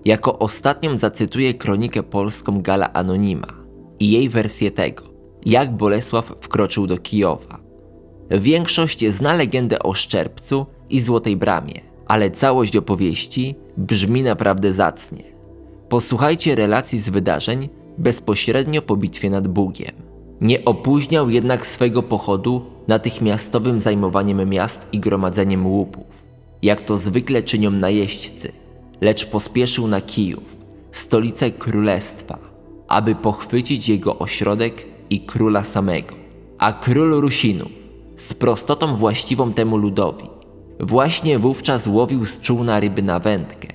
Jako 0.05 0.39
ostatnią 0.39 0.99
zacytuję 0.99 1.55
kronikę 1.55 2.03
polską 2.03 2.63
Gala 2.63 2.93
Anonima 2.93 3.47
i 4.01 4.11
jej 4.11 4.29
wersję 4.29 4.71
tego, 4.71 5.05
jak 5.47 5.77
Bolesław 5.77 6.33
wkroczył 6.41 6.87
do 6.87 6.99
Kijowa. 6.99 7.61
Większość 8.31 9.09
zna 9.09 9.35
legendę 9.35 9.79
o 9.79 9.95
Szczerbcu 9.95 10.67
i 10.91 11.01
Złotej 11.01 11.37
Bramie, 11.37 11.81
ale 12.07 12.31
całość 12.31 12.77
opowieści 12.77 13.55
brzmi 13.77 14.23
naprawdę 14.23 14.73
zacnie. 14.73 15.25
Posłuchajcie 15.89 16.55
relacji 16.55 17.01
z 17.01 17.09
wydarzeń 17.09 17.69
bezpośrednio 17.99 18.83
po 18.83 18.97
bitwie 18.97 19.31
nad 19.31 19.49
Bugiem. 19.49 20.04
Nie 20.41 20.65
opóźniał 20.65 21.31
jednak 21.31 21.67
swego 21.67 22.03
pochodu 22.03 22.63
natychmiastowym 22.89 23.81
zajmowaniem 23.81 24.49
miast 24.49 24.89
i 24.93 25.01
gromadzeniem 25.01 25.67
łupów, 25.67 26.25
jak 26.63 26.83
to 26.83 26.99
zwykle 26.99 27.43
czynią 27.43 27.71
najeźdźcy, 27.71 28.53
lecz 29.01 29.27
pospieszył 29.27 29.87
na 29.87 30.01
Kijów, 30.01 30.57
stolicę 30.93 31.51
królestwa, 31.51 32.39
aby 32.89 33.15
pochwycić 33.15 33.89
jego 33.89 34.19
ośrodek 34.19 34.87
i 35.11 35.21
króla 35.21 35.65
samego. 35.65 36.15
A 36.59 36.73
król 36.73 37.21
Rusinów, 37.21 37.73
z 38.17 38.35
prostotą 38.35 38.97
właściwą 38.97 39.53
temu 39.53 39.77
ludowi, 39.77 40.29
właśnie 40.81 41.39
wówczas 41.39 41.87
łowił 41.87 42.25
z 42.25 42.41
czółna 42.41 42.81
ryby 42.81 43.03
na 43.03 43.19
wędkę, 43.19 43.69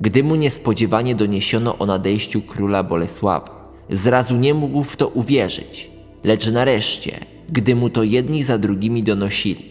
gdy 0.00 0.24
mu 0.24 0.34
niespodziewanie 0.34 1.14
doniesiono 1.14 1.78
o 1.78 1.86
nadejściu 1.86 2.42
króla 2.42 2.82
Bolesława. 2.82 3.57
Zrazu 3.90 4.36
nie 4.36 4.54
mógł 4.54 4.82
w 4.82 4.96
to 4.96 5.08
uwierzyć, 5.08 5.90
lecz 6.24 6.50
nareszcie 6.50 7.38
gdy 7.48 7.76
mu 7.76 7.90
to 7.90 8.02
jedni 8.02 8.44
za 8.44 8.58
drugimi 8.58 9.02
donosili. 9.02 9.64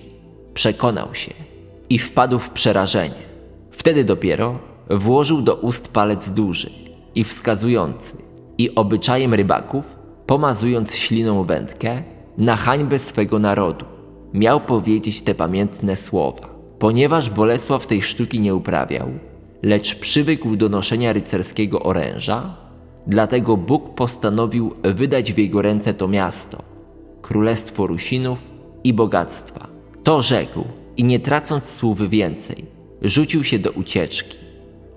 Przekonał 0.54 1.16
się 1.16 1.34
i 1.90 2.00
wpadł 2.00 2.40
w 2.40 2.50
przerażenie. 2.50 3.28
Wtedy 3.72 4.04
dopiero 4.04 4.60
włożył 4.90 5.42
do 5.42 5.56
ust 5.56 5.88
palec 5.88 6.30
duży 6.30 6.70
i 7.16 7.24
wskazujący 7.24 8.18
i 8.58 8.76
obyczajem 8.76 9.34
rybaków, 9.34 9.96
pomazując 10.26 10.96
śliną 10.96 11.44
wędkę, 11.44 12.04
na 12.38 12.56
hańbę 12.56 13.00
swego 13.00 13.40
narodu, 13.40 13.86
miał 14.34 14.62
powiedzieć 14.62 15.22
te 15.22 15.36
pamiętne 15.36 15.96
słowa. 15.96 16.50
Ponieważ 16.80 17.30
Bolesław 17.30 17.88
tej 17.88 18.02
sztuki 18.02 18.40
nie 18.40 18.56
uprawiał, 18.56 19.08
lecz 19.64 19.96
przywykł 19.96 20.56
do 20.56 20.70
noszenia 20.70 21.14
rycerskiego 21.14 21.84
oręża, 21.84 22.58
dlatego 23.08 23.58
Bóg 23.58 23.96
postanowił 23.96 24.76
wydać 24.84 25.34
w 25.34 25.38
jego 25.38 25.62
ręce 25.62 25.94
to 25.94 26.08
miasto– 26.08 26.64
królestwo 27.22 27.88
Rusinów 27.88 28.50
i 28.84 28.94
bogactwa. 28.94 29.68
To 30.04 30.22
rzekł 30.22 30.64
i 30.98 31.04
nie 31.04 31.20
tracąc 31.20 31.66
słów 31.66 32.10
więcej, 32.10 32.66
rzucił 33.02 33.44
się 33.44 33.60
do 33.60 33.72
ucieczki, 33.72 34.38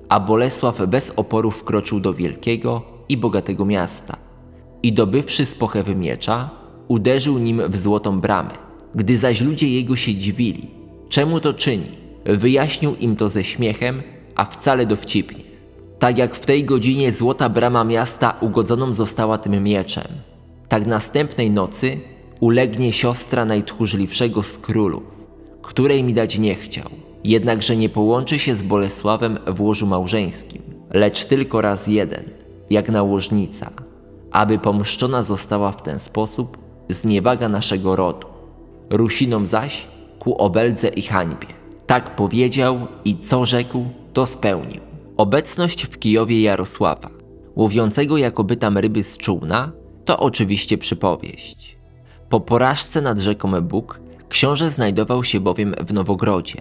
a 0.08 0.20
Bolesław 0.20 0.86
bez 0.86 1.12
oporu 1.16 1.50
wkroczył 1.50 2.00
do 2.00 2.14
wielkiego 2.14 2.82
i 3.08 3.16
bogatego 3.16 3.64
miasta 3.64 4.16
i 4.82 4.92
dobywszy 4.92 5.46
z 5.46 5.54
pochewy 5.54 5.96
miecza, 5.96 6.50
uderzył 6.88 7.38
nim 7.38 7.62
w 7.68 7.76
złotą 7.76 8.20
bramę. 8.20 8.54
Gdy 8.94 9.18
zaś 9.18 9.40
ludzie 9.40 9.68
jego 9.68 9.96
się 9.96 10.14
dziwili, 10.14 10.70
czemu 11.08 11.40
to 11.40 11.54
czyni, 11.54 11.90
wyjaśnił 12.24 12.96
im 12.96 13.16
to 13.16 13.28
ze 13.28 13.44
śmiechem, 13.44 14.02
a 14.34 14.44
wcale 14.44 14.86
dowcipnie. 14.86 15.49
Tak 16.01 16.18
jak 16.18 16.34
w 16.34 16.46
tej 16.46 16.64
godzinie 16.64 17.12
złota 17.12 17.48
brama 17.48 17.84
miasta 17.84 18.36
ugodzoną 18.40 18.92
została 18.92 19.38
tym 19.38 19.64
mieczem, 19.64 20.05
tak 20.68 20.86
następnej 20.86 21.51
nocy 21.51 22.01
ulegnie 22.40 22.92
siostra 22.92 23.44
najtchórzliwszego 23.44 24.42
z 24.42 24.59
królów, 24.59 25.03
której 25.62 26.05
mi 26.05 26.14
dać 26.14 26.38
nie 26.38 26.55
chciał, 26.55 26.90
jednakże 27.24 27.76
nie 27.76 27.88
połączy 27.88 28.38
się 28.38 28.57
z 28.57 28.62
Bolesławem 28.62 29.38
w 29.46 29.61
łożu 29.61 29.86
małżeńskim, 29.86 30.62
lecz 30.90 31.24
tylko 31.24 31.61
raz 31.61 31.86
jeden, 31.86 32.24
jak 32.70 32.90
nałożnica, 32.90 33.70
aby 34.32 34.59
pomszczona 34.59 35.22
została 35.22 35.72
w 35.72 35.82
ten 35.82 35.98
sposób 35.98 36.59
zniewaga 36.88 37.48
naszego 37.48 37.96
rodu, 37.96 38.26
Rusinom 38.90 39.46
zaś 39.46 39.86
ku 40.18 40.34
obeldze 40.36 40.88
i 40.88 41.03
hańbie. 41.03 41.48
Tak 41.86 42.16
powiedział 42.16 42.78
i 43.05 43.18
co 43.18 43.44
rzekł, 43.44 43.84
to 44.12 44.26
spełnił. 44.26 44.89
Obecność 45.21 45.87
w 45.87 45.99
Kijowie 45.99 46.43
Jarosława, 46.43 47.11
łowiącego 47.57 48.18
jakoby 48.18 48.57
tam 48.57 48.79
ryby 48.79 49.03
z 49.03 49.16
czółna, 49.16 49.73
to 50.05 50.18
oczywiście 50.18 50.79
przypowieść. 50.79 51.79
Po 52.29 52.41
porażce 52.41 53.01
nad 53.01 53.18
rzeką 53.18 53.61
Bóg 53.61 54.01
książę 54.29 54.71
znajdował 54.71 55.25
się 55.25 55.41
bowiem 55.41 55.75
w 55.87 55.93
Nowogrodzie. 55.93 56.59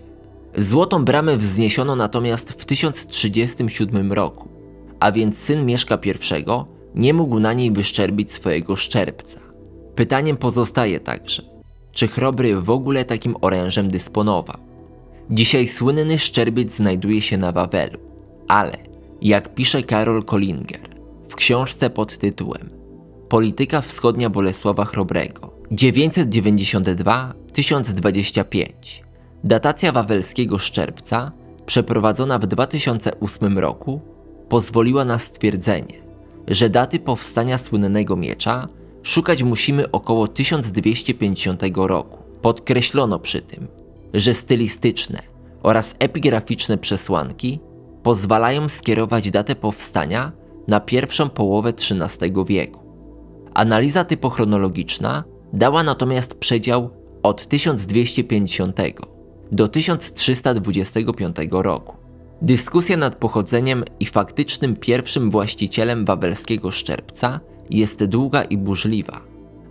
Złotą 0.57 1.05
bramę 1.05 1.37
wzniesiono 1.37 1.95
natomiast 1.95 2.51
w 2.51 2.65
1037 2.65 4.13
roku, 4.13 4.49
a 4.99 5.11
więc 5.11 5.37
syn 5.37 5.65
Mieszka 5.65 5.97
I 6.05 6.45
nie 6.95 7.13
mógł 7.13 7.39
na 7.39 7.53
niej 7.53 7.71
wyszczerbić 7.71 8.31
swojego 8.31 8.75
szczerbca. 8.75 9.39
Pytaniem 9.95 10.37
pozostaje 10.37 10.99
także, 10.99 11.43
czy 11.91 12.07
Chrobry 12.07 12.61
w 12.61 12.69
ogóle 12.69 13.05
takim 13.05 13.35
orężem 13.41 13.91
dysponował. 13.91 14.57
Dzisiaj 15.29 15.67
słynny 15.67 16.19
szczerbiec 16.19 16.75
znajduje 16.75 17.21
się 17.21 17.37
na 17.37 17.51
Wawelu, 17.51 18.08
ale, 18.49 18.77
jak 19.21 19.53
pisze 19.53 19.83
Karol 19.83 20.23
Kollinger 20.23 20.89
w 21.29 21.35
książce 21.35 21.89
pod 21.89 22.17
tytułem 22.17 22.69
Polityka 23.29 23.81
wschodnia 23.81 24.29
Bolesława 24.29 24.85
Chrobrego 24.85 25.53
992-1025 25.71 28.65
Datacja 29.43 29.91
wawelskiego 29.91 30.57
szczerbca 30.57 31.31
przeprowadzona 31.65 32.39
w 32.39 32.47
2008 32.47 33.59
roku 33.59 34.01
pozwoliła 34.49 35.05
na 35.05 35.19
stwierdzenie, 35.19 35.95
że 36.47 36.69
daty 36.69 36.99
powstania 36.99 37.57
słynnego 37.57 38.15
miecza 38.15 38.67
szukać 39.03 39.43
musimy 39.43 39.91
około 39.91 40.27
1250 40.27 41.61
roku. 41.75 42.17
Podkreślono 42.41 43.19
przy 43.19 43.41
tym, 43.41 43.67
że 44.13 44.33
stylistyczne 44.33 45.21
oraz 45.63 45.95
epigraficzne 45.99 46.77
przesłanki 46.77 47.59
pozwalają 48.09 48.69
skierować 48.69 49.31
datę 49.31 49.55
powstania 49.55 50.31
na 50.67 50.79
pierwszą 50.79 51.29
połowę 51.29 51.69
XIII 51.69 52.33
wieku. 52.47 52.79
Analiza 53.53 54.03
typochronologiczna 54.03 55.23
dała 55.53 55.83
natomiast 55.83 56.33
przedział 56.35 56.89
od 57.23 57.47
1250 57.47 58.77
do 59.51 59.67
1325 59.67 61.35
roku. 61.51 61.97
Dyskusja 62.41 62.97
nad 62.97 63.15
pochodzeniem 63.15 63.83
i 63.99 64.05
faktycznym 64.05 64.75
pierwszym 64.75 65.29
właścicielem 65.29 66.05
wawelskiego 66.05 66.71
szczerbca 66.71 67.39
jest 67.69 68.05
długa 68.05 68.43
i 68.43 68.57
burzliwa, 68.57 69.21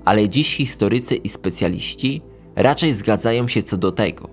ale 0.05 0.28
dziś 0.28 0.57
historycy 0.57 1.16
i 1.16 1.28
specjaliści 1.28 2.22
raczej 2.57 2.95
zgadzają 2.95 3.49
się 3.49 3.62
co 3.62 3.76
do 3.76 3.93
tego, 3.93 4.28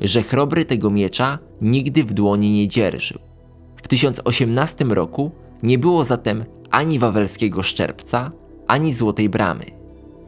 że 0.00 0.22
chrobry 0.22 0.64
tego 0.64 0.90
miecza 0.90 1.38
nigdy 1.60 2.04
w 2.04 2.12
dłoni 2.14 2.52
nie 2.52 2.68
dzierżył. 2.68 3.33
W 3.84 3.88
1018 3.88 4.84
roku 4.84 5.30
nie 5.62 5.78
było 5.78 6.04
zatem 6.04 6.44
ani 6.70 6.98
wawelskiego 6.98 7.62
szczerbca, 7.62 8.32
ani 8.66 8.92
złotej 8.92 9.28
bramy. 9.28 9.64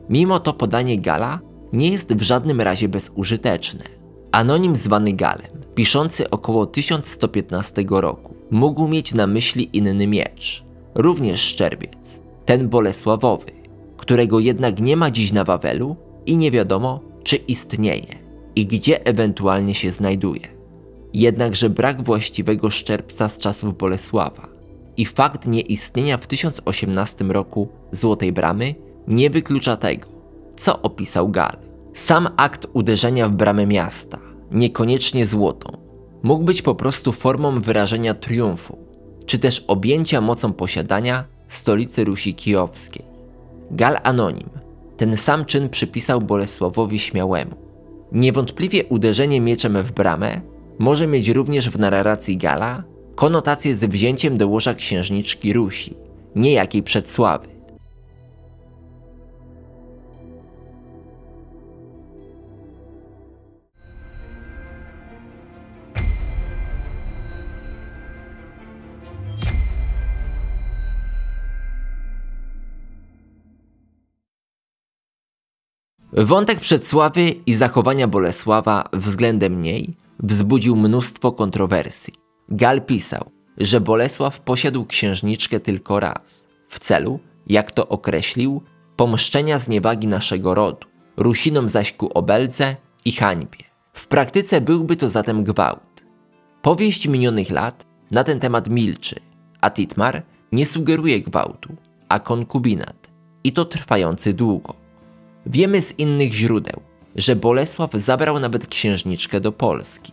Mimo 0.09 0.41
to 0.41 0.53
podanie 0.53 0.99
Gala 0.99 1.41
nie 1.73 1.91
jest 1.91 2.15
w 2.15 2.23
żadnym 2.23 2.61
razie 2.61 2.89
bezużyteczne. 2.89 3.85
Anonim 4.33 4.77
zwany 4.77 5.13
Galem, 5.13 5.51
piszący 5.75 6.31
około 6.31 6.67
1115 6.67 7.85
roku, 7.91 8.35
mógł 8.51 8.89
mieć 8.89 9.15
na 9.15 9.27
myśli 9.27 9.69
inny 9.73 10.07
miecz, 10.07 10.65
również 10.95 11.41
szczerbiec, 11.41 12.21
ten 12.45 12.69
Bolesławowy, 12.69 13.53
którego 13.97 14.41
jednak 14.41 14.81
nie 14.81 14.97
ma 14.97 15.11
dziś 15.11 15.33
na 15.33 15.45
Wawelu 15.45 15.97
i 16.27 16.37
nie 16.37 16.51
wiadomo, 16.51 17.01
czy 17.25 17.37
istnieje 17.37 18.15
i 18.57 18.67
gdzie 18.67 19.07
ewentualnie 19.07 19.75
się 19.75 19.91
znajduje. 19.91 20.56
Jednakże 21.15 21.71
brak 21.71 22.03
właściwego 22.03 22.71
szczerbca 22.71 23.29
z 23.29 23.39
czasów 23.39 23.79
Bolesława 23.79 24.49
i 24.97 25.07
fakt 25.07 25.47
nieistnienia 25.47 26.19
w 26.19 26.27
1018 26.27 27.25
roku 27.25 27.69
Złotej 27.93 28.33
Bramy 28.33 28.75
nie 29.09 29.31
wyklucza 29.31 29.77
tego, 29.77 30.09
co 30.57 30.83
opisał 30.83 31.29
Gal. 31.29 31.57
Sam 31.95 32.29
akt 32.37 32.67
uderzenia 32.73 33.29
w 33.29 33.33
bramę 33.33 33.67
miasta, 33.67 34.19
niekoniecznie 34.51 35.27
złotą, 35.27 35.79
mógł 36.23 36.45
być 36.45 36.63
po 36.63 36.75
prostu 36.75 37.13
formą 37.13 37.61
wyrażenia 37.61 38.15
triumfu, 38.15 38.79
czy 39.27 39.39
też 39.39 39.65
objęcia 39.69 40.21
mocą 40.21 40.53
posiadania 40.53 41.25
stolicy 41.49 42.05
Rusi 42.05 42.35
Kijowskiej. 42.35 43.05
Gal 43.71 43.97
Anonim 44.03 44.49
ten 44.97 45.17
sam 45.17 45.45
czyn 45.45 45.69
przypisał 45.69 46.21
Bolesławowi 46.21 46.99
Śmiałemu. 46.99 47.57
Niewątpliwie 48.13 48.85
uderzenie 48.85 49.41
mieczem 49.41 49.83
w 49.83 49.93
bramę 49.93 50.41
może 50.79 51.07
mieć 51.07 51.29
również 51.29 51.71
w 51.71 51.79
narracji 51.79 52.37
Gala 52.37 52.83
konotację 53.15 53.77
z 53.77 53.85
wzięciem 53.85 54.37
do 54.37 54.49
łoża 54.49 54.75
księżniczki 54.75 55.53
Rusi, 55.53 55.95
niejakiej 56.35 56.83
przedsławy. 56.83 57.49
Wątek 76.13 76.61
przedsławy 76.61 77.31
i 77.47 77.55
zachowania 77.55 78.09
Bolesława 78.09 78.85
względem 78.93 79.61
niej 79.61 80.06
wzbudził 80.19 80.77
mnóstwo 80.77 81.33
kontrowersji. 81.33 82.15
Gal 82.49 82.83
pisał, 82.83 83.31
że 83.59 83.81
Bolesław 83.81 84.41
posiadł 84.41 84.85
księżniczkę 84.85 85.61
tylko 85.61 86.01
raz, 86.01 86.47
w 86.69 86.79
celu, 86.79 87.21
jak 87.47 87.73
to 87.73 87.89
określił, 87.89 88.63
pomszczenia 88.97 89.59
zniewagi 89.59 90.09
naszego 90.09 90.55
rodu, 90.55 90.87
Rusinom 91.17 91.69
zaś 91.69 91.93
ku 91.93 92.11
obeldze 92.15 92.77
i 93.05 93.13
hańbie. 93.13 93.65
W 93.93 94.07
praktyce 94.07 94.61
byłby 94.61 94.97
to 94.97 95.11
zatem 95.11 95.45
gwałt. 95.45 96.05
Powieść 96.63 97.09
minionych 97.09 97.51
lat 97.51 97.87
na 98.11 98.25
ten 98.25 98.41
temat 98.41 98.69
milczy, 98.69 99.21
a 99.61 99.71
Titmar 99.71 100.23
nie 100.53 100.67
sugeruje 100.67 101.21
gwałtu, 101.21 101.77
a 102.09 102.19
konkubinat, 102.19 103.11
i 103.45 103.53
to 103.53 103.65
trwający 103.65 104.35
długo. 104.35 104.75
Wiemy 105.47 105.83
z 105.83 105.99
innych 105.99 106.33
źródeł, 106.33 106.81
że 107.17 107.37
Bolesław 107.37 107.93
zabrał 107.93 108.41
nawet 108.41 108.67
księżniczkę 108.67 109.41
do 109.41 109.53
Polski. 109.53 110.13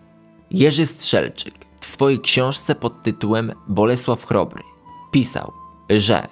Jerzy 0.52 0.86
Strzelczyk 0.86 1.54
w 1.80 1.86
swojej 1.86 2.20
książce 2.20 2.76
pod 2.76 3.04
tytułem 3.04 3.54
Bolesław 3.68 4.26
Chrobry 4.26 4.62
pisał, 5.12 5.52
że 5.90 6.28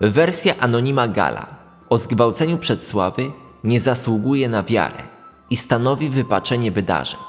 wersja 0.00 0.54
anonima 0.56 1.08
Gala 1.08 1.46
o 1.90 1.98
zgwałceniu 1.98 2.58
przedsławy 2.58 3.30
nie 3.64 3.80
zasługuje 3.80 4.48
na 4.48 4.62
wiarę 4.62 5.02
i 5.50 5.56
stanowi 5.56 6.08
wypaczenie 6.08 6.72
wydarzeń. 6.72 7.20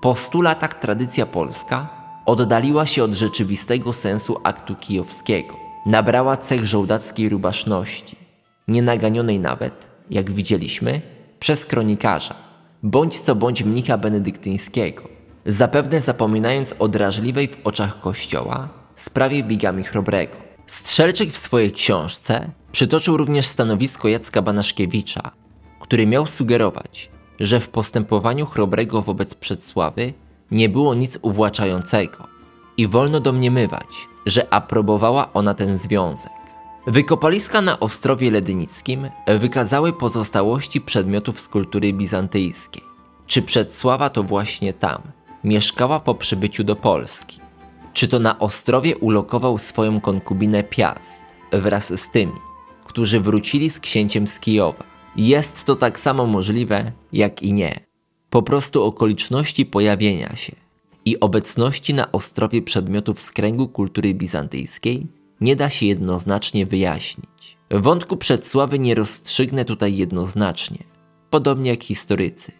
Po 0.00 0.14
stu 0.14 0.42
latach 0.42 0.78
tradycja 0.78 1.26
polska 1.26 1.88
oddaliła 2.26 2.86
się 2.86 3.04
od 3.04 3.12
rzeczywistego 3.12 3.92
sensu 3.92 4.36
aktu 4.44 4.74
kijowskiego. 4.74 5.56
Nabrała 5.86 6.36
cech 6.36 6.66
żołdackiej 6.66 7.28
rubaszności, 7.28 8.16
nienaganionej 8.68 9.40
nawet 9.40 9.88
jak 10.10 10.30
widzieliśmy, 10.30 11.00
przez 11.42 11.66
kronikarza, 11.66 12.34
bądź 12.82 13.18
co 13.18 13.34
bądź 13.34 13.62
mnicha 13.62 13.98
benedyktyńskiego, 13.98 15.02
zapewne 15.46 16.00
zapominając 16.00 16.74
o 16.78 16.88
drażliwej 16.88 17.48
w 17.48 17.66
oczach 17.66 18.00
kościoła 18.00 18.68
sprawie 18.94 19.42
bigami 19.42 19.84
Chrobrego. 19.84 20.36
Strzelczyk 20.66 21.32
w 21.32 21.36
swojej 21.36 21.72
książce 21.72 22.50
przytoczył 22.72 23.16
również 23.16 23.46
stanowisko 23.46 24.08
Jacka 24.08 24.42
Banaszkiewicza, 24.42 25.30
który 25.80 26.06
miał 26.06 26.26
sugerować, 26.26 27.10
że 27.40 27.60
w 27.60 27.68
postępowaniu 27.68 28.46
Chrobrego 28.46 29.02
wobec 29.02 29.34
Przedsławy 29.34 30.12
nie 30.50 30.68
było 30.68 30.94
nic 30.94 31.18
uwłaczającego 31.22 32.26
i 32.76 32.86
wolno 32.86 33.20
domniemywać, 33.20 34.08
że 34.26 34.54
aprobowała 34.54 35.32
ona 35.32 35.54
ten 35.54 35.78
związek. 35.78 36.41
Wykopaliska 36.86 37.60
na 37.60 37.80
Ostrowie 37.80 38.30
Ledynickim 38.30 39.08
wykazały 39.38 39.92
pozostałości 39.92 40.80
przedmiotów 40.80 41.40
z 41.40 41.48
kultury 41.48 41.92
bizantyjskiej. 41.92 42.82
Czy 43.26 43.42
Przedsława 43.42 44.10
to 44.10 44.22
właśnie 44.22 44.72
tam 44.72 45.02
mieszkała 45.44 46.00
po 46.00 46.14
przybyciu 46.14 46.64
do 46.64 46.76
Polski? 46.76 47.40
Czy 47.92 48.08
to 48.08 48.18
na 48.18 48.38
Ostrowie 48.38 48.96
ulokował 48.96 49.58
swoją 49.58 50.00
konkubinę 50.00 50.64
Piast 50.64 51.22
wraz 51.52 52.00
z 52.00 52.10
tymi, 52.10 52.32
którzy 52.84 53.20
wrócili 53.20 53.70
z 53.70 53.80
księciem 53.80 54.26
z 54.26 54.40
Kijowa? 54.40 54.84
Jest 55.16 55.64
to 55.64 55.76
tak 55.76 56.00
samo 56.00 56.26
możliwe, 56.26 56.92
jak 57.12 57.42
i 57.42 57.52
nie. 57.52 57.80
Po 58.30 58.42
prostu 58.42 58.84
okoliczności 58.84 59.66
pojawienia 59.66 60.36
się 60.36 60.52
i 61.04 61.20
obecności 61.20 61.94
na 61.94 62.12
Ostrowie 62.12 62.62
przedmiotów 62.62 63.20
z 63.20 63.30
kręgu 63.30 63.68
kultury 63.68 64.14
bizantyjskiej 64.14 65.21
nie 65.42 65.56
da 65.56 65.70
się 65.70 65.86
jednoznacznie 65.86 66.66
wyjaśnić. 66.66 67.58
Wątku 67.70 68.16
przedsławy 68.16 68.78
nie 68.78 68.94
rozstrzygnę 68.94 69.64
tutaj 69.64 69.96
jednoznacznie, 69.96 70.78
podobnie 71.30 71.70
jak 71.70 71.82
historycy. 71.82 72.52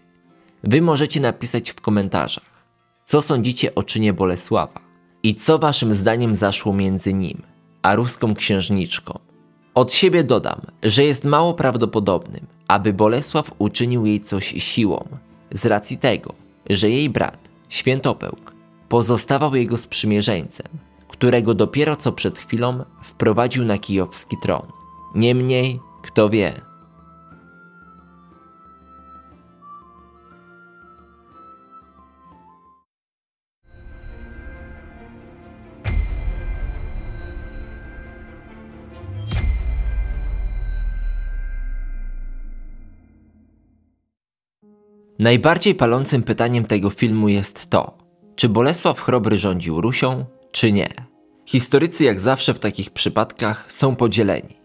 Wy 0.65 0.83
możecie 0.83 1.21
napisać 1.21 1.71
w 1.71 1.81
komentarzach, 1.81 2.67
co 3.05 3.23
sądzicie 3.23 3.75
o 3.75 3.83
czynie 3.83 4.13
Bolesława 4.13 4.81
i 5.23 5.35
co 5.35 5.59
waszym 5.59 5.95
zdaniem 5.95 6.35
zaszło 6.35 6.73
między 6.73 7.15
nim 7.15 7.43
a 7.83 7.95
ruską 7.95 8.35
księżniczką. 8.35 9.19
Od 9.75 9.95
siebie 9.95 10.25
dodam, 10.25 10.61
że 10.83 11.05
jest 11.05 11.25
mało 11.25 11.55
prawdopodobnym, 11.55 12.47
aby 12.69 12.93
Bolesław 12.93 13.51
uczynił 13.59 14.07
jej 14.07 14.21
coś 14.21 14.55
siłą, 14.65 15.09
z 15.51 15.67
racji 15.67 15.99
tego, 15.99 16.35
że 16.71 16.91
jej 16.91 17.11
brat, 17.11 17.49
Świętopełk, 17.69 18.55
pozostawał 18.89 19.55
jego 19.55 19.79
sprzymierzeńcem 19.79 20.67
którego 21.23 21.55
dopiero 21.55 21.97
co 21.97 22.13
przed 22.13 22.39
chwilą 22.39 22.85
wprowadził 23.03 23.65
na 23.65 23.79
kijowski 23.79 24.37
tron. 24.43 24.67
Niemniej, 25.15 25.81
kto 26.03 26.29
wie, 26.29 26.61
Najbardziej 45.19 45.75
palącym 45.75 46.23
pytaniem 46.23 46.65
tego 46.65 46.91
filmu 46.91 47.29
jest 47.29 47.71
to, 47.71 47.99
czy 48.37 48.49
Bolesław 48.49 49.01
Chrobry 49.01 49.39
rządził 49.39 49.81
Rusią, 49.81 50.25
czy 50.53 50.73
nie. 50.73 51.12
Historycy 51.47 52.05
jak 52.05 52.21
zawsze 52.21 52.55
w 52.55 52.59
takich 52.59 52.91
przypadkach 52.91 53.73
są 53.73 53.97
podzieleni. 53.97 54.57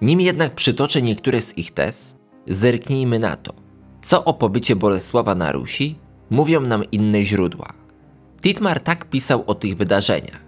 Nim 0.00 0.20
jednak 0.20 0.54
przytoczę 0.54 1.02
niektóre 1.02 1.42
z 1.42 1.58
ich 1.58 1.70
tez, 1.70 2.16
zerknijmy 2.48 3.18
na 3.18 3.36
to, 3.36 3.54
co 4.02 4.24
o 4.24 4.34
pobycie 4.34 4.76
Bolesława 4.76 5.34
na 5.34 5.52
Rusi 5.52 5.96
mówią 6.30 6.60
nam 6.60 6.84
inne 6.92 7.24
źródła. 7.24 7.72
Titmar 8.42 8.80
tak 8.80 9.04
pisał 9.04 9.44
o 9.46 9.54
tych 9.54 9.76
wydarzeniach. 9.76 10.44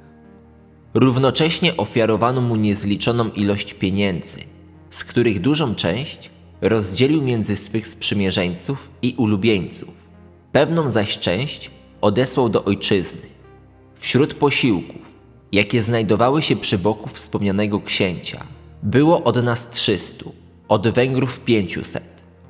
Równocześnie 0.95 1.77
ofiarowano 1.77 2.41
mu 2.41 2.57
niezliczoną 2.57 3.31
ilość 3.31 3.75
pieniędzy, 3.75 4.39
z 4.91 5.05
których 5.05 5.41
dużą 5.41 5.75
część 5.75 6.31
rozdzielił 6.61 7.23
między 7.23 7.57
swych 7.57 7.89
sprzymierzeńców 7.89 8.91
i 9.03 9.15
ulubieńców. 9.19 9.95
Pewną 10.53 10.91
zaś 10.91 11.19
część 11.19 11.71
odesłał 12.01 12.49
do 12.49 12.65
ojczyzny. 12.65 13.29
Wśród 13.95 14.35
posiłków 14.35 15.14
jakie 15.55 15.83
znajdowały 15.83 16.43
się 16.43 16.57
przy 16.57 16.79
boku 16.79 17.09
wspomnianego 17.09 17.81
księcia. 17.81 18.45
Było 18.83 19.25
od 19.25 19.43
nas 19.43 19.71
300, 19.71 20.25
od 20.69 20.89
Węgrów 20.89 21.41
500, 21.41 22.03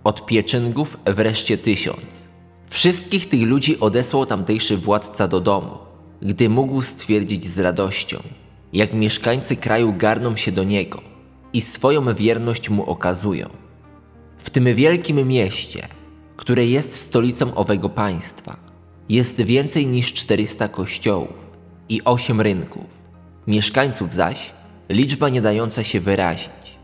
od 0.05 0.27
Pieczyngów 0.27 0.97
wreszcie 1.07 1.59
tysiąc. 1.59 2.29
Wszystkich 2.69 3.29
tych 3.29 3.43
ludzi 3.43 3.81
odesłał 3.81 4.27
tamtejszy 4.27 4.77
władca 4.77 5.29
do 5.29 5.41
domu, 5.41 5.79
gdy 6.23 6.49
mógł 6.49 6.83
stwierdzić 6.83 7.45
z 7.45 7.59
radością, 7.59 8.23
jak 8.73 8.93
mieszkańcy 8.93 9.57
kraju 9.57 9.95
garną 9.97 10.37
się 10.37 10.53
do 10.53 10.65
niego 10.65 11.01
i 11.53 11.61
swoją 11.61 12.15
wierność 12.15 12.71
mu 12.71 12.91
okazują. 12.91 13.49
W 14.39 14.51
tym 14.51 14.75
wielkim 14.75 15.29
mieście, 15.29 15.89
które 16.37 16.67
jest 16.67 17.01
stolicą 17.01 17.55
owego 17.55 17.89
państwa, 17.89 18.57
jest 19.09 19.37
więcej 19.41 19.87
niż 19.87 20.13
400 20.13 20.69
kościołów, 20.69 21.44
i 21.89 22.05
osiem 22.05 22.41
rynków. 22.41 22.85
Mieszkańców 23.47 24.15
zaś 24.15 24.53
liczba 24.89 25.29
nie 25.29 25.43
dająca 25.43 25.85
się 25.85 26.01
wyrazić. 26.01 26.79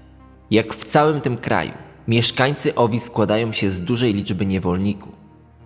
Jak 0.51 0.75
w 0.75 0.85
całym 0.85 1.21
tym 1.21 1.37
kraju, 1.37 1.73
mieszkańcy 2.09 2.75
owi 2.75 3.01
składają 3.01 3.53
się 3.53 3.71
z 3.71 3.81
dużej 3.81 4.15
liczby 4.15 4.47
niewolników, 4.47 5.13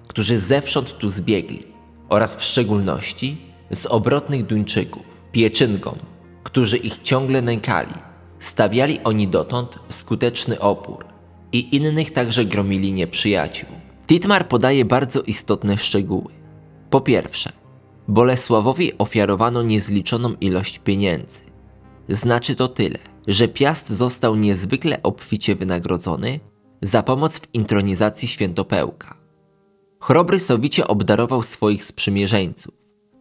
którzy 0.09 0.39
zewsząd 0.39 0.99
tu 0.99 1.09
zbiegli, 1.09 1.75
oraz 2.09 2.37
w 2.37 2.45
szczególności 2.45 3.37
z 3.71 3.87
obrotnych 3.87 4.47
Duńczyków, 4.47 5.03
pieczynkom, 5.33 5.99
którzy 6.43 6.77
ich 6.77 6.99
ciągle 7.03 7.43
nękali. 7.43 7.95
Stawiali 8.39 8.99
oni 9.05 9.29
dotąd 9.29 9.79
skuteczny 9.89 10.61
opór 10.61 11.05
i 11.53 11.77
innych 11.77 12.13
także 12.13 12.45
gromili 12.45 12.93
nieprzyjaciół. 12.93 13.69
Titmar 14.07 14.49
podaje 14.49 14.85
bardzo 14.85 15.23
istotne 15.23 15.79
szczegóły. 15.79 16.33
Po 16.91 17.01
pierwsze, 17.01 17.53
Bolesławowi 18.09 18.99
ofiarowano 18.99 19.63
niezliczoną 19.63 20.35
ilość 20.41 20.79
pieniędzy. 20.79 21.41
Znaczy 22.09 22.55
to 22.55 22.69
tyle, 22.69 22.99
że 23.29 23.49
Piast 23.49 23.89
został 23.89 24.37
niezwykle 24.37 25.03
obficie 25.03 25.55
wynagrodzony 25.55 26.41
za 26.83 27.03
pomoc 27.03 27.39
w 27.39 27.55
intronizacji 27.55 28.29
świętopełka. 28.29 29.17
Chrobry 30.01 30.41
sowicie 30.41 30.87
obdarował 30.87 31.43
swoich 31.43 31.85
sprzymierzeńców, 31.85 32.75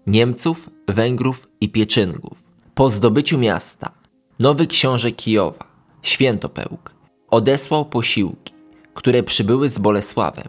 Niemców, 0.07 0.69
Węgrów 0.87 1.47
i 1.61 1.69
Pieczyngów. 1.69 2.43
Po 2.75 2.89
zdobyciu 2.89 3.37
miasta, 3.37 3.91
nowy 4.39 4.67
książę 4.67 5.11
Kijowa, 5.11 5.65
Świętopełk, 6.01 6.95
odesłał 7.29 7.85
posiłki, 7.85 8.53
które 8.93 9.23
przybyły 9.23 9.69
z 9.69 9.79
Bolesławem, 9.79 10.47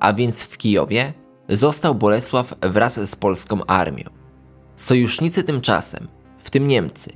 a 0.00 0.12
więc 0.12 0.42
w 0.42 0.56
Kijowie 0.56 1.12
został 1.48 1.94
Bolesław 1.94 2.54
wraz 2.60 3.10
z 3.10 3.16
polską 3.16 3.64
armią. 3.66 4.04
Sojusznicy 4.76 5.44
tymczasem, 5.44 6.08
w 6.38 6.50
tym 6.50 6.66
Niemcy, 6.66 7.10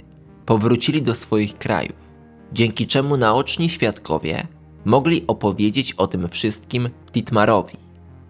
powrócili 0.47 1.03
do 1.03 1.15
swoich 1.15 1.59
krajów, 1.59 1.97
dzięki 2.53 2.87
czemu 2.87 3.17
naoczni 3.17 3.69
świadkowie 3.69 4.47
mogli 4.85 5.27
opowiedzieć 5.27 5.93
o 5.93 6.07
tym 6.07 6.29
wszystkim 6.29 6.91
Titmarowi, 7.13 7.77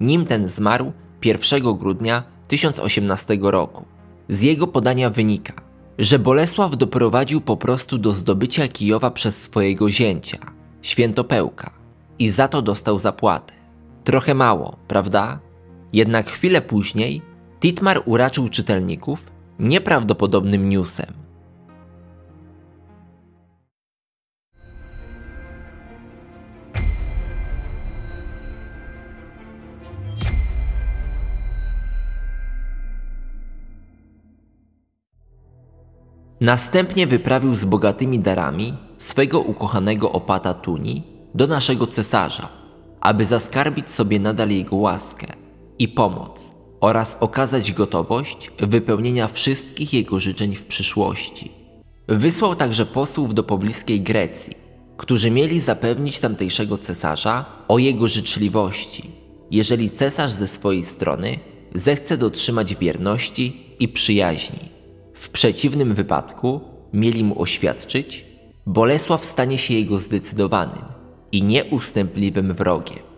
nim 0.00 0.26
ten 0.26 0.48
zmarł 0.48 0.92
1 1.24 1.62
grudnia 1.62 2.22
1018 2.48 3.38
roku. 3.42 3.84
Z 4.28 4.42
jego 4.42 4.66
podania 4.66 5.10
wynika, 5.10 5.52
że 5.98 6.18
Bolesław 6.18 6.76
doprowadził 6.76 7.40
po 7.40 7.56
prostu 7.56 7.98
do 7.98 8.12
zdobycia 8.12 8.68
Kijowa 8.68 9.10
przez 9.10 9.42
swojego 9.42 9.90
zięcia, 9.90 10.38
Świętopełka, 10.82 11.70
i 12.18 12.30
za 12.30 12.48
to 12.48 12.62
dostał 12.62 12.98
zapłatę. 12.98 13.54
Trochę 14.04 14.34
mało, 14.34 14.76
prawda? 14.88 15.38
Jednak 15.92 16.30
chwilę 16.30 16.62
później 16.62 17.22
Titmar 17.60 18.02
uraczył 18.04 18.48
czytelników 18.48 19.24
nieprawdopodobnym 19.58 20.68
newsem. 20.68 21.06
Następnie 36.40 37.06
wyprawił 37.06 37.54
z 37.54 37.64
bogatymi 37.64 38.18
darami 38.18 38.74
swego 38.98 39.40
ukochanego 39.40 40.12
opata 40.12 40.54
Tuni 40.54 41.02
do 41.34 41.46
naszego 41.46 41.86
cesarza, 41.86 42.48
aby 43.00 43.26
zaskarbić 43.26 43.90
sobie 43.90 44.20
nadal 44.20 44.50
jego 44.50 44.76
łaskę 44.76 45.39
i 45.80 45.88
pomoc 45.88 46.50
oraz 46.80 47.16
okazać 47.20 47.72
gotowość 47.72 48.50
wypełnienia 48.58 49.28
wszystkich 49.28 49.92
jego 49.92 50.20
życzeń 50.20 50.54
w 50.54 50.64
przyszłości. 50.64 51.50
Wysłał 52.08 52.56
także 52.56 52.86
posłów 52.86 53.34
do 53.34 53.42
pobliskiej 53.42 54.00
Grecji, 54.00 54.52
którzy 54.96 55.30
mieli 55.30 55.60
zapewnić 55.60 56.18
tamtejszego 56.18 56.78
cesarza 56.78 57.44
o 57.68 57.78
jego 57.78 58.08
życzliwości, 58.08 59.10
jeżeli 59.50 59.90
cesarz 59.90 60.32
ze 60.32 60.46
swojej 60.46 60.84
strony 60.84 61.38
zechce 61.74 62.16
dotrzymać 62.16 62.74
wierności 62.74 63.76
i 63.80 63.88
przyjaźni. 63.88 64.68
W 65.14 65.28
przeciwnym 65.28 65.94
wypadku 65.94 66.60
mieli 66.92 67.24
mu 67.24 67.42
oświadczyć, 67.42 68.30
Bolesław 68.66 69.24
stanie 69.24 69.58
się 69.58 69.74
jego 69.74 70.00
zdecydowanym 70.00 70.84
i 71.32 71.42
nieustępliwym 71.42 72.54
wrogiem. 72.54 73.09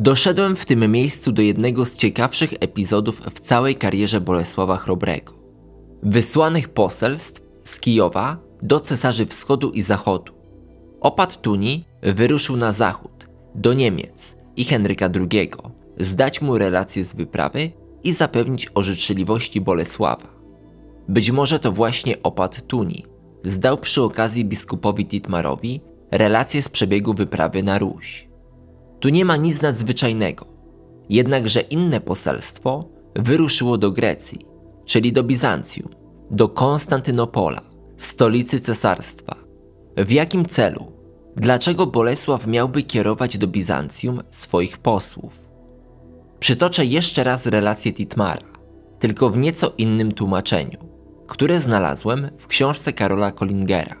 Doszedłem 0.00 0.56
w 0.56 0.66
tym 0.66 0.92
miejscu 0.92 1.32
do 1.32 1.42
jednego 1.42 1.84
z 1.84 1.96
ciekawszych 1.96 2.54
epizodów 2.60 3.20
w 3.34 3.40
całej 3.40 3.76
karierze 3.76 4.20
Bolesława 4.20 4.76
Chrobrego. 4.76 5.32
Wysłanych 6.02 6.68
poselstw 6.68 7.42
z 7.64 7.80
Kijowa 7.80 8.36
do 8.62 8.80
cesarzy 8.80 9.26
wschodu 9.26 9.70
i 9.70 9.82
zachodu. 9.82 10.32
Opat 11.00 11.42
Tuni 11.42 11.84
wyruszył 12.02 12.56
na 12.56 12.72
zachód, 12.72 13.26
do 13.54 13.72
Niemiec 13.72 14.36
i 14.56 14.64
Henryka 14.64 15.10
II, 15.14 15.50
zdać 16.00 16.42
mu 16.42 16.58
relacje 16.58 17.04
z 17.04 17.14
wyprawy 17.14 17.70
i 18.04 18.12
zapewnić 18.12 18.70
o 18.74 18.82
życzliwości 18.82 19.60
Bolesława. 19.60 20.28
Być 21.08 21.30
może 21.30 21.58
to 21.58 21.72
właśnie 21.72 22.22
opat 22.22 22.66
Tuni 22.66 23.04
zdał 23.44 23.78
przy 23.78 24.02
okazji 24.02 24.44
biskupowi 24.44 25.06
Titmarowi 25.06 25.80
relacje 26.10 26.62
z 26.62 26.68
przebiegu 26.68 27.14
wyprawy 27.14 27.62
na 27.62 27.78
Ruś. 27.78 28.27
Tu 29.00 29.08
nie 29.08 29.24
ma 29.24 29.36
nic 29.36 29.62
nadzwyczajnego, 29.62 30.46
jednakże 31.08 31.60
inne 31.60 32.00
poselstwo 32.00 32.88
wyruszyło 33.16 33.78
do 33.78 33.90
Grecji, 33.92 34.38
czyli 34.84 35.12
do 35.12 35.22
Bizancjum, 35.22 35.88
do 36.30 36.48
Konstantynopola, 36.48 37.60
stolicy 37.96 38.60
cesarstwa. 38.60 39.36
W 39.96 40.10
jakim 40.10 40.46
celu? 40.46 40.92
Dlaczego 41.36 41.86
Bolesław 41.86 42.46
miałby 42.46 42.82
kierować 42.82 43.38
do 43.38 43.46
Bizancjum 43.46 44.20
swoich 44.30 44.78
posłów? 44.78 45.32
Przytoczę 46.40 46.84
jeszcze 46.84 47.24
raz 47.24 47.46
relację 47.46 47.92
Titmara, 47.92 48.46
tylko 48.98 49.30
w 49.30 49.38
nieco 49.38 49.72
innym 49.78 50.12
tłumaczeniu 50.12 50.88
które 51.28 51.60
znalazłem 51.60 52.30
w 52.38 52.46
książce 52.46 52.92
Karola 52.92 53.32
Kollingera. 53.32 53.96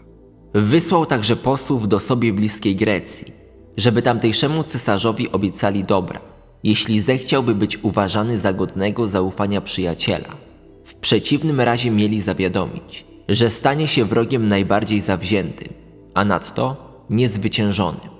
Wysłał 0.54 1.06
także 1.06 1.36
posłów 1.36 1.88
do 1.88 2.00
sobie 2.00 2.32
bliskiej 2.32 2.76
Grecji, 2.76 3.32
żeby 3.78 4.02
tamtejszemu 4.02 4.64
cesarzowi 4.64 5.32
obiecali 5.32 5.84
dobra, 5.84 6.20
jeśli 6.64 7.00
zechciałby 7.00 7.54
być 7.54 7.84
uważany 7.84 8.38
za 8.38 8.52
godnego 8.52 9.08
zaufania 9.08 9.60
przyjaciela. 9.60 10.36
W 10.84 10.94
przeciwnym 10.94 11.60
razie 11.60 11.90
mieli 11.90 12.22
zawiadomić, 12.22 13.06
że 13.28 13.50
stanie 13.50 13.86
się 13.86 14.04
wrogiem 14.04 14.48
najbardziej 14.48 15.00
zawziętym, 15.00 15.68
a 16.14 16.24
nadto 16.24 16.76
niezwyciężonym. 17.10 18.10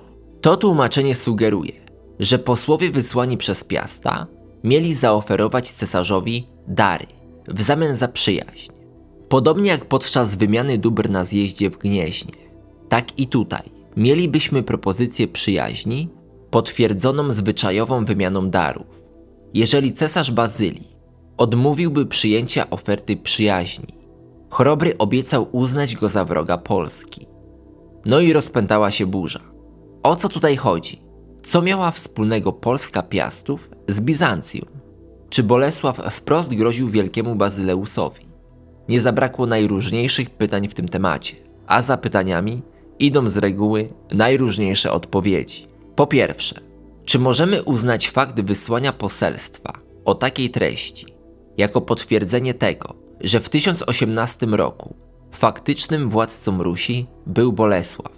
To 0.41 0.57
tłumaczenie 0.57 1.15
sugeruje, 1.15 1.73
że 2.19 2.39
posłowie 2.39 2.91
wysłani 2.91 3.37
przez 3.37 3.63
Piasta 3.63 4.27
mieli 4.63 4.93
zaoferować 4.93 5.71
cesarzowi 5.71 6.47
dary 6.67 7.05
w 7.47 7.61
zamian 7.61 7.95
za 7.95 8.07
przyjaźń. 8.07 8.71
Podobnie 9.29 9.69
jak 9.69 9.85
podczas 9.85 10.35
wymiany 10.35 10.77
dóbr 10.77 11.09
na 11.09 11.23
zjeździe 11.23 11.69
w 11.69 11.77
Gnieźnie, 11.77 12.33
tak 12.89 13.19
i 13.19 13.27
tutaj 13.27 13.78
mielibyśmy 13.97 14.63
propozycję 14.63 15.27
przyjaźni 15.27 16.09
potwierdzoną 16.51 17.31
zwyczajową 17.31 18.05
wymianą 18.05 18.49
darów. 18.49 19.05
Jeżeli 19.53 19.93
cesarz 19.93 20.31
Bazylii 20.31 20.95
odmówiłby 21.37 22.05
przyjęcia 22.05 22.69
oferty 22.69 23.17
przyjaźni, 23.17 23.99
Chrobry 24.51 24.97
obiecał 24.97 25.47
uznać 25.51 25.95
go 25.95 26.09
za 26.09 26.25
wroga 26.25 26.57
Polski. 26.57 27.27
No 28.05 28.19
i 28.19 28.33
rozpętała 28.33 28.91
się 28.91 29.05
burza. 29.05 29.39
O 30.03 30.15
co 30.15 30.29
tutaj 30.29 30.57
chodzi? 30.57 31.01
Co 31.43 31.61
miała 31.61 31.91
wspólnego 31.91 32.53
Polska 32.53 33.03
Piastów 33.03 33.69
z 33.87 34.01
Bizancjum? 34.01 34.69
Czy 35.29 35.43
Bolesław 35.43 36.01
wprost 36.11 36.55
groził 36.55 36.89
wielkiemu 36.89 37.35
Bazyleusowi? 37.35 38.29
nie 38.89 39.01
zabrakło 39.01 39.45
najróżniejszych 39.45 40.29
pytań 40.29 40.67
w 40.67 40.73
tym 40.73 40.87
temacie, 40.87 41.35
a 41.67 41.81
za 41.81 41.97
pytaniami 41.97 42.61
idą 42.99 43.29
z 43.29 43.37
reguły 43.37 43.89
najróżniejsze 44.11 44.91
odpowiedzi. 44.91 45.67
Po 45.95 46.07
pierwsze, 46.07 46.61
czy 47.05 47.19
możemy 47.19 47.63
uznać 47.63 48.09
fakt 48.09 48.41
wysłania 48.41 48.93
poselstwa 48.93 49.73
o 50.05 50.15
takiej 50.15 50.49
treści 50.49 51.05
jako 51.57 51.81
potwierdzenie 51.81 52.53
tego, 52.53 52.93
że 53.21 53.39
w 53.39 53.49
1018 53.49 54.45
roku 54.45 54.95
faktycznym 55.31 56.09
władcą 56.09 56.63
Rusi 56.63 57.05
był 57.25 57.53
Bolesław? 57.53 58.13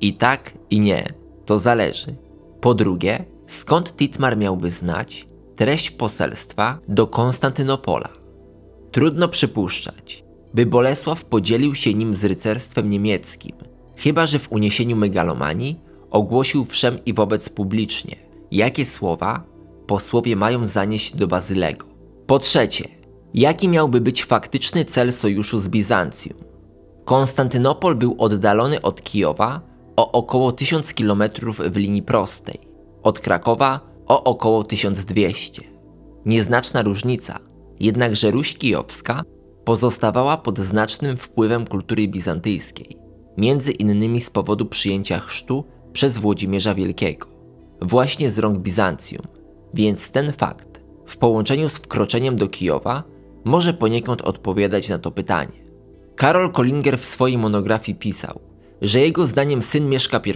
I 0.00 0.14
tak, 0.14 0.52
i 0.70 0.80
nie, 0.80 1.14
to 1.44 1.58
zależy. 1.58 2.16
Po 2.60 2.74
drugie, 2.74 3.24
skąd 3.46 3.96
Titmar 3.96 4.36
miałby 4.36 4.70
znać 4.70 5.28
treść 5.56 5.90
poselstwa 5.90 6.78
do 6.88 7.06
Konstantynopola? 7.06 8.08
Trudno 8.90 9.28
przypuszczać, 9.28 10.24
by 10.54 10.66
Bolesław 10.66 11.24
podzielił 11.24 11.74
się 11.74 11.94
nim 11.94 12.14
z 12.14 12.24
rycerstwem 12.24 12.90
niemieckim, 12.90 13.56
chyba 13.96 14.26
że 14.26 14.38
w 14.38 14.52
uniesieniu 14.52 14.96
megalomanii 14.96 15.80
ogłosił 16.10 16.64
wszem 16.64 16.98
i 17.06 17.14
wobec 17.14 17.48
publicznie, 17.48 18.16
jakie 18.50 18.86
słowa 18.86 19.44
posłowie 19.86 20.36
mają 20.36 20.66
zanieść 20.66 21.16
do 21.16 21.26
Bazylego. 21.26 21.86
Po 22.26 22.38
trzecie, 22.38 22.88
jaki 23.34 23.68
miałby 23.68 24.00
być 24.00 24.24
faktyczny 24.24 24.84
cel 24.84 25.12
sojuszu 25.12 25.58
z 25.58 25.68
Bizancjum? 25.68 26.38
Konstantynopol 27.04 27.94
był 27.94 28.14
oddalony 28.18 28.82
od 28.82 29.02
Kijowa 29.02 29.60
o 29.96 30.12
około 30.12 30.52
1000 30.52 30.94
km 30.94 31.22
w 31.58 31.76
linii 31.76 32.02
prostej, 32.02 32.58
od 33.02 33.20
Krakowa 33.20 33.80
o 34.06 34.24
około 34.24 34.64
1200. 34.64 35.62
Nieznaczna 36.26 36.82
różnica, 36.82 37.38
jednakże 37.80 38.30
Ruś 38.30 38.54
Kijowska 38.54 39.22
pozostawała 39.64 40.36
pod 40.36 40.58
znacznym 40.58 41.16
wpływem 41.16 41.66
kultury 41.66 42.08
bizantyjskiej, 42.08 43.03
między 43.36 43.72
innymi 43.72 44.20
z 44.20 44.30
powodu 44.30 44.66
przyjęcia 44.66 45.18
chrztu 45.18 45.64
przez 45.92 46.18
Włodzimierza 46.18 46.74
Wielkiego, 46.74 47.26
właśnie 47.82 48.30
z 48.30 48.38
rąk 48.38 48.58
Bizancjum, 48.58 49.26
więc 49.74 50.10
ten 50.10 50.32
fakt, 50.32 50.80
w 51.06 51.16
połączeniu 51.16 51.68
z 51.68 51.76
wkroczeniem 51.76 52.36
do 52.36 52.48
Kijowa, 52.48 53.02
może 53.44 53.74
poniekąd 53.74 54.22
odpowiadać 54.22 54.88
na 54.88 54.98
to 54.98 55.10
pytanie. 55.10 55.64
Karol 56.16 56.52
Kollinger 56.52 56.98
w 56.98 57.06
swojej 57.06 57.38
monografii 57.38 57.98
pisał, 57.98 58.40
że 58.82 59.00
jego 59.00 59.26
zdaniem 59.26 59.62
syn 59.62 59.88
Mieszka 59.88 60.20
I 60.26 60.32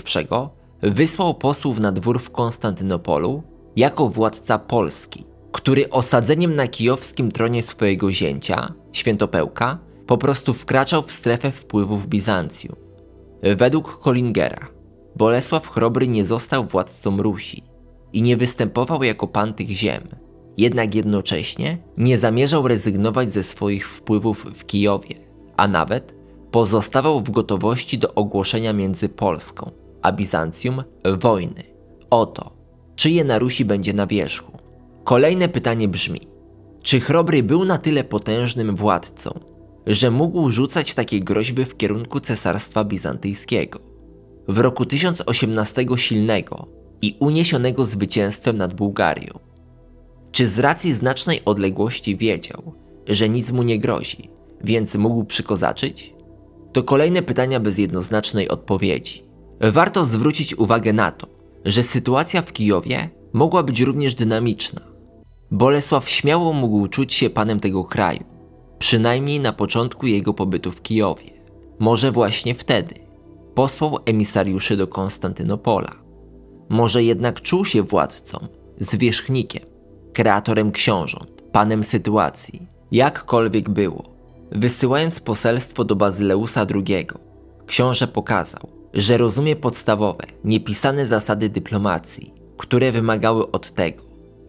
wysłał 0.83 1.35
posłów 1.35 1.81
na 1.81 1.93
dwór 1.93 2.21
w 2.21 2.31
Konstantynopolu 2.31 3.43
jako 3.77 4.09
władca 4.09 4.59
Polski, 4.59 5.25
który 5.53 5.91
osadzeniem 5.91 6.55
na 6.55 6.69
kijowskim 6.69 7.33
tronie 7.33 7.63
swojego 7.63 8.11
zięcia, 8.13 8.75
Świętopełka, 8.93 9.79
po 10.07 10.19
prostu 10.19 10.55
wkraczał 10.55 11.03
w 11.03 11.13
strefę 11.13 11.53
wpływów 11.53 12.07
Bizancjum. 12.07 12.88
Według 13.43 13.99
Kollingera, 13.99 14.69
Bolesław 15.17 15.69
Chrobry 15.69 16.09
nie 16.09 16.25
został 16.25 16.67
władcą 16.67 17.23
Rusi 17.23 17.63
i 18.13 18.23
nie 18.23 18.37
występował 18.37 19.03
jako 19.03 19.27
pan 19.27 19.55
tych 19.55 19.69
ziem, 19.69 20.09
jednak 20.57 20.95
jednocześnie 20.95 21.79
nie 21.97 22.19
zamierzał 22.19 22.69
rezygnować 22.69 23.33
ze 23.33 23.43
swoich 23.43 23.89
wpływów 23.89 24.47
w 24.55 24.67
Kijowie, 24.67 25.15
a 25.57 25.69
nawet 25.69 26.15
pozostawał 26.51 27.21
w 27.21 27.31
gotowości 27.31 27.99
do 27.99 28.15
ogłoszenia 28.15 28.73
między 28.73 29.09
Polską 29.09 29.71
a 30.03 30.13
Bizancjum 30.13 30.83
wojny 31.05 31.63
o 32.11 32.27
to, 32.27 32.53
czyje 32.97 33.25
na 33.25 33.39
Rusi 33.39 33.65
będzie 33.65 33.93
na 33.93 34.07
wierzchu. 34.07 34.53
Kolejne 35.05 35.49
pytanie 35.49 35.89
brzmi: 35.89 36.21
czy 36.83 37.01
Chrobry 37.01 37.43
był 37.43 37.65
na 37.65 37.79
tyle 37.79 38.05
potężnym 38.05 38.77
władcą, 38.77 39.41
że 39.89 40.11
mógł 40.11 40.51
rzucać 40.51 40.95
takie 40.95 41.21
groźby 41.21 41.65
w 41.65 41.77
kierunku 41.77 42.21
cesarstwa 42.21 42.85
bizantyjskiego? 42.85 43.79
W 44.49 44.59
roku 44.59 44.87
1018 44.87 45.87
silnego 45.97 46.67
i 47.03 47.17
uniesionego 47.21 47.87
zwycięstwem 47.87 48.57
nad 48.57 48.75
Bułgarią. 48.75 49.39
Czy 50.33 50.49
z 50.49 50.59
racji 50.59 50.95
znacznej 50.95 51.45
odległości 51.45 52.17
wiedział, 52.17 52.73
że 53.07 53.29
nic 53.29 53.53
mu 53.53 53.63
nie 53.63 53.79
grozi, 53.79 54.31
więc 54.65 54.95
mógł 54.95 55.25
przykozaczyć? 55.25 56.15
To 56.73 56.83
kolejne 56.83 57.23
pytania 57.23 57.61
bez 57.61 57.79
jednoznacznej 57.79 58.49
odpowiedzi. 58.49 59.25
Warto 59.61 60.05
zwrócić 60.05 60.55
uwagę 60.55 60.93
na 60.93 61.13
to, 61.13 61.27
że 61.65 61.83
sytuacja 61.83 62.43
w 62.43 62.53
Kijowie 62.53 63.11
mogła 63.33 63.63
być 63.63 63.81
również 63.81 64.15
dynamiczna. 64.15 64.81
Bolesław 65.51 66.11
śmiało 66.11 66.53
mógł 66.53 66.89
czuć 66.89 67.13
się 67.13 67.31
panem 67.31 67.61
tego 67.61 67.85
kraju, 67.85 68.25
przynajmniej 68.79 69.41
na 69.41 69.53
początku 69.53 70.07
jego 70.07 70.35
pobytu 70.35 70.73
w 70.73 70.83
Kijowie. 70.83 71.31
Może 71.79 72.13
właśnie 72.13 72.55
wtedy 72.55 72.95
posłał 73.55 73.99
emisariuszy 74.07 74.77
do 74.77 74.87
Konstantynopola. 74.87 75.93
Może 76.69 77.05
jednak 77.05 77.41
czuł 77.41 77.65
się 77.65 77.83
władcą, 77.83 78.49
zwierzchnikiem, 78.81 79.63
kreatorem 80.13 80.73
książąt, 80.73 81.43
panem 81.53 81.85
sytuacji, 81.85 82.67
jakkolwiek 82.93 83.71
było. 83.71 84.03
Wysyłając 84.53 85.21
poselstwo 85.21 85.85
do 85.85 85.97
Bazyleusa 85.97 86.67
II, 86.75 87.07
książę 87.67 88.07
pokazał, 88.07 88.69
że 88.95 89.19
rozumie 89.19 89.57
podstawowe, 89.57 90.27
niepisane 90.45 91.07
zasady 91.07 91.49
dyplomacji, 91.49 92.35
które 92.57 92.93
wymagały 92.93 93.51
od 93.51 93.71
tego, 93.71 94.03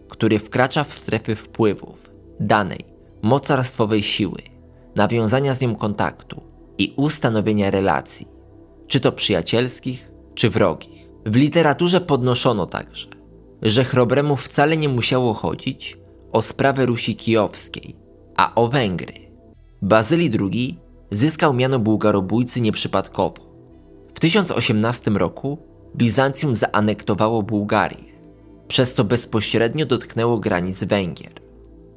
który 0.08 0.38
wkracza 0.38 0.84
w 0.84 0.94
strefy 0.94 1.36
wpływów, 1.36 2.10
danej, 2.40 2.84
mocarstwowej 3.22 4.02
siły, 4.02 4.42
nawiązania 4.94 5.54
z 5.54 5.60
nią 5.60 5.76
kontaktu 5.76 6.42
i 6.78 6.94
ustanowienia 6.96 7.70
relacji, 7.70 8.28
czy 8.86 9.00
to 9.00 9.12
przyjacielskich, 9.12 10.10
czy 10.34 10.50
wrogich. 10.50 11.10
W 11.26 11.36
literaturze 11.36 12.00
podnoszono 12.00 12.66
także, 12.66 13.08
że 13.62 13.84
Chrobremu 13.84 14.36
wcale 14.36 14.76
nie 14.76 14.88
musiało 14.88 15.34
chodzić 15.34 15.98
o 16.32 16.42
sprawę 16.42 16.86
Rusi 16.86 17.16
Kijowskiej, 17.16 17.96
a 18.36 18.54
o 18.54 18.68
Węgry. 18.68 19.14
Bazylii 19.82 20.30
II 20.40 20.78
zyskał 21.10 21.54
miano 21.54 21.78
bułgarobójcy 21.78 22.60
nieprzypadkowo. 22.60 23.50
W 24.14 24.20
1018 24.20 25.10
roku 25.10 25.58
Bizancjum 25.96 26.54
zaanektowało 26.54 27.42
Bułgarię, 27.42 28.04
przez 28.68 28.94
co 28.94 29.04
bezpośrednio 29.04 29.86
dotknęło 29.86 30.38
granic 30.38 30.84
Węgier. 30.84 31.32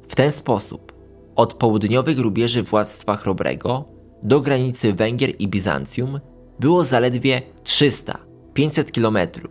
W 0.08 0.14
ten 0.14 0.32
sposób 0.32 0.93
od 1.36 1.54
południowych 1.54 2.18
rubieży 2.18 2.62
władztwa 2.62 3.16
Chrobrego 3.16 3.84
do 4.22 4.40
granicy 4.40 4.92
Węgier 4.92 5.30
i 5.38 5.48
Bizancjum 5.48 6.20
było 6.60 6.84
zaledwie 6.84 7.42
300-500 7.64 8.90
kilometrów, 8.90 9.50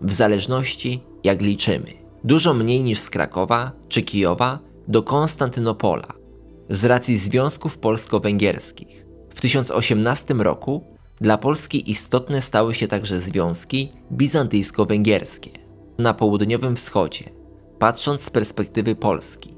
w 0.00 0.12
zależności 0.12 1.02
jak 1.24 1.42
liczymy. 1.42 1.92
Dużo 2.24 2.54
mniej 2.54 2.82
niż 2.82 2.98
z 2.98 3.10
Krakowa 3.10 3.72
czy 3.88 4.02
Kijowa 4.02 4.58
do 4.88 5.02
Konstantynopola, 5.02 6.08
z 6.70 6.84
racji 6.84 7.18
związków 7.18 7.78
polsko-węgierskich. 7.78 9.06
W 9.34 9.40
1018 9.40 10.34
roku 10.34 10.84
dla 11.20 11.38
Polski 11.38 11.90
istotne 11.90 12.42
stały 12.42 12.74
się 12.74 12.88
także 12.88 13.20
związki 13.20 13.92
bizantyjsko-węgierskie. 14.12 15.50
Na 15.98 16.14
południowym 16.14 16.76
wschodzie, 16.76 17.24
patrząc 17.78 18.20
z 18.20 18.30
perspektywy 18.30 18.96
Polski, 18.96 19.54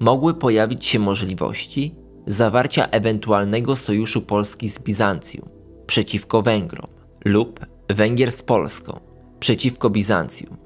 mogły 0.00 0.34
pojawić 0.34 0.86
się 0.86 0.98
możliwości 0.98 1.94
zawarcia 2.26 2.86
ewentualnego 2.86 3.76
sojuszu 3.76 4.22
Polski 4.22 4.68
z 4.70 4.78
Bizancjum 4.78 5.48
przeciwko 5.86 6.42
Węgrom 6.42 6.90
lub 7.24 7.60
Węgier 7.88 8.32
z 8.32 8.42
Polską 8.42 9.00
przeciwko 9.40 9.90
Bizancjum. 9.90 10.56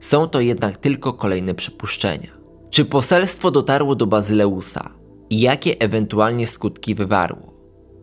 Są 0.00 0.28
to 0.28 0.40
jednak 0.40 0.76
tylko 0.76 1.12
kolejne 1.12 1.54
przypuszczenia. 1.54 2.30
Czy 2.70 2.84
poselstwo 2.84 3.50
dotarło 3.50 3.94
do 3.94 4.06
Bazyleusa 4.06 4.90
i 5.30 5.40
jakie 5.40 5.78
ewentualnie 5.78 6.46
skutki 6.46 6.94
wywarło? 6.94 7.54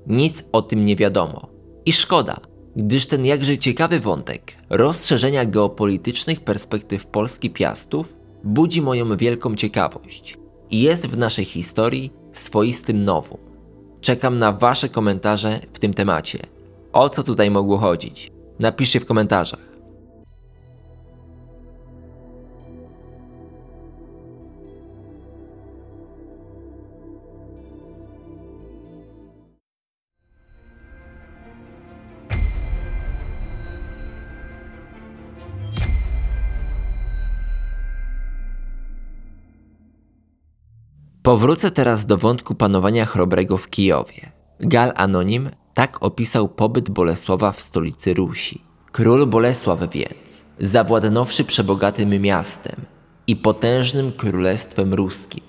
Nic 0.08 0.43
o 0.52 0.62
tym 0.62 0.86
nie 0.86 0.95
wiadomo. 0.95 1.49
I 1.86 1.93
szkoda, 1.93 2.38
gdyż 2.76 3.08
ten 3.08 3.26
jakże 3.26 3.58
ciekawy 3.58 3.99
wątek 3.99 4.56
rozszerzenia 4.70 5.45
geopolitycznych 5.45 6.39
perspektyw 6.39 7.06
Polski 7.06 7.49
Piastów 7.49 8.16
budzi 8.43 8.82
moją 8.82 9.18
wielką 9.18 9.56
ciekawość 9.56 10.41
i 10.72 10.82
jest 10.82 11.07
w 11.07 11.17
naszej 11.17 11.45
historii 11.45 12.13
swoistym 12.34 13.03
nowum. 13.03 13.38
Czekam 14.01 14.39
na 14.39 14.51
Wasze 14.51 14.89
komentarze 14.89 15.59
w 15.74 15.80
tym 15.80 15.93
temacie. 15.93 16.39
O 16.93 17.09
co 17.09 17.24
tutaj 17.24 17.51
mogło 17.51 17.78
chodzić? 17.78 18.32
Napiszcie 18.59 18.99
w 18.99 19.05
komentarzach. 19.05 19.70
Powrócę 41.24 41.72
teraz 41.72 42.05
do 42.05 42.17
wątku 42.17 42.55
panowania 42.55 43.05
Chrobrego 43.05 43.57
w 43.57 43.69
Kijowie. 43.69 44.32
Gal 44.59 44.93
Anonim 44.95 45.49
tak 45.74 46.03
opisał 46.03 46.49
pobyt 46.49 46.89
Bolesława 46.89 47.51
w 47.51 47.61
stolicy 47.61 48.13
Rusi. 48.13 48.61
Król 48.91 49.28
Bolesław 49.28 49.80
więc, 49.91 50.45
zawładnąwszy 50.59 51.43
przebogatym 51.43 52.09
miastem 52.22 52.76
i 53.28 53.36
potężnym 53.36 54.11
królestwem 54.11 54.93
ruskim, 54.93 55.43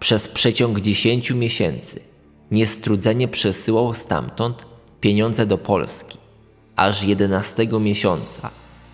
przez 0.00 0.28
przeciąg 0.28 0.80
dziesięciu 0.80 1.36
miesięcy 1.36 2.00
niestrudzenie 2.50 3.28
przesyłał 3.28 3.94
stamtąd 3.94 4.66
pieniądze 5.00 5.46
do 5.46 5.58
Polski, 5.58 6.18
aż 6.76 7.04
jedenastego 7.04 7.80
miesiąca, 7.80 8.50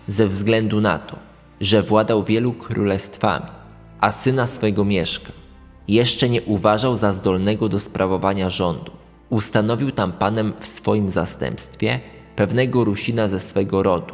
ze 0.07 0.27
względu 0.27 0.81
na 0.81 0.99
to, 0.99 1.15
że 1.61 1.83
władał 1.83 2.23
wielu 2.23 2.53
królestwami, 2.53 3.51
a 3.99 4.11
syna 4.11 4.47
swego 4.47 4.85
mieszka 4.85 5.42
jeszcze 5.87 6.29
nie 6.29 6.41
uważał 6.41 6.95
za 6.95 7.13
zdolnego 7.13 7.69
do 7.69 7.79
sprawowania 7.79 8.49
rządu. 8.49 8.91
Ustanowił 9.29 9.91
tam 9.91 10.11
panem 10.11 10.53
w 10.59 10.67
swoim 10.67 11.11
zastępstwie 11.11 11.99
pewnego 12.35 12.83
Rusina 12.83 13.27
ze 13.27 13.39
swego 13.39 13.83
rodu 13.83 14.13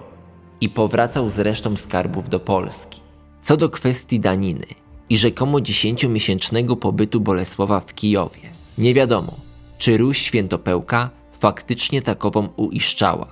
i 0.62 0.70
powracał 0.70 1.30
z 1.30 1.40
resztą 1.40 1.76
skarbów 1.76 2.30
do 2.30 2.40
Polski. 2.40 3.02
Co 3.42 3.58
do 3.58 3.70
kwestii 3.70 4.20
daniny 4.20 4.66
i 5.10 5.18
rzekomo 5.18 5.62
dziesięciomiesięcznego 5.62 6.76
pobytu 6.76 7.22
Bolesława 7.22 7.80
w 7.80 7.94
Kijowie, 7.94 8.50
nie 8.78 8.94
wiadomo, 8.94 9.34
czy 9.78 9.98
Ruś 9.98 10.18
Świętopełka 10.18 11.10
faktycznie 11.40 12.02
takową 12.02 12.48
uiszczała. 12.56 13.28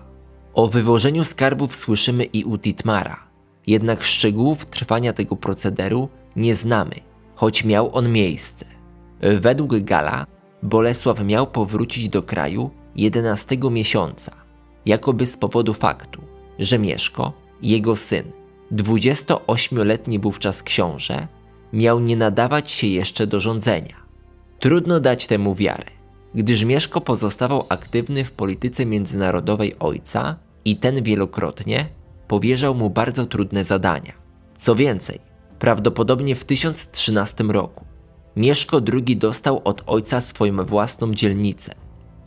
O 0.54 0.68
wywożeniu 0.68 1.26
skarbów 1.26 1.76
słyszymy 1.76 2.24
i 2.24 2.44
u 2.44 2.58
Titmara, 2.58 3.20
jednak 3.68 4.04
szczegółów 4.04 4.66
trwania 4.66 5.14
tego 5.14 5.36
procederu 5.36 6.10
nie 6.36 6.56
znamy, 6.56 6.96
choć 7.38 7.64
miał 7.64 7.96
on 7.96 8.12
miejsce. 8.12 8.66
Według 9.22 9.80
Gala 9.80 10.26
Bolesław 10.64 11.24
miał 11.24 11.48
powrócić 11.48 12.10
do 12.10 12.24
kraju 12.24 12.70
11 12.96 13.58
miesiąca, 13.72 14.32
jakoby 14.86 15.26
z 15.26 15.38
powodu 15.38 15.74
faktu, 15.74 16.22
że 16.60 16.80
Mieszko, 16.80 17.34
jego 17.62 17.96
syn, 17.96 18.32
28-letni 18.72 20.20
wówczas 20.20 20.64
książę, 20.64 21.28
miał 21.74 22.00
nie 22.00 22.16
nadawać 22.16 22.72
się 22.72 22.88
jeszcze 22.88 23.28
do 23.28 23.40
rządzenia. 23.40 23.96
Trudno 24.60 25.00
dać 25.00 25.28
temu 25.28 25.56
wiarę, 25.56 25.86
gdyż 26.36 26.64
Mieszko 26.64 27.02
pozostawał 27.02 27.66
aktywny 27.70 28.26
w 28.26 28.32
polityce 28.32 28.86
międzynarodowej 28.86 29.80
ojca 29.80 30.36
i 30.66 30.76
ten 30.76 31.04
wielokrotnie 31.04 31.90
powierzał 32.28 32.76
mu 32.76 32.90
bardzo 32.90 33.26
trudne 33.26 33.64
zadania. 33.64 34.14
Co 34.56 34.76
więcej, 34.76 35.27
prawdopodobnie 35.60 36.36
w 36.36 36.46
1013 36.46 37.44
roku 37.44 37.86
Mieszko 38.38 38.82
II 38.94 39.18
dostał 39.18 39.62
od 39.64 39.84
ojca 39.88 40.22
swoją 40.22 40.66
własną 40.66 41.14
dzielnicę, 41.14 41.76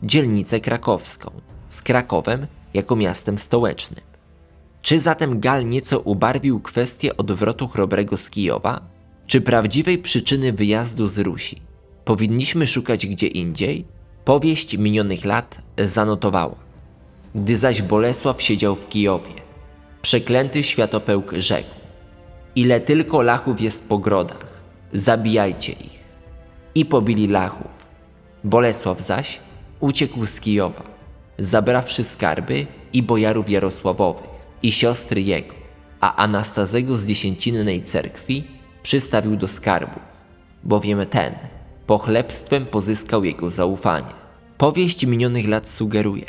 dzielnicę 0.03 0.59
krakowską, 0.59 1.31
z 1.69 1.81
Krakowem 1.81 2.47
jako 2.73 2.95
miastem 2.95 3.37
stołecznym. 3.39 4.01
Czy 4.81 4.99
zatem 4.99 5.39
Gal 5.39 5.67
nieco 5.67 5.99
ubarwił 5.99 6.59
kwestię 6.59 7.17
odwrotu 7.17 7.67
chrobrego 7.67 8.17
z 8.17 8.29
Kijowa? 8.29 8.81
Czy 9.27 9.41
prawdziwej 9.41 9.97
przyczyny 9.97 10.53
wyjazdu 10.53 11.07
z 11.07 11.19
Rusi 11.19 11.61
powinniśmy 12.05 12.67
szukać 12.67 13.07
gdzie 13.07 13.27
indziej? 13.27 13.85
Powieść 14.25 14.77
minionych 14.77 15.25
lat 15.25 15.61
zanotowała. 15.85 16.55
Gdy 17.35 17.57
zaś 17.57 17.81
Bolesław 17.81 18.41
siedział 18.41 18.75
w 18.75 18.89
Kijowie, 18.89 19.33
przeklęty 20.01 20.63
światopełk 20.63 21.33
rzekł: 21.37 21.80
Ile 22.55 22.79
tylko 22.79 23.21
lachów 23.21 23.61
jest 23.61 23.83
po 23.83 23.97
grodach, 23.97 24.61
zabijajcie 24.93 25.71
ich. 25.71 25.99
I 26.75 26.85
pobili 26.85 27.27
lachów. 27.27 27.87
Bolesław 28.43 29.01
zaś 29.01 29.39
uciekł 29.79 30.25
z 30.25 30.39
Kijowa, 30.39 30.83
zabrawszy 31.39 32.03
skarby 32.03 32.67
i 32.93 33.03
bojarów 33.03 33.49
Jarosławowych 33.49 34.29
i 34.63 34.71
siostry 34.71 35.21
jego, 35.21 35.55
a 35.99 36.15
Anastazego 36.15 36.97
z 36.97 37.05
dziesięcinnej 37.05 37.81
cerkwi 37.81 38.43
przystawił 38.83 39.35
do 39.35 39.47
skarbów, 39.47 40.03
bowiem 40.63 41.05
ten 41.05 41.35
pochlebstwem 41.87 42.65
pozyskał 42.65 43.23
jego 43.23 43.49
zaufanie. 43.49 44.13
Powieść 44.57 45.05
minionych 45.05 45.47
lat 45.47 45.67
sugeruje, 45.67 46.25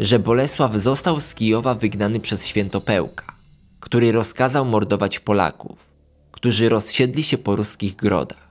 że 0.00 0.18
Bolesław 0.18 0.74
został 0.74 1.20
z 1.20 1.34
Kijowa 1.34 1.74
wygnany 1.74 2.20
przez 2.20 2.46
świętopełka, 2.46 3.39
który 3.80 4.12
rozkazał 4.12 4.66
mordować 4.66 5.20
Polaków, 5.20 5.90
którzy 6.30 6.68
rozsiedli 6.68 7.22
się 7.22 7.38
po 7.38 7.56
ruskich 7.56 7.96
grodach. 7.96 8.48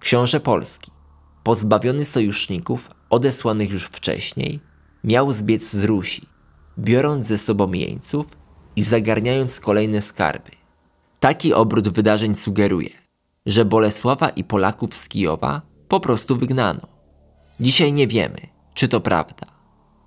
Książę 0.00 0.40
Polski, 0.40 0.90
pozbawiony 1.42 2.04
sojuszników 2.04 2.90
odesłanych 3.10 3.70
już 3.70 3.84
wcześniej, 3.84 4.60
miał 5.04 5.32
zbiec 5.32 5.70
z 5.70 5.84
Rusi, 5.84 6.26
biorąc 6.78 7.26
ze 7.26 7.38
sobą 7.38 7.72
jeńców 7.72 8.26
i 8.76 8.82
zagarniając 8.82 9.60
kolejne 9.60 10.02
skarby. 10.02 10.50
Taki 11.20 11.54
obrót 11.54 11.88
wydarzeń 11.88 12.34
sugeruje, 12.34 12.90
że 13.46 13.64
Bolesława 13.64 14.28
i 14.28 14.44
Polaków 14.44 14.96
z 14.96 15.08
Kijowa 15.08 15.62
po 15.88 16.00
prostu 16.00 16.36
wygnano. 16.36 16.86
Dzisiaj 17.60 17.92
nie 17.92 18.06
wiemy, 18.06 18.40
czy 18.74 18.88
to 18.88 19.00
prawda. 19.00 19.46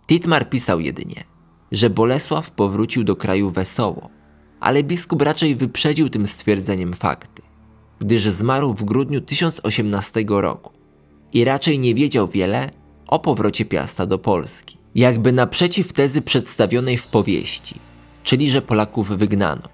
Titmar 0.07 0.49
pisał 0.49 0.79
jedynie, 0.79 1.23
że 1.71 1.89
Bolesław 1.89 2.51
powrócił 2.51 3.03
do 3.03 3.15
kraju 3.15 3.49
wesoło, 3.49 4.09
ale 4.59 4.83
biskup 4.83 5.21
raczej 5.21 5.55
wyprzedził 5.55 6.09
tym 6.09 6.27
stwierdzeniem 6.27 6.93
fakty, 6.93 7.41
gdyż 7.99 8.23
zmarł 8.23 8.73
w 8.73 8.83
grudniu 8.83 9.21
1018 9.21 10.25
roku 10.27 10.71
i 11.33 11.43
raczej 11.43 11.79
nie 11.79 11.95
wiedział 11.95 12.27
wiele 12.27 12.71
o 13.07 13.19
powrocie 13.19 13.65
Piasta 13.65 14.05
do 14.05 14.19
Polski. 14.19 14.77
Jakby 14.95 15.31
naprzeciw 15.31 15.93
tezy 15.93 16.21
przedstawionej 16.21 16.97
w 16.97 17.07
powieści, 17.07 17.75
czyli 18.23 18.51
że 18.51 18.61
Polaków 18.61 19.07
wygnano, 19.07 19.69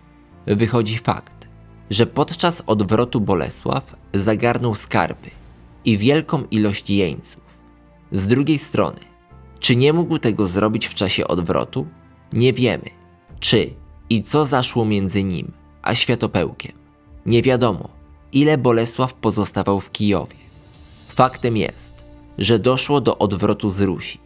wychodzi 0.47 0.97
fakt, 0.97 1.47
że 1.89 2.07
podczas 2.07 2.63
odwrotu 2.67 3.21
Bolesław 3.21 3.95
zagarnął 4.13 4.75
skarby 4.75 5.29
i 5.85 5.97
wielką 5.97 6.43
ilość 6.51 6.89
jeńców. 6.89 7.43
Z 8.11 8.27
drugiej 8.27 8.59
strony, 8.59 8.99
czy 9.59 9.75
nie 9.75 9.93
mógł 9.93 10.17
tego 10.17 10.47
zrobić 10.47 10.87
w 10.87 10.93
czasie 10.93 11.27
odwrotu? 11.27 11.87
Nie 12.33 12.53
wiemy. 12.53 12.89
Czy 13.39 13.73
i 14.09 14.23
co 14.23 14.45
zaszło 14.45 14.85
między 14.85 15.23
nim 15.23 15.51
a 15.81 15.95
Światopełkiem? 15.95 16.71
Nie 17.25 17.41
wiadomo, 17.41 17.89
ile 18.33 18.57
Bolesław 18.57 19.13
pozostawał 19.13 19.79
w 19.79 19.91
Kijowie. 19.91 20.35
Faktem 21.07 21.57
jest, 21.57 22.03
że 22.37 22.59
doszło 22.59 23.01
do 23.01 23.17
odwrotu 23.17 23.69
z 23.69 23.81
Rusi, 23.81 24.19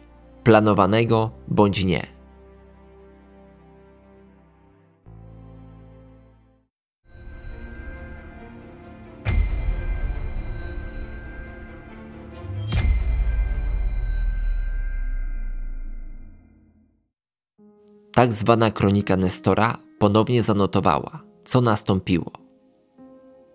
planowanego 0.44 1.30
bądź 1.48 1.84
nie. 1.84 2.19
Tak 18.20 18.32
zwana 18.32 18.70
kronika 18.70 19.16
Nestora 19.16 19.78
ponownie 19.98 20.42
zanotowała, 20.42 21.22
co 21.44 21.60
nastąpiło. 21.60 22.32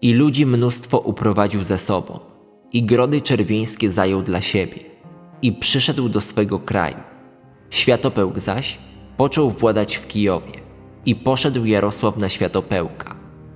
I 0.02 0.14
ludzi 0.14 0.46
mnóstwo 0.46 1.00
uprowadził 1.00 1.64
ze 1.64 1.78
sobą, 1.78 2.20
i 2.74 2.84
grody 2.84 3.22
czerwieńskie 3.22 3.92
zajął 3.92 4.22
dla 4.22 4.42
siebie, 4.42 4.80
i 5.42 5.54
przyszedł 5.54 6.10
do 6.10 6.22
swego 6.22 6.60
kraju. 6.60 6.98
Światopełk 7.70 8.40
zaś 8.40 8.80
począł 9.18 9.52
władać 9.52 9.96
w 9.96 10.08
Kijowie, 10.08 10.54
i 11.06 11.16
poszedł 11.16 11.66
Jarosław 11.66 12.18
na 12.18 12.30
Światopełka, 12.30 13.16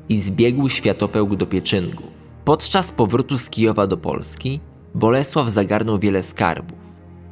i 0.09 0.19
zbiegł 0.19 0.69
Światopełk 0.69 1.35
do 1.35 1.45
Pieczynków. 1.45 2.07
Podczas 2.45 2.91
powrotu 2.91 3.37
z 3.37 3.49
Kijowa 3.49 3.87
do 3.87 3.97
Polski 3.97 4.59
Bolesław 4.95 5.49
zagarnął 5.49 5.99
wiele 5.99 6.23
skarbów, 6.23 6.79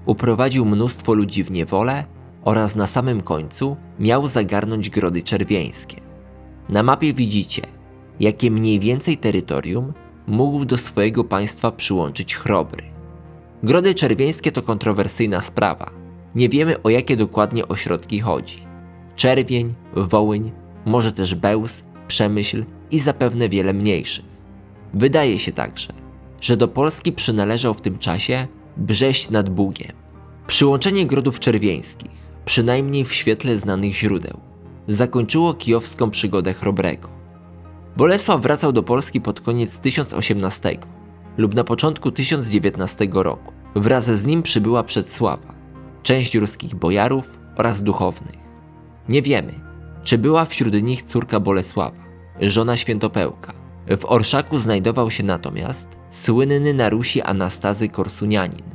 uprowadził 0.05 0.65
mnóstwo 0.65 1.13
ludzi 1.13 1.43
w 1.43 1.51
niewolę 1.51 2.16
oraz 2.47 2.75
na 2.75 2.87
samym 2.87 3.21
końcu 3.21 3.77
miał 3.99 4.27
zagarnąć 4.27 4.89
grody 4.89 5.21
czerwieńskie. 5.21 6.01
Na 6.69 6.83
mapie 6.83 7.13
widzicie, 7.13 7.61
jakie 8.19 8.51
mniej 8.51 8.79
więcej 8.79 9.17
terytorium 9.17 9.93
mógł 10.27 10.65
do 10.65 10.77
swojego 10.77 11.23
państwa 11.23 11.71
przyłączyć 11.71 12.35
Chrobry. 12.35 12.83
Grody 13.63 13.93
czerwieńskie 13.95 14.51
to 14.51 14.61
kontrowersyjna 14.61 15.41
sprawa. 15.41 15.91
Nie 16.35 16.49
wiemy 16.49 16.81
o 16.83 16.89
jakie 16.89 17.17
dokładnie 17.17 17.67
ośrodki 17.67 18.19
chodzi. 18.19 18.59
Czerwień, 19.15 19.73
Wołyń, 19.95 20.51
może 20.85 21.11
też 21.11 21.35
Bełz, 21.35 21.83
Przemyśl 22.07 22.65
i 22.91 22.99
zapewne 22.99 23.49
wiele 23.49 23.73
mniejszych. 23.73 24.25
Wydaje 24.93 25.39
się 25.39 25.51
także, 25.51 25.93
że 26.41 26.57
do 26.57 26.67
Polski 26.67 27.11
przynależał 27.11 27.73
w 27.73 27.81
tym 27.81 27.97
czasie 27.97 28.47
Brześć 28.77 29.29
nad 29.29 29.49
Bugiem. 29.49 29.91
Przyłączenie 30.47 31.05
grodów 31.05 31.39
czerwieńskich 31.39 32.16
przynajmniej 32.47 33.05
w 33.05 33.13
świetle 33.13 33.57
znanych 33.57 33.93
źródeł, 33.93 34.39
zakończyło 34.87 35.53
kijowską 35.53 36.11
przygodę 36.11 36.53
Chrobrego. 36.53 37.09
Bolesław 37.97 38.41
wracał 38.41 38.71
do 38.71 38.83
Polski 38.83 39.21
pod 39.21 39.41
koniec 39.41 39.79
1018 39.79 40.77
lub 41.37 41.55
na 41.55 41.63
początku 41.63 42.11
1019 42.11 43.07
roku. 43.11 43.53
Wraz 43.75 44.05
z 44.05 44.25
nim 44.25 44.43
przybyła 44.43 44.83
Przedsława, 44.83 45.53
część 46.03 46.35
ruskich 46.35 46.75
bojarów 46.75 47.39
oraz 47.57 47.83
duchownych. 47.83 48.39
Nie 49.09 49.21
wiemy, 49.21 49.53
czy 50.03 50.17
była 50.17 50.45
wśród 50.45 50.83
nich 50.83 51.03
córka 51.03 51.39
Bolesława, 51.39 52.03
żona 52.41 52.77
świętopełka. 52.77 53.53
W 53.99 54.05
orszaku 54.05 54.59
znajdował 54.59 55.11
się 55.11 55.23
natomiast 55.23 55.89
słynny 56.11 56.73
na 56.73 56.89
Rusi 56.89 57.21
Anastazy 57.21 57.89
Korsunianin, 57.89 58.65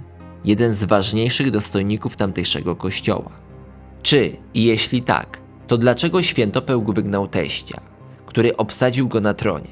jeden 0.45 0.73
z 0.73 0.85
ważniejszych 0.85 1.51
dostojników 1.51 2.17
tamtejszego 2.17 2.77
kościoła. 2.77 3.42
Czy 4.03 4.37
jeśli 4.55 5.03
tak, 5.03 5.41
to 5.67 5.79
dlaczego 5.79 6.23
świętopełk 6.23 6.95
wygnał 6.95 7.29
teścia, 7.29 7.81
który 8.27 8.57
obsadził 8.57 9.09
go 9.09 9.21
na 9.21 9.35
tronie? 9.35 9.71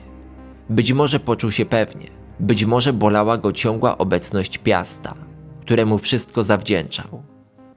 Być 0.70 0.93
może 0.93 1.20
poczuł 1.20 1.51
się 1.51 1.65
pewnie, 1.65 2.07
być 2.40 2.65
może 2.65 2.93
bolała 2.93 3.39
go 3.39 3.52
ciągła 3.52 3.98
obecność 3.98 4.59
piasta, 4.59 5.15
któremu 5.61 5.98
wszystko 5.98 6.44
zawdzięczał. 6.44 7.23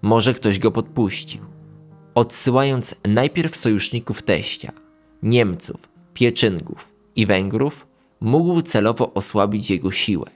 Może 0.02 0.34
ktoś 0.34 0.60
go 0.60 0.72
podpuścił. 0.72 1.42
Odsyłając 2.16 2.96
najpierw 3.08 3.58
sojuszników 3.58 4.22
teścia, 4.22 4.72
Niemców, 5.24 5.82
Pieczyngów 6.14 6.94
i 7.16 7.26
Węgrów, 7.26 7.88
mógł 8.22 8.62
celowo 8.62 9.14
osłabić 9.14 9.70
jego 9.70 9.92
siłę. 9.92 10.30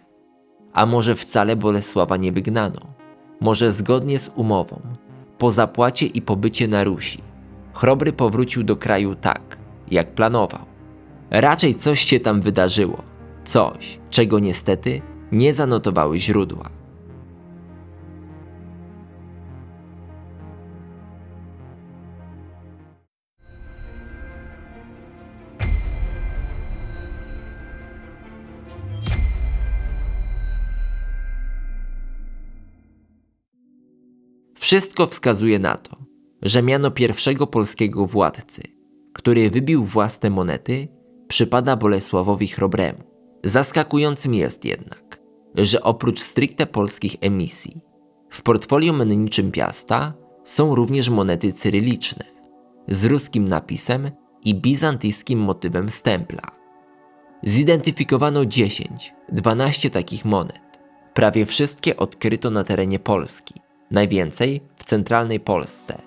A 0.74 0.86
może 0.86 1.16
wcale 1.16 1.56
Bolesława 1.56 2.18
nie 2.18 2.32
wygnano? 2.32 2.80
Może 3.40 3.74
zgodnie 3.74 4.20
z 4.20 4.32
umową 4.36 4.82
Po 5.38 5.52
zapłacie 5.52 6.06
i 6.06 6.22
pobycie 6.22 6.68
na 6.68 6.84
Rusi, 6.84 7.22
Chrobry 7.74 8.14
powrócił 8.14 8.64
do 8.64 8.76
kraju 8.76 9.16
tak, 9.16 9.58
jak 9.92 10.14
planował. 10.16 10.66
Raczej 11.30 11.76
coś 11.76 12.02
się 12.02 12.20
tam 12.20 12.42
wydarzyło, 12.42 13.04
coś, 13.46 14.00
czego 14.10 14.40
niestety 14.40 15.02
nie 15.32 15.54
zanotowały 15.54 16.20
źródła. 16.20 16.77
Wszystko 34.68 35.08
wskazuje 35.08 35.60
na 35.60 35.78
to, 35.78 35.98
że 36.42 36.64
miano 36.64 36.92
pierwszego 36.92 37.48
polskiego 37.48 38.06
władcy, 38.06 38.62
który 39.14 39.50
wybił 39.50 39.86
własne 39.86 40.30
monety, 40.30 40.88
przypada 41.28 41.76
Bolesławowi 41.76 42.48
Chrobremu. 42.48 43.04
Zaskakującym 43.44 44.34
jest 44.34 44.66
jednak, 44.66 45.20
że 45.56 45.84
oprócz 45.84 46.20
stricte 46.20 46.66
polskich 46.66 47.16
emisji, 47.22 47.82
w 48.30 48.42
portfolio 48.42 48.94
menniczym 48.94 49.52
Piasta 49.52 50.14
są 50.44 50.76
również 50.76 51.10
monety 51.10 51.52
cyryliczne 51.52 52.26
z 52.88 53.06
ruskim 53.06 53.48
napisem 53.48 54.12
i 54.46 54.56
bizantyjskim 54.56 55.40
motywem 55.40 55.92
stempla. 55.92 56.52
Zidentyfikowano 57.44 58.42
10-12 58.42 59.90
takich 59.90 60.26
monet. 60.26 60.80
Prawie 61.14 61.46
wszystkie 61.46 61.98
odkryto 61.98 62.50
na 62.50 62.64
terenie 62.64 63.00
Polski, 63.00 63.67
najwięcej 63.92 64.62
w 64.76 64.84
centralnej 64.84 65.40
Polsce 65.40 66.02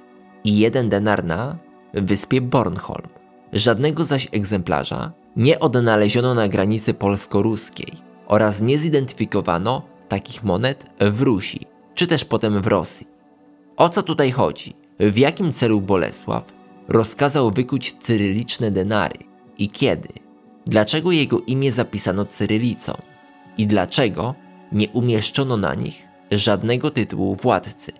i 0.44 0.58
jeden 0.58 0.88
denar 0.88 1.24
na 1.24 1.58
wyspie 1.94 2.40
Bornholm. 2.40 3.08
Żadnego 3.52 4.04
zaś 4.04 4.28
egzemplarza 4.32 5.12
nie 5.36 5.60
odnaleziono 5.60 6.34
na 6.34 6.48
granicy 6.48 6.94
polsko-ruskiej 6.94 7.92
oraz 8.26 8.60
nie 8.60 8.78
zidentyfikowano 8.78 9.82
takich 10.08 10.44
monet 10.44 10.86
w 11.00 11.20
Rusi, 11.20 11.60
czy 11.94 12.06
też 12.06 12.24
potem 12.24 12.62
w 12.62 12.66
Rosji. 12.66 13.06
O 13.76 13.88
co 13.88 14.02
tutaj 14.02 14.30
chodzi? 14.30 14.74
W 15.00 15.16
jakim 15.16 15.52
celu 15.52 15.80
Bolesław 15.80 16.44
rozkazał 16.88 17.50
wykuć 17.50 17.92
cyryliczne 17.92 18.70
denary 18.70 19.18
i 19.58 19.68
kiedy? 19.68 20.08
Dlaczego 20.66 21.12
jego 21.12 21.40
imię 21.46 21.72
zapisano 21.72 22.24
cyrylicą? 22.24 22.92
I 23.58 23.66
dlaczego 23.66 24.34
nie 24.72 24.88
umieszczono 24.88 25.56
na 25.56 25.74
nich 25.74 26.09
żadnego 26.30 26.90
tytułu 26.90 27.36
władcy? 27.36 27.92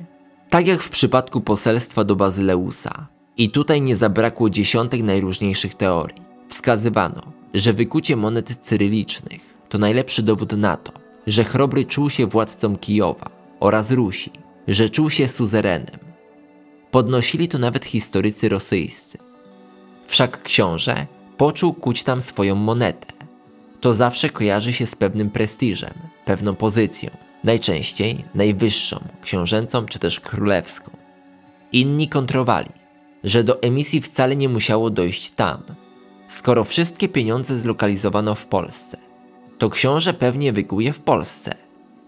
Tak 0.48 0.66
jak 0.66 0.82
w 0.82 0.89
przypadku 0.89 1.40
poselstwa 1.40 2.05
do 2.05 2.16
Bazyleusa. 2.16 3.07
I 3.36 3.51
tutaj 3.51 3.82
nie 3.82 3.97
zabrakło 3.97 4.51
dziesiątek 4.51 5.02
najróżniejszych 5.02 5.74
teorii. 5.74 6.23
Wskazywano, 6.48 7.23
że 7.55 7.73
wykucie 7.73 8.16
monet 8.16 8.57
cyrylicznych 8.57 9.40
to 9.69 9.78
najlepszy 9.78 10.23
dowód 10.23 10.52
na 10.52 10.77
to, 10.77 10.93
że 11.27 11.44
Chrobry 11.44 11.85
czuł 11.85 12.11
się 12.11 12.27
władcą 12.27 12.77
Kijowa 12.77 13.31
oraz 13.61 13.90
Rusi, 13.90 14.31
że 14.69 14.90
czuł 14.90 15.11
się 15.11 15.28
suzerenem. 15.28 15.98
Podnosili 16.90 17.48
to 17.48 17.59
nawet 17.59 17.85
historycy 17.85 18.48
rosyjscy. 18.48 19.19
Wszak 20.07 20.43
książę 20.43 21.07
poczuł 21.36 21.74
kuć 21.74 22.02
tam 22.02 22.23
swoją 22.23 22.55
monetę. 22.55 23.12
To 23.81 23.94
zawsze 23.94 24.31
kojarzy 24.31 24.73
się 24.73 24.86
z 24.86 24.94
pewnym 24.94 25.31
prestiżem, 25.31 25.94
pewną 26.24 26.55
pozycją, 26.55 27.11
najczęściej 27.45 28.25
najwyższą, 28.35 29.05
książęcą 29.23 29.87
czy 29.87 29.99
też 29.99 30.21
królewską. 30.21 30.91
Inni 31.73 32.09
kontrowali, 32.09 32.71
że 33.25 33.45
do 33.45 33.62
emisji 33.62 34.01
wcale 34.01 34.37
nie 34.37 34.49
musiało 34.49 34.91
dojść 34.91 35.31
tam. 35.31 35.62
Skoro 36.29 36.65
wszystkie 36.65 37.09
pieniądze 37.09 37.59
zlokalizowano 37.59 38.35
w 38.35 38.47
Polsce, 38.47 38.99
to 39.59 39.71
książę 39.71 40.15
pewnie 40.15 40.53
wykuje 40.53 40.93
w 40.93 41.01
Polsce. 41.01 41.55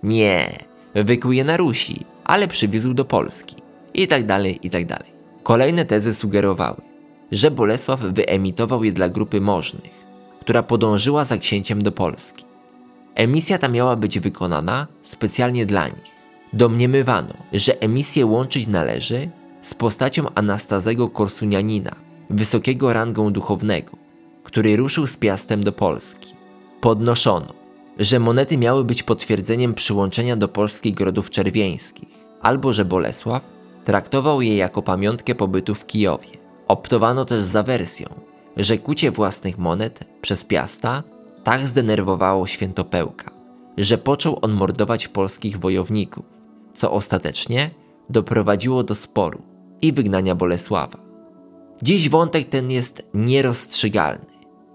Nie, 0.02 0.58
wykuje 0.94 1.44
na 1.44 1.56
Rusi, 1.56 2.04
ale 2.24 2.48
przywiózł 2.48 2.94
do 2.94 3.04
Polski. 3.04 3.56
I 3.94 4.08
tak 4.08 4.26
dalej, 4.26 4.58
i 4.62 4.70
tak 4.70 4.86
dalej. 4.86 5.12
Kolejne 5.42 5.84
tezy 5.84 6.14
sugerowały, 6.14 6.82
że 7.32 7.50
Bolesław 7.50 8.00
wyemitował 8.00 8.84
je 8.84 8.92
dla 8.92 9.08
grupy 9.08 9.40
możnych, 9.40 9.92
która 10.40 10.62
podążyła 10.62 11.24
za 11.24 11.38
księciem 11.38 11.82
do 11.82 11.92
Polski. 11.92 12.44
Emisja 13.14 13.58
ta 13.58 13.68
miała 13.68 13.96
być 13.96 14.18
wykonana 14.18 14.86
specjalnie 15.02 15.66
dla 15.66 15.88
nich. 15.88 16.12
Domniemywano, 16.52 17.34
że 17.52 17.80
emisję 17.80 18.26
łączyć 18.26 18.66
należy 18.66 19.30
z 19.62 19.74
postacią 19.74 20.26
Anastazego 20.34 21.08
Korsunianina, 21.08 21.96
wysokiego 22.30 22.92
rangą 22.92 23.32
duchownego, 23.32 23.92
który 24.42 24.76
ruszył 24.76 25.06
z 25.06 25.16
Piastem 25.16 25.64
do 25.64 25.72
Polski. 25.72 26.34
Podnoszono, 26.80 27.46
że 27.98 28.18
monety 28.18 28.58
miały 28.58 28.84
być 28.84 29.02
potwierdzeniem 29.02 29.74
przyłączenia 29.74 30.36
do 30.36 30.48
polskich 30.48 30.94
grodów 30.94 31.30
czerwieńskich, 31.30 32.08
albo 32.42 32.72
że 32.72 32.84
Bolesław 32.84 33.42
traktował 33.84 34.42
je 34.42 34.56
jako 34.56 34.82
pamiątkę 34.82 35.34
pobytu 35.34 35.74
w 35.74 35.86
Kijowie. 35.86 36.30
Optowano 36.68 37.24
też 37.24 37.44
za 37.44 37.62
wersją, 37.62 38.08
że 38.56 38.78
kucie 38.78 39.10
własnych 39.10 39.58
monet 39.58 40.04
przez 40.20 40.44
Piasta 40.44 41.02
tak 41.44 41.66
zdenerwowało 41.66 42.46
świętopełka, 42.46 43.30
że 43.76 43.98
począł 43.98 44.38
on 44.42 44.52
mordować 44.52 45.08
polskich 45.08 45.58
wojowników, 45.58 46.24
co 46.74 46.92
ostatecznie 46.92 47.70
doprowadziło 48.10 48.82
do 48.82 48.94
sporu 48.94 49.42
i 49.82 49.92
wygnania 49.92 50.34
Bolesława. 50.34 50.98
Dziś 51.82 52.08
wątek 52.08 52.48
ten 52.48 52.70
jest 52.70 53.10
nierozstrzygalny, 53.14 54.26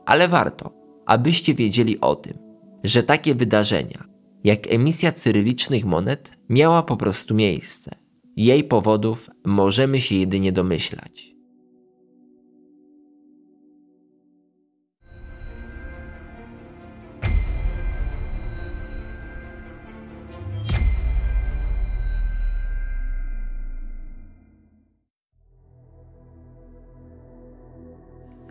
ale 0.05 0.27
warto, 0.27 0.73
abyście 1.05 1.53
wiedzieli 1.53 2.01
o 2.01 2.15
tym, 2.15 2.37
że 2.83 3.03
takie 3.03 3.35
wydarzenia, 3.35 4.03
jak 4.43 4.67
emisja 4.67 5.11
cyrylicznych 5.11 5.85
monet, 5.85 6.37
miała 6.49 6.83
po 6.83 6.97
prostu 6.97 7.35
miejsce. 7.35 7.95
Jej 8.35 8.63
powodów 8.63 9.29
możemy 9.45 10.01
się 10.01 10.15
jedynie 10.15 10.51
domyślać. 10.51 11.36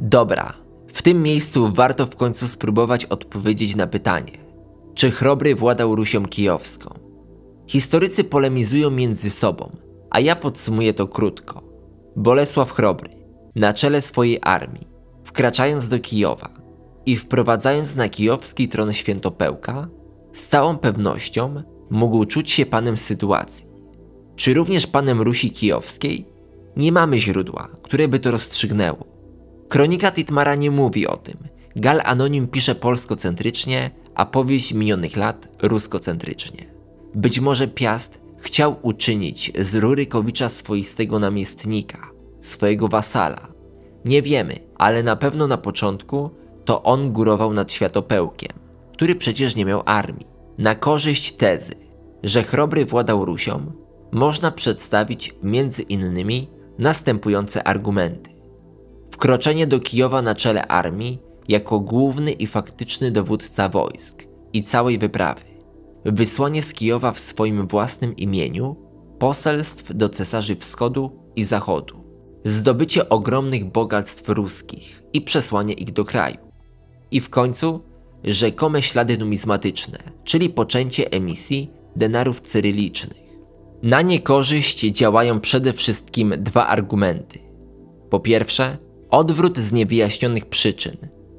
Dobra, 0.00 0.52
w 0.86 1.02
tym 1.02 1.22
miejscu 1.22 1.68
warto 1.74 2.06
w 2.06 2.16
końcu 2.16 2.48
spróbować 2.48 3.04
odpowiedzieć 3.04 3.76
na 3.76 3.86
pytanie, 3.86 4.32
czy 4.94 5.10
Chrobry 5.10 5.54
władał 5.54 5.96
Rusią 5.96 6.26
Kijowską? 6.26 6.94
Historycy 7.66 8.24
polemizują 8.24 8.90
między 8.90 9.30
sobą, 9.30 9.76
a 10.10 10.20
ja 10.20 10.36
podsumuję 10.36 10.94
to 10.94 11.08
krótko. 11.08 11.62
Bolesław 12.16 12.72
Chrobry, 12.72 13.10
na 13.54 13.72
czele 13.72 14.02
swojej 14.02 14.38
armii, 14.42 14.88
wkraczając 15.24 15.88
do 15.88 15.98
Kijowa 15.98 16.48
i 17.06 17.16
wprowadzając 17.16 17.96
na 17.96 18.08
kijowski 18.08 18.68
tron 18.68 18.92
świętopełka, 18.92 19.88
z 20.32 20.48
całą 20.48 20.78
pewnością 20.78 21.62
mógł 21.90 22.24
czuć 22.24 22.50
się 22.50 22.66
panem 22.66 22.96
sytuacji. 22.96 23.66
Czy 24.36 24.54
również 24.54 24.86
panem 24.86 25.22
Rusi 25.22 25.50
Kijowskiej? 25.50 26.26
Nie 26.76 26.92
mamy 26.92 27.18
źródła, 27.18 27.68
które 27.82 28.08
by 28.08 28.18
to 28.18 28.30
rozstrzygnęło. 28.30 29.15
Kronika 29.68 30.12
Titmara 30.12 30.54
nie 30.54 30.70
mówi 30.70 31.06
o 31.06 31.16
tym. 31.16 31.36
Gal 31.76 32.00
Anonim 32.04 32.48
pisze 32.48 32.74
polskocentrycznie, 32.74 33.90
a 34.14 34.26
powieść 34.26 34.72
minionych 34.72 35.16
lat 35.16 35.48
ruskocentrycznie. 35.62 36.66
Być 37.14 37.40
może 37.40 37.68
Piast 37.68 38.20
chciał 38.38 38.76
uczynić 38.82 39.52
z 39.58 39.74
Rurykowicza 39.74 40.48
swoistego 40.48 41.18
namiestnika, 41.18 42.10
swojego 42.40 42.88
wasala. 42.88 43.48
Nie 44.04 44.22
wiemy, 44.22 44.58
ale 44.78 45.02
na 45.02 45.16
pewno 45.16 45.46
na 45.46 45.56
początku 45.56 46.30
to 46.64 46.82
on 46.82 47.12
górował 47.12 47.52
nad 47.52 47.72
Światopełkiem, 47.72 48.52
który 48.92 49.14
przecież 49.14 49.56
nie 49.56 49.64
miał 49.64 49.82
armii. 49.86 50.26
Na 50.58 50.74
korzyść 50.74 51.32
tezy, 51.32 51.72
że 52.22 52.42
Chrobry 52.42 52.84
władał 52.84 53.24
Rusią, 53.24 53.72
można 54.12 54.50
przedstawić 54.50 55.34
między 55.42 55.82
innymi 55.82 56.50
następujące 56.78 57.64
argumenty. 57.64 58.35
Wkroczenie 59.16 59.66
do 59.66 59.80
Kijowa 59.80 60.22
na 60.22 60.34
czele 60.34 60.66
armii 60.66 61.18
jako 61.48 61.80
główny 61.80 62.32
i 62.32 62.46
faktyczny 62.46 63.10
dowódca 63.10 63.68
wojsk 63.68 64.24
i 64.52 64.62
całej 64.62 64.98
wyprawy. 64.98 65.40
Wysłanie 66.04 66.62
z 66.62 66.72
Kijowa 66.72 67.12
w 67.12 67.18
swoim 67.18 67.66
własnym 67.66 68.16
imieniu 68.16 68.76
poselstw 69.18 69.94
do 69.94 70.08
cesarzy 70.08 70.56
wschodu 70.56 71.10
i 71.36 71.44
zachodu. 71.44 72.04
Zdobycie 72.44 73.08
ogromnych 73.08 73.64
bogactw 73.64 74.28
ruskich 74.28 75.02
i 75.12 75.20
przesłanie 75.20 75.74
ich 75.74 75.92
do 75.92 76.04
kraju. 76.04 76.38
I 77.10 77.20
w 77.20 77.30
końcu 77.30 77.80
rzekome 78.24 78.82
ślady 78.82 79.18
numizmatyczne, 79.18 79.98
czyli 80.24 80.50
poczęcie 80.50 81.10
emisji 81.10 81.70
denarów 81.96 82.40
cyrylicznych. 82.40 83.26
Na 83.82 84.02
niekorzyść 84.02 84.80
działają 84.80 85.40
przede 85.40 85.72
wszystkim 85.72 86.34
dwa 86.38 86.66
argumenty. 86.66 87.38
Po 88.10 88.20
pierwsze, 88.20 88.85
odwrót 89.10 89.58
z 89.58 89.72
niewyjaśnionych 89.72 90.46
przyczyn 90.46 90.96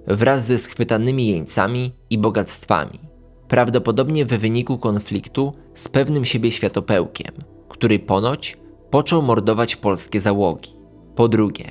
wraz 0.07 0.45
ze 0.45 0.57
schwytanymi 0.57 1.27
jeńcami 1.27 1.91
i 2.10 2.18
bogactwami, 2.18 2.99
prawdopodobnie 3.48 4.26
w 4.26 4.30
wyniku 4.30 4.77
konfliktu 4.77 5.53
z 5.73 5.88
pewnym 5.88 6.26
siebie 6.26 6.52
światopełkiem, 6.52 7.31
który 7.69 7.99
ponoć 7.99 8.57
począł 8.89 9.22
mordować 9.22 9.76
polskie 9.76 10.19
załogi. 10.19 10.72
Po 11.15 11.27
drugie, 11.27 11.65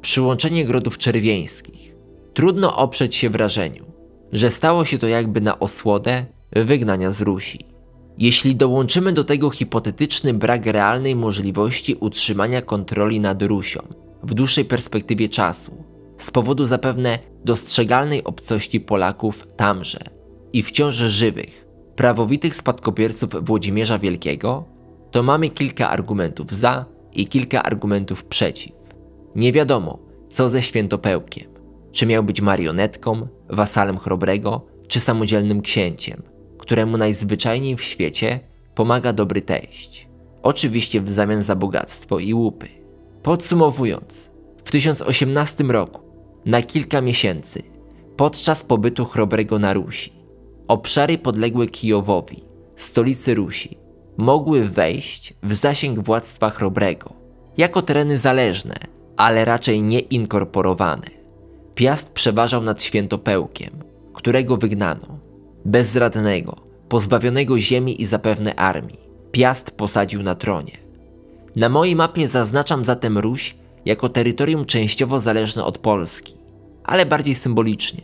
przyłączenie 0.00 0.64
grodów 0.64 0.98
czerwieńskich. 0.98 1.94
Trudno 2.34 2.76
oprzeć 2.76 3.16
się 3.16 3.30
wrażeniu, 3.30 3.84
że 4.32 4.50
stało 4.50 4.84
się 4.84 4.98
to 4.98 5.08
jakby 5.08 5.40
na 5.40 5.58
osłodę 5.58 6.26
wygnania 6.52 7.12
z 7.12 7.20
Rusi. 7.20 7.58
Jeśli 8.18 8.56
dołączymy 8.56 9.12
do 9.12 9.24
tego 9.24 9.50
hipotetyczny 9.50 10.34
brak 10.34 10.66
realnej 10.66 11.16
możliwości 11.16 11.96
utrzymania 12.00 12.62
kontroli 12.62 13.20
nad 13.20 13.42
Rusią 13.42 13.80
w 14.22 14.34
dłuższej 14.34 14.64
perspektywie 14.64 15.28
czasu, 15.28 15.84
z 16.18 16.30
powodu 16.30 16.66
zapewne 16.66 17.18
dostrzegalnej 17.44 18.24
obcości 18.24 18.80
Polaków 18.80 19.46
tamże 19.56 19.98
i 20.52 20.62
wciąż 20.62 20.94
żywych, 20.94 21.66
prawowitych 21.96 22.56
spadkobierców 22.56 23.30
Włodzimierza 23.46 23.98
Wielkiego, 23.98 24.64
to 25.10 25.22
mamy 25.22 25.48
kilka 25.48 25.90
argumentów 25.90 26.50
za 26.50 26.84
i 27.12 27.26
kilka 27.26 27.62
argumentów 27.62 28.24
przeciw. 28.24 28.72
Nie 29.36 29.52
wiadomo, 29.52 29.98
co 30.28 30.48
ze 30.48 30.62
świętopełkiem. 30.62 31.50
Czy 31.92 32.06
miał 32.06 32.22
być 32.22 32.40
marionetką, 32.40 33.28
wasalem 33.48 33.98
chrobrego, 33.98 34.66
czy 34.88 35.00
samodzielnym 35.00 35.62
księciem, 35.62 36.22
któremu 36.58 36.96
najzwyczajniej 36.96 37.76
w 37.76 37.82
świecie 37.82 38.40
pomaga 38.74 39.12
dobry 39.12 39.42
teść. 39.42 40.08
Oczywiście 40.42 41.00
w 41.00 41.10
zamian 41.10 41.42
za 41.42 41.56
bogactwo 41.56 42.18
i 42.18 42.34
łupy. 42.34 42.77
Podsumowując, 43.28 44.30
w 44.64 44.70
1018 44.70 45.64
roku, 45.64 46.00
na 46.46 46.62
kilka 46.62 47.00
miesięcy, 47.00 47.62
podczas 48.16 48.62
pobytu 48.62 49.04
chrobrego 49.04 49.58
na 49.58 49.72
Rusi, 49.72 50.12
obszary 50.68 51.18
podległe 51.18 51.66
Kijowowi, 51.66 52.44
stolicy 52.76 53.34
Rusi, 53.34 53.78
mogły 54.16 54.68
wejść 54.68 55.34
w 55.42 55.54
zasięg 55.54 56.00
władztwa 56.00 56.50
chrobrego, 56.50 57.12
jako 57.58 57.82
tereny 57.82 58.18
zależne, 58.18 58.74
ale 59.16 59.44
raczej 59.44 59.82
nie 59.82 59.98
inkorporowane. 59.98 61.06
Piast 61.74 62.12
przeważał 62.12 62.62
nad 62.62 62.82
Świętopełkiem, 62.82 63.70
którego 64.14 64.56
wygnano. 64.56 65.18
Bezradnego, 65.64 66.56
pozbawionego 66.88 67.58
ziemi 67.58 68.02
i 68.02 68.06
zapewne 68.06 68.54
armii, 68.54 69.00
Piast 69.32 69.70
posadził 69.70 70.22
na 70.22 70.34
tronie. 70.34 70.87
Na 71.58 71.68
mojej 71.68 71.96
mapie 71.96 72.28
zaznaczam 72.28 72.84
zatem 72.84 73.18
Ruś 73.18 73.56
jako 73.84 74.08
terytorium 74.08 74.64
częściowo 74.64 75.20
zależne 75.20 75.64
od 75.64 75.78
Polski, 75.78 76.34
ale 76.84 77.06
bardziej 77.06 77.34
symbolicznie. 77.34 78.02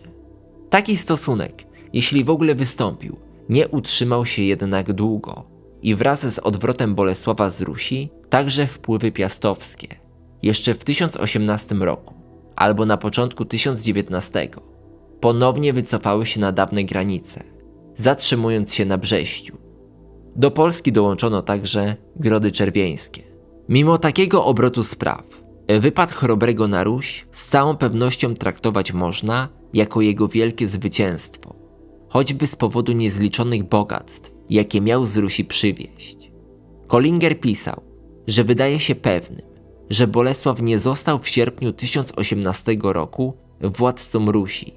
Taki 0.70 0.96
stosunek, 0.96 1.64
jeśli 1.92 2.24
w 2.24 2.30
ogóle 2.30 2.54
wystąpił, 2.54 3.16
nie 3.48 3.68
utrzymał 3.68 4.26
się 4.26 4.42
jednak 4.42 4.92
długo 4.92 5.44
i 5.82 5.94
wraz 5.94 6.34
z 6.34 6.38
odwrotem 6.38 6.94
Bolesława 6.94 7.50
z 7.50 7.60
Rusi 7.60 8.10
także 8.28 8.66
wpływy 8.66 9.12
piastowskie. 9.12 9.88
Jeszcze 10.42 10.74
w 10.74 10.84
1018 10.84 11.74
roku, 11.74 12.14
albo 12.56 12.86
na 12.86 12.96
początku 12.96 13.44
1019, 13.44 14.48
ponownie 15.20 15.72
wycofały 15.72 16.26
się 16.26 16.40
na 16.40 16.52
dawne 16.52 16.84
granice, 16.84 17.44
zatrzymując 17.96 18.74
się 18.74 18.84
na 18.84 18.98
Brześciu. 18.98 19.58
Do 20.36 20.50
Polski 20.50 20.92
dołączono 20.92 21.42
także 21.42 21.96
Grody 22.16 22.52
Czerwieńskie. 22.52 23.33
Mimo 23.68 23.98
takiego 23.98 24.44
obrotu 24.44 24.82
spraw, 24.82 25.26
wypad 25.80 26.12
Chrobrego 26.12 26.68
na 26.68 26.84
Ruś 26.84 27.26
z 27.32 27.48
całą 27.48 27.76
pewnością 27.76 28.34
traktować 28.34 28.92
można 28.92 29.48
jako 29.72 30.00
jego 30.00 30.28
wielkie 30.28 30.68
zwycięstwo, 30.68 31.54
choćby 32.08 32.46
z 32.46 32.56
powodu 32.56 32.92
niezliczonych 32.92 33.64
bogactw, 33.64 34.30
jakie 34.50 34.80
miał 34.80 35.06
z 35.06 35.16
Rusi 35.16 35.44
przywieźć. 35.44 36.32
Kollinger 36.86 37.40
pisał, 37.40 37.82
że 38.26 38.44
wydaje 38.44 38.80
się 38.80 38.94
pewnym, 38.94 39.46
że 39.90 40.06
Bolesław 40.06 40.62
nie 40.62 40.78
został 40.78 41.18
w 41.18 41.28
sierpniu 41.28 41.72
1018 41.72 42.76
roku 42.82 43.36
władcą 43.60 44.32
Rusi, 44.32 44.74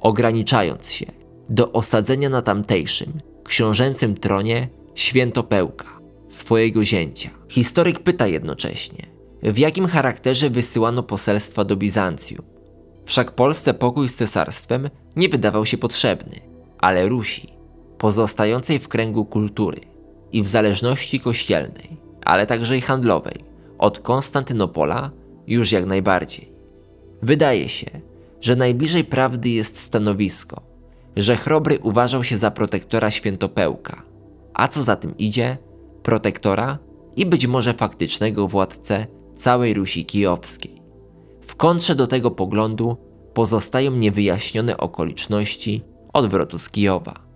ograniczając 0.00 0.90
się 0.90 1.06
do 1.48 1.72
osadzenia 1.72 2.28
na 2.28 2.42
tamtejszym, 2.42 3.20
książęcym 3.44 4.14
tronie 4.14 4.68
Świętopełka, 4.94 5.99
swojego 6.32 6.84
zięcia. 6.84 7.30
Historyk 7.48 7.98
pyta 7.98 8.26
jednocześnie, 8.26 9.06
w 9.42 9.58
jakim 9.58 9.86
charakterze 9.86 10.50
wysyłano 10.50 11.02
poselstwa 11.02 11.64
do 11.64 11.76
Bizancjum. 11.76 12.44
Wszak 13.04 13.30
Polsce 13.30 13.74
pokój 13.74 14.08
z 14.08 14.14
cesarstwem 14.14 14.90
nie 15.16 15.28
wydawał 15.28 15.66
się 15.66 15.78
potrzebny, 15.78 16.40
ale 16.78 17.08
Rusi, 17.08 17.48
pozostającej 17.98 18.78
w 18.78 18.88
kręgu 18.88 19.24
kultury 19.24 19.80
i 20.32 20.42
w 20.42 20.48
zależności 20.48 21.20
kościelnej, 21.20 21.96
ale 22.24 22.46
także 22.46 22.78
i 22.78 22.80
handlowej, 22.80 23.44
od 23.78 23.98
Konstantynopola 23.98 25.10
już 25.46 25.72
jak 25.72 25.86
najbardziej. 25.86 26.52
Wydaje 27.22 27.68
się, 27.68 27.86
że 28.40 28.56
najbliżej 28.56 29.04
prawdy 29.04 29.48
jest 29.48 29.80
stanowisko, 29.80 30.62
że 31.16 31.36
Chrobry 31.36 31.78
uważał 31.82 32.24
się 32.24 32.38
za 32.38 32.50
protektora 32.50 33.10
Świętopełka, 33.10 34.02
a 34.54 34.68
co 34.68 34.82
za 34.82 34.96
tym 34.96 35.16
idzie, 35.18 35.58
protektora 36.02 36.78
i 37.16 37.26
być 37.26 37.46
może 37.46 37.74
faktycznego 37.74 38.48
władcę 38.48 39.06
całej 39.36 39.74
Rusi 39.74 40.04
Kijowskiej. 40.04 40.82
W 41.40 41.56
kontrze 41.56 41.94
do 41.94 42.06
tego 42.06 42.30
poglądu 42.30 42.96
pozostają 43.34 43.90
niewyjaśnione 43.90 44.76
okoliczności 44.76 45.82
odwrotu 46.12 46.58
z 46.58 46.70
Kijowa. 46.70 47.29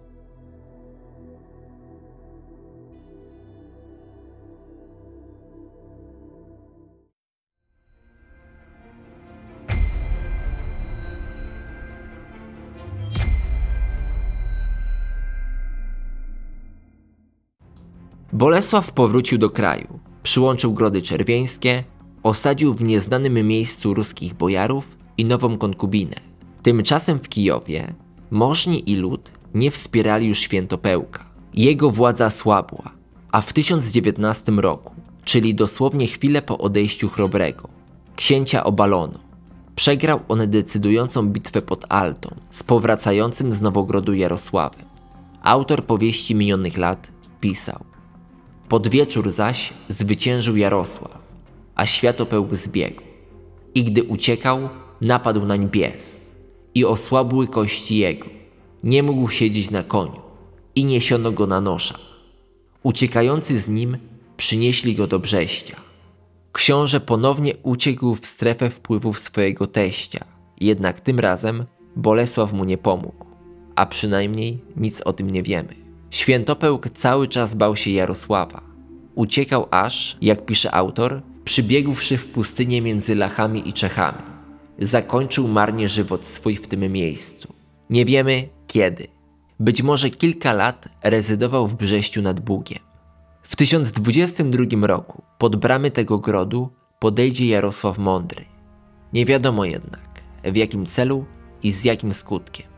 Bolesław 18.35 18.93
powrócił 18.93 19.39
do 19.39 19.51
kraju, 19.51 19.99
przyłączył 20.23 20.73
grody 20.73 21.03
czerwieńskie, 21.03 21.85
osadził 22.23 22.75
w 22.75 22.83
nieznanym 22.83 23.47
miejscu 23.47 23.95
ruskich 23.95 24.35
bojarów 24.35 24.97
i 25.19 25.25
nową 25.25 25.59
konkubinę. 25.59 26.17
Tymczasem 26.63 27.19
w 27.19 27.29
Kijowie 27.29 27.95
możni 28.31 28.91
i 28.91 28.97
lud 28.97 29.33
nie 29.55 29.71
wspierali 29.71 30.27
już 30.27 30.39
świętopełka. 30.39 31.25
Jego 31.55 31.91
władza 31.91 32.31
słabła, 32.31 32.91
a 33.33 33.41
w 33.41 33.53
1019 33.53 34.53
roku, 34.53 34.95
czyli 35.25 35.55
dosłownie 35.55 36.07
chwilę 36.07 36.43
po 36.43 36.59
odejściu 36.59 37.09
Chrobrego, 37.09 37.69
księcia 38.17 38.65
obalono. 38.65 39.19
Przegrał 39.77 40.21
on 40.29 40.51
decydującą 40.51 41.29
bitwę 41.29 41.63
pod 41.63 41.85
Altą 41.89 42.35
z 42.51 42.63
powracającym 42.63 43.53
z 43.53 43.61
Nowogrodu 43.61 44.15
Jarosławem. 44.15 44.85
Autor 45.43 45.85
powieści 45.85 46.35
minionych 46.35 46.79
lat 46.79 47.13
pisał 47.41 47.94
pod 48.69 48.89
wieczór 48.89 49.33
zaś 49.33 49.73
zwyciężył 49.89 50.57
Jarosław, 50.57 51.19
a 51.75 51.87
światopełk 51.87 52.55
zbiegł. 52.55 53.03
I 53.75 53.85
gdy 53.85 54.03
uciekał, 54.03 54.69
napadł 55.01 55.47
nań 55.47 55.69
bies 55.69 56.31
i 56.75 56.85
osłabły 56.85 57.49
kości 57.49 57.97
jego. 57.97 58.27
Nie 58.85 59.03
mógł 59.03 59.29
siedzieć 59.29 59.71
na 59.71 59.83
koniu 59.83 60.21
i 60.75 60.85
niesiono 60.85 61.33
go 61.33 61.47
na 61.47 61.61
noszach. 61.61 62.01
Uciekający 62.83 63.61
z 63.61 63.69
nim 63.69 63.99
przynieśli 64.37 64.95
go 64.95 65.07
do 65.07 65.19
Brześcia. 65.19 65.77
Książę 66.53 67.01
ponownie 67.01 67.53
uciekł 67.63 68.15
w 68.15 68.27
strefę 68.27 68.71
wpływów 68.71 69.21
swojego 69.21 69.67
teścia, 69.67 70.25
jednak 70.61 71.01
tym 71.01 71.21
razem 71.21 71.65
Bolesław 71.97 72.53
mu 72.53 72.65
nie 72.65 72.79
pomógł, 72.79 73.25
a 73.77 73.87
przynajmniej 73.87 74.59
nic 74.77 75.01
o 75.01 75.13
tym 75.13 75.31
nie 75.31 75.43
wiemy. 75.43 75.84
Świętopełk 76.15 76.91
cały 76.91 77.29
czas 77.29 77.55
bał 77.55 77.77
się 77.77 77.91
Jarosława. 77.91 78.61
Uciekał 79.15 79.69
aż, 79.71 80.17
jak 80.21 80.47
pisze 80.47 80.75
autor, 80.75 81.23
przybiegłszy 81.45 82.19
w 82.19 82.27
pustynię 82.27 82.83
między 82.83 83.15
Lachami 83.15 83.69
i 83.69 83.73
Czechami. 83.73 84.19
Zakończył 84.79 85.49
marnie 85.49 85.89
żywot 85.89 86.27
swój 86.27 86.57
w 86.57 86.69
tym 86.69 86.93
miejscu. 86.93 87.55
Nie 87.91 88.05
wiemy 88.05 88.49
kiedy. 88.67 89.09
Być 89.61 89.83
może 89.83 90.11
kilka 90.11 90.53
lat 90.53 90.89
rezydował 91.03 91.69
w 91.69 91.75
Brześciu 91.75 92.23
nad 92.23 92.41
Bugiem. 92.41 92.83
W 93.43 93.57
1022 93.57 94.87
roku 94.87 95.23
pod 95.39 95.57
bramy 95.57 95.91
tego 95.91 96.19
grodu 96.19 96.69
podejdzie 96.99 97.47
Jarosław 97.47 97.99
Mądry. 97.99 98.45
Nie 99.13 99.27
wiadomo 99.27 99.65
jednak 99.65 100.23
w 100.45 100.57
jakim 100.57 100.87
celu 100.87 101.25
i 101.63 101.73
z 101.73 101.85
jakim 101.85 102.15
skutkiem. 102.15 102.74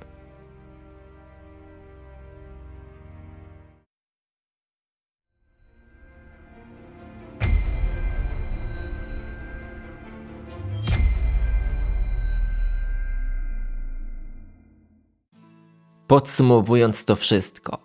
Podsumowując 16.06 17.04
to 17.04 17.16
wszystko, 17.16 17.78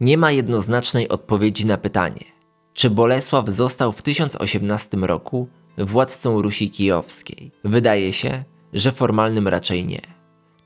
nie 0.00 0.18
ma 0.18 0.30
jednoznacznej 0.30 1.08
odpowiedzi 1.08 1.66
na 1.66 1.78
pytanie, 1.78 2.24
czy 2.72 2.90
Bolesław 2.90 3.48
został 3.48 3.92
w 3.92 4.02
1018 4.02 4.96
roku 4.96 5.48
władcą 5.78 6.42
Rusi 6.42 6.70
Kijowskiej. 6.70 7.52
Wydaje 7.64 8.12
się, 8.12 8.44
że 8.72 8.92
formalnym 8.92 9.48
raczej 9.48 9.86
nie. 9.86 10.00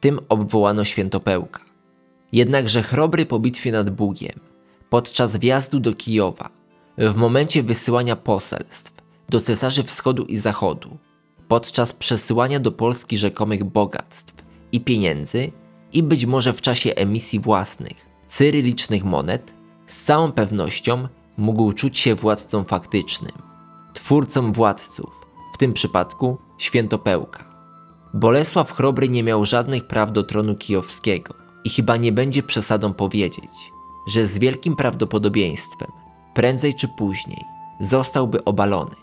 Tym 0.00 0.20
obwołano 0.28 0.84
świętopełka. 0.84 1.60
Jednakże 2.32 2.82
chrobry 2.82 3.26
po 3.26 3.38
bitwie 3.38 3.72
nad 3.72 3.90
Bugiem, 3.90 4.40
podczas 4.90 5.36
wjazdu 5.36 5.80
do 5.80 5.94
Kijowa, 5.94 6.50
w 6.98 7.16
momencie 7.16 7.62
wysyłania 7.62 8.16
poselstw 8.16 8.92
do 9.28 9.40
cesarzy 9.40 9.82
wschodu 9.82 10.24
i 10.24 10.36
zachodu, 10.36 10.98
podczas 11.48 11.92
przesyłania 11.92 12.60
do 12.60 12.72
Polski 12.72 13.18
rzekomych 13.18 13.64
bogactw 13.64 14.34
i 14.72 14.80
pieniędzy 14.80 15.52
i 15.92 16.02
być 16.02 16.26
może 16.26 16.52
w 16.52 16.60
czasie 16.60 16.94
emisji 16.94 17.40
własnych 17.40 18.10
cyrylicznych 18.26 19.04
monet, 19.04 19.54
z 19.86 20.04
całą 20.04 20.32
pewnością 20.32 21.08
mógł 21.36 21.72
czuć 21.72 21.98
się 21.98 22.14
władcą 22.14 22.64
faktycznym, 22.64 23.32
twórcą 23.94 24.52
władców, 24.52 25.26
w 25.54 25.58
tym 25.58 25.72
przypadku 25.72 26.38
świętopełka. 26.58 27.44
Bolesław 28.14 28.72
Chrobry 28.72 29.08
nie 29.08 29.22
miał 29.22 29.44
żadnych 29.44 29.86
praw 29.86 30.12
do 30.12 30.22
tronu 30.22 30.54
kijowskiego 30.54 31.34
i 31.64 31.70
chyba 31.70 31.96
nie 31.96 32.12
będzie 32.12 32.42
przesadą 32.42 32.94
powiedzieć, 32.94 33.72
że 34.08 34.26
z 34.26 34.38
wielkim 34.38 34.76
prawdopodobieństwem, 34.76 35.90
prędzej 36.34 36.74
czy 36.74 36.88
później, 36.88 37.44
zostałby 37.80 38.44
obalony. 38.44 38.96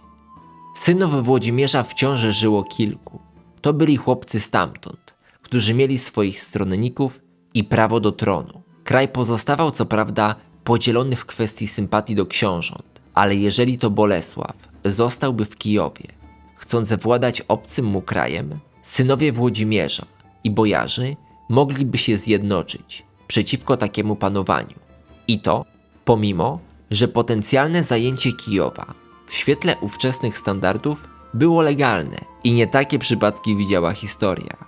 Synów 0.76 1.26
Włodzimierza 1.26 1.84
wciąż 1.84 2.20
żyło 2.20 2.64
kilku. 2.64 3.20
To 3.62 3.74
byli 3.74 3.98
chłopcy 3.98 4.40
stamtąd, 4.40 5.16
którzy 5.48 5.74
mieli 5.74 5.99
swoich 5.99 6.41
stronników 6.41 7.19
i 7.53 7.64
prawo 7.64 7.99
do 7.99 8.11
tronu. 8.11 8.61
Kraj 8.84 9.07
pozostawał 9.07 9.72
co 9.72 9.86
prawda 9.86 10.36
podzielony 10.64 11.15
w 11.15 11.26
kwestii 11.26 11.68
sympatii 11.68 12.15
do 12.15 12.26
książąt, 12.26 13.02
ale 13.14 13.36
jeżeli 13.36 13.78
to 13.78 13.90
Bolesław 13.90 14.56
zostałby 14.86 15.45
w 15.45 15.57
Kijowie, 15.57 16.07
chcąc 16.56 16.94
władać 16.94 17.41
obcym 17.41 17.86
mu 17.86 18.02
krajem, 18.02 18.60
synowie 18.82 19.32
Włodzimierza 19.32 20.06
i 20.44 20.52
bojarzy 20.52 21.15
mogliby 21.49 21.98
się 21.98 22.18
zjednoczyć 22.18 23.06
przeciwko 23.28 23.78
takiemu 23.78 24.15
panowaniu. 24.15 24.80
I 25.28 25.40
to 25.40 25.65
pomimo, 26.06 26.60
że 26.91 27.07
potencjalne 27.07 27.84
zajęcie 27.84 28.34
Kijowa 28.34 28.94
w 29.28 29.34
świetle 29.34 29.76
ówczesnych 29.82 30.38
standardów 30.38 31.07
było 31.34 31.61
legalne 31.61 32.18
i 32.44 32.52
nie 32.52 32.68
takie 32.68 32.99
przypadki 32.99 33.56
widziała 33.56 33.94
historia. 33.94 34.66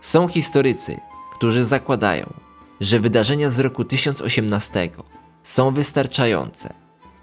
Są 0.00 0.28
historycy, 0.28 1.00
którzy 1.34 1.64
zakładają, 1.64 2.32
że 2.80 3.00
wydarzenia 3.00 3.50
z 3.50 3.58
roku 3.58 3.84
1018 3.84 4.90
są 5.42 5.74
wystarczające, 5.74 6.74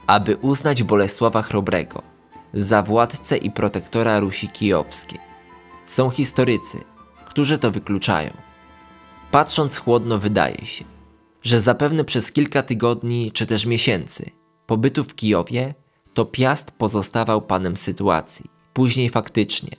aby 0.08 0.36
uznać 0.36 0.84
Bolesława 0.84 1.42
Chrobrego 1.42 2.02
za 2.54 2.84
władcę 2.84 3.38
i 3.38 3.52
protektora 3.52 4.20
Rusi 4.20 4.48
Kijowskiej. 4.48 5.20
Są 5.88 6.10
historycy, 6.10 6.78
którzy 7.26 7.58
to 7.58 7.72
wykluczają. 7.72 8.32
Patrząc 9.32 9.78
chłodno 9.78 10.20
wydaje 10.20 10.66
się, 10.66 10.86
że 11.42 11.62
zapewne 11.62 12.06
przez 12.06 12.32
kilka 12.32 12.64
tygodni 12.64 13.32
czy 13.32 13.46
też 13.46 13.66
miesięcy 13.66 14.32
pobytu 14.66 15.04
w 15.04 15.16
Kijowie 15.16 15.74
to 16.14 16.26
Piast 16.26 16.72
pozostawał 16.72 17.42
panem 17.42 17.78
sytuacji. 17.78 18.46
Później 18.74 19.10
faktycznie 19.10 19.70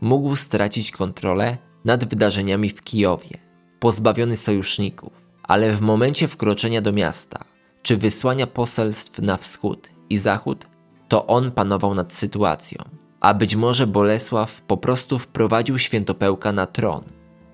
mógł 0.00 0.36
stracić 0.36 0.90
kontrolę 0.92 1.58
nad 1.86 2.04
wydarzeniami 2.04 2.70
w 2.70 2.82
Kijowie, 2.82 3.38
pozbawiony 3.80 4.36
sojuszników, 4.36 5.12
ale 5.42 5.72
w 5.72 5.80
momencie 5.80 6.28
wkroczenia 6.28 6.82
do 6.82 6.92
miasta 6.92 7.44
czy 7.82 7.96
wysłania 7.96 8.46
poselstw 8.46 9.18
na 9.18 9.36
wschód 9.36 9.88
i 10.10 10.18
zachód, 10.18 10.66
to 11.08 11.26
on 11.26 11.50
panował 11.50 11.94
nad 11.94 12.12
sytuacją. 12.12 12.84
A 13.20 13.34
być 13.34 13.56
może 13.56 13.86
Bolesław 13.86 14.60
po 14.60 14.76
prostu 14.76 15.18
wprowadził 15.18 15.78
świętopełka 15.78 16.52
na 16.52 16.66
tron, 16.66 17.04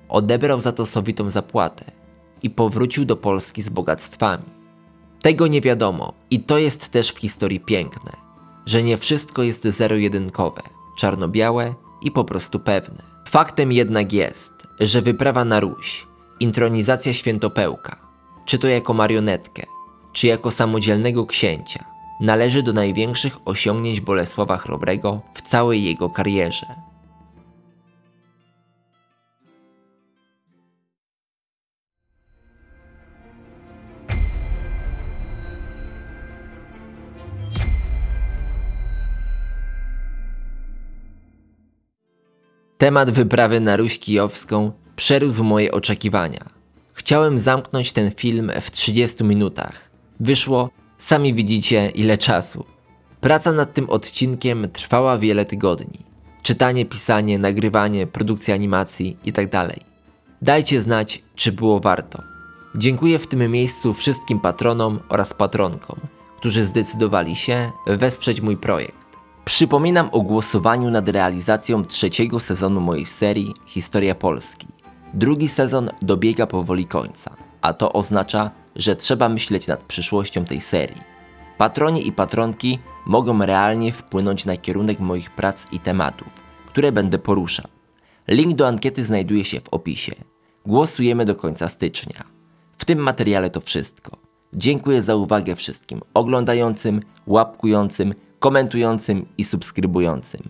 odebrał 0.09 0.60
za 0.60 0.72
to 0.72 0.86
sowitą 0.86 1.30
zapłatę 1.30 1.84
i 2.42 2.50
powrócił 2.50 3.04
do 3.04 3.16
Polski 3.16 3.62
z 3.62 3.68
bogactwami. 3.68 4.44
Tego 5.22 5.46
nie 5.46 5.60
wiadomo 5.60 6.14
i 6.30 6.40
to 6.40 6.59
jest 6.59 6.88
też 6.88 7.12
w 7.12 7.18
historii 7.18 7.60
piękne, 7.60 8.12
że 8.66 8.82
nie 8.82 8.98
wszystko 8.98 9.42
jest 9.42 9.62
zero-jedynkowe, 9.62 10.62
czarno-białe 10.98 11.74
i 12.02 12.10
po 12.10 12.24
prostu 12.24 12.60
pewne. 12.60 13.02
Faktem 13.28 13.72
jednak 13.72 14.12
jest, 14.12 14.52
że 14.80 15.02
wyprawa 15.02 15.44
na 15.44 15.60
Ruś, 15.60 16.06
intronizacja 16.40 17.12
świętopełka, 17.12 17.96
czy 18.44 18.58
to 18.58 18.68
jako 18.68 18.94
marionetkę, 18.94 19.66
czy 20.12 20.26
jako 20.26 20.50
samodzielnego 20.50 21.26
księcia, 21.26 21.84
należy 22.20 22.62
do 22.62 22.72
największych 22.72 23.36
osiągnięć 23.44 24.00
Bolesława 24.00 24.56
Chrobrego 24.56 25.20
w 25.34 25.42
całej 25.42 25.84
jego 25.84 26.10
karierze. 26.10 26.91
Temat 42.82 43.10
wyprawy 43.10 43.60
na 43.60 43.76
Ruś 43.76 43.98
Kijowską 43.98 44.72
przerósł 44.96 45.44
moje 45.44 45.72
oczekiwania. 45.72 46.44
Chciałem 46.94 47.38
zamknąć 47.38 47.92
ten 47.92 48.10
film 48.10 48.52
w 48.60 48.70
30 48.70 49.24
minutach. 49.24 49.90
Wyszło, 50.20 50.70
sami 50.98 51.34
widzicie, 51.34 51.90
ile 51.90 52.18
czasu. 52.18 52.64
Praca 53.20 53.52
nad 53.52 53.74
tym 53.74 53.90
odcinkiem 53.90 54.68
trwała 54.72 55.18
wiele 55.18 55.44
tygodni. 55.44 55.98
Czytanie, 56.42 56.86
pisanie, 56.86 57.38
nagrywanie, 57.38 58.06
produkcja 58.06 58.54
animacji 58.54 59.16
itd. 59.24 59.74
Dajcie 60.42 60.80
znać, 60.80 61.22
czy 61.34 61.52
było 61.52 61.80
warto. 61.80 62.22
Dziękuję 62.74 63.18
w 63.18 63.26
tym 63.26 63.50
miejscu 63.50 63.94
wszystkim 63.94 64.40
patronom 64.40 65.00
oraz 65.09 65.34
patronkom, 65.34 66.00
którzy 66.36 66.64
zdecydowali 66.64 67.36
się 67.36 67.70
wesprzeć 67.86 68.40
mój 68.40 68.56
projekt. 68.56 69.01
Przypominam 69.44 70.09
o 70.12 70.20
głosowaniu 70.20 70.90
nad 70.90 71.09
realizacją 71.09 71.85
trzeciego 71.85 72.40
sezonu 72.40 72.81
mojej 72.81 73.06
serii 73.06 73.55
Historia 73.66 74.14
Polski. 74.14 74.66
Drugi 75.14 75.48
sezon 75.48 75.90
dobiega 76.02 76.47
powoli 76.47 76.86
końca, 76.86 77.36
a 77.60 77.73
to 77.73 77.93
oznacza, 77.93 78.51
że 78.77 78.97
trzeba 78.97 79.28
myśleć 79.28 79.66
nad 79.66 79.82
przyszłością 79.82 80.44
tej 80.44 80.60
serii. 80.60 81.01
Patroni 81.59 82.09
i 82.09 82.12
patronki 82.12 82.78
mogą 83.06 83.47
realnie 83.47 83.93
wpłynąć 83.93 84.44
na 84.44 84.56
kierunek 84.56 85.01
moich 85.01 85.31
prac 85.31 85.66
i 85.73 85.81
tematów, 85.81 86.28
które 86.66 86.93
będę 86.93 87.19
poruszał. 87.19 87.66
Link 88.28 88.55
do 88.55 88.69
ankiety 88.69 89.05
znajduje 89.05 89.44
się 89.44 89.60
w 89.60 89.69
opisie. 89.69 90.14
Głosujemy 90.66 91.24
do 91.24 91.35
końca 91.35 91.69
stycznia. 91.69 92.24
W 92.78 92.85
tym 92.85 92.98
materiale 92.98 93.51
to 93.51 93.60
wszystko. 93.60 94.16
Dziękuję 94.55 95.02
za 95.02 95.16
uwagę 95.16 95.56
wszystkim 95.56 96.01
oglądającym, 96.14 97.01
łapkującym, 97.27 98.14
komentującym 98.43 99.27
i 99.39 99.44
subskrybującym. 99.44 100.40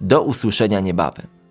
Do 0.00 0.22
usłyszenia 0.22 0.80
niebawem. 0.80 1.41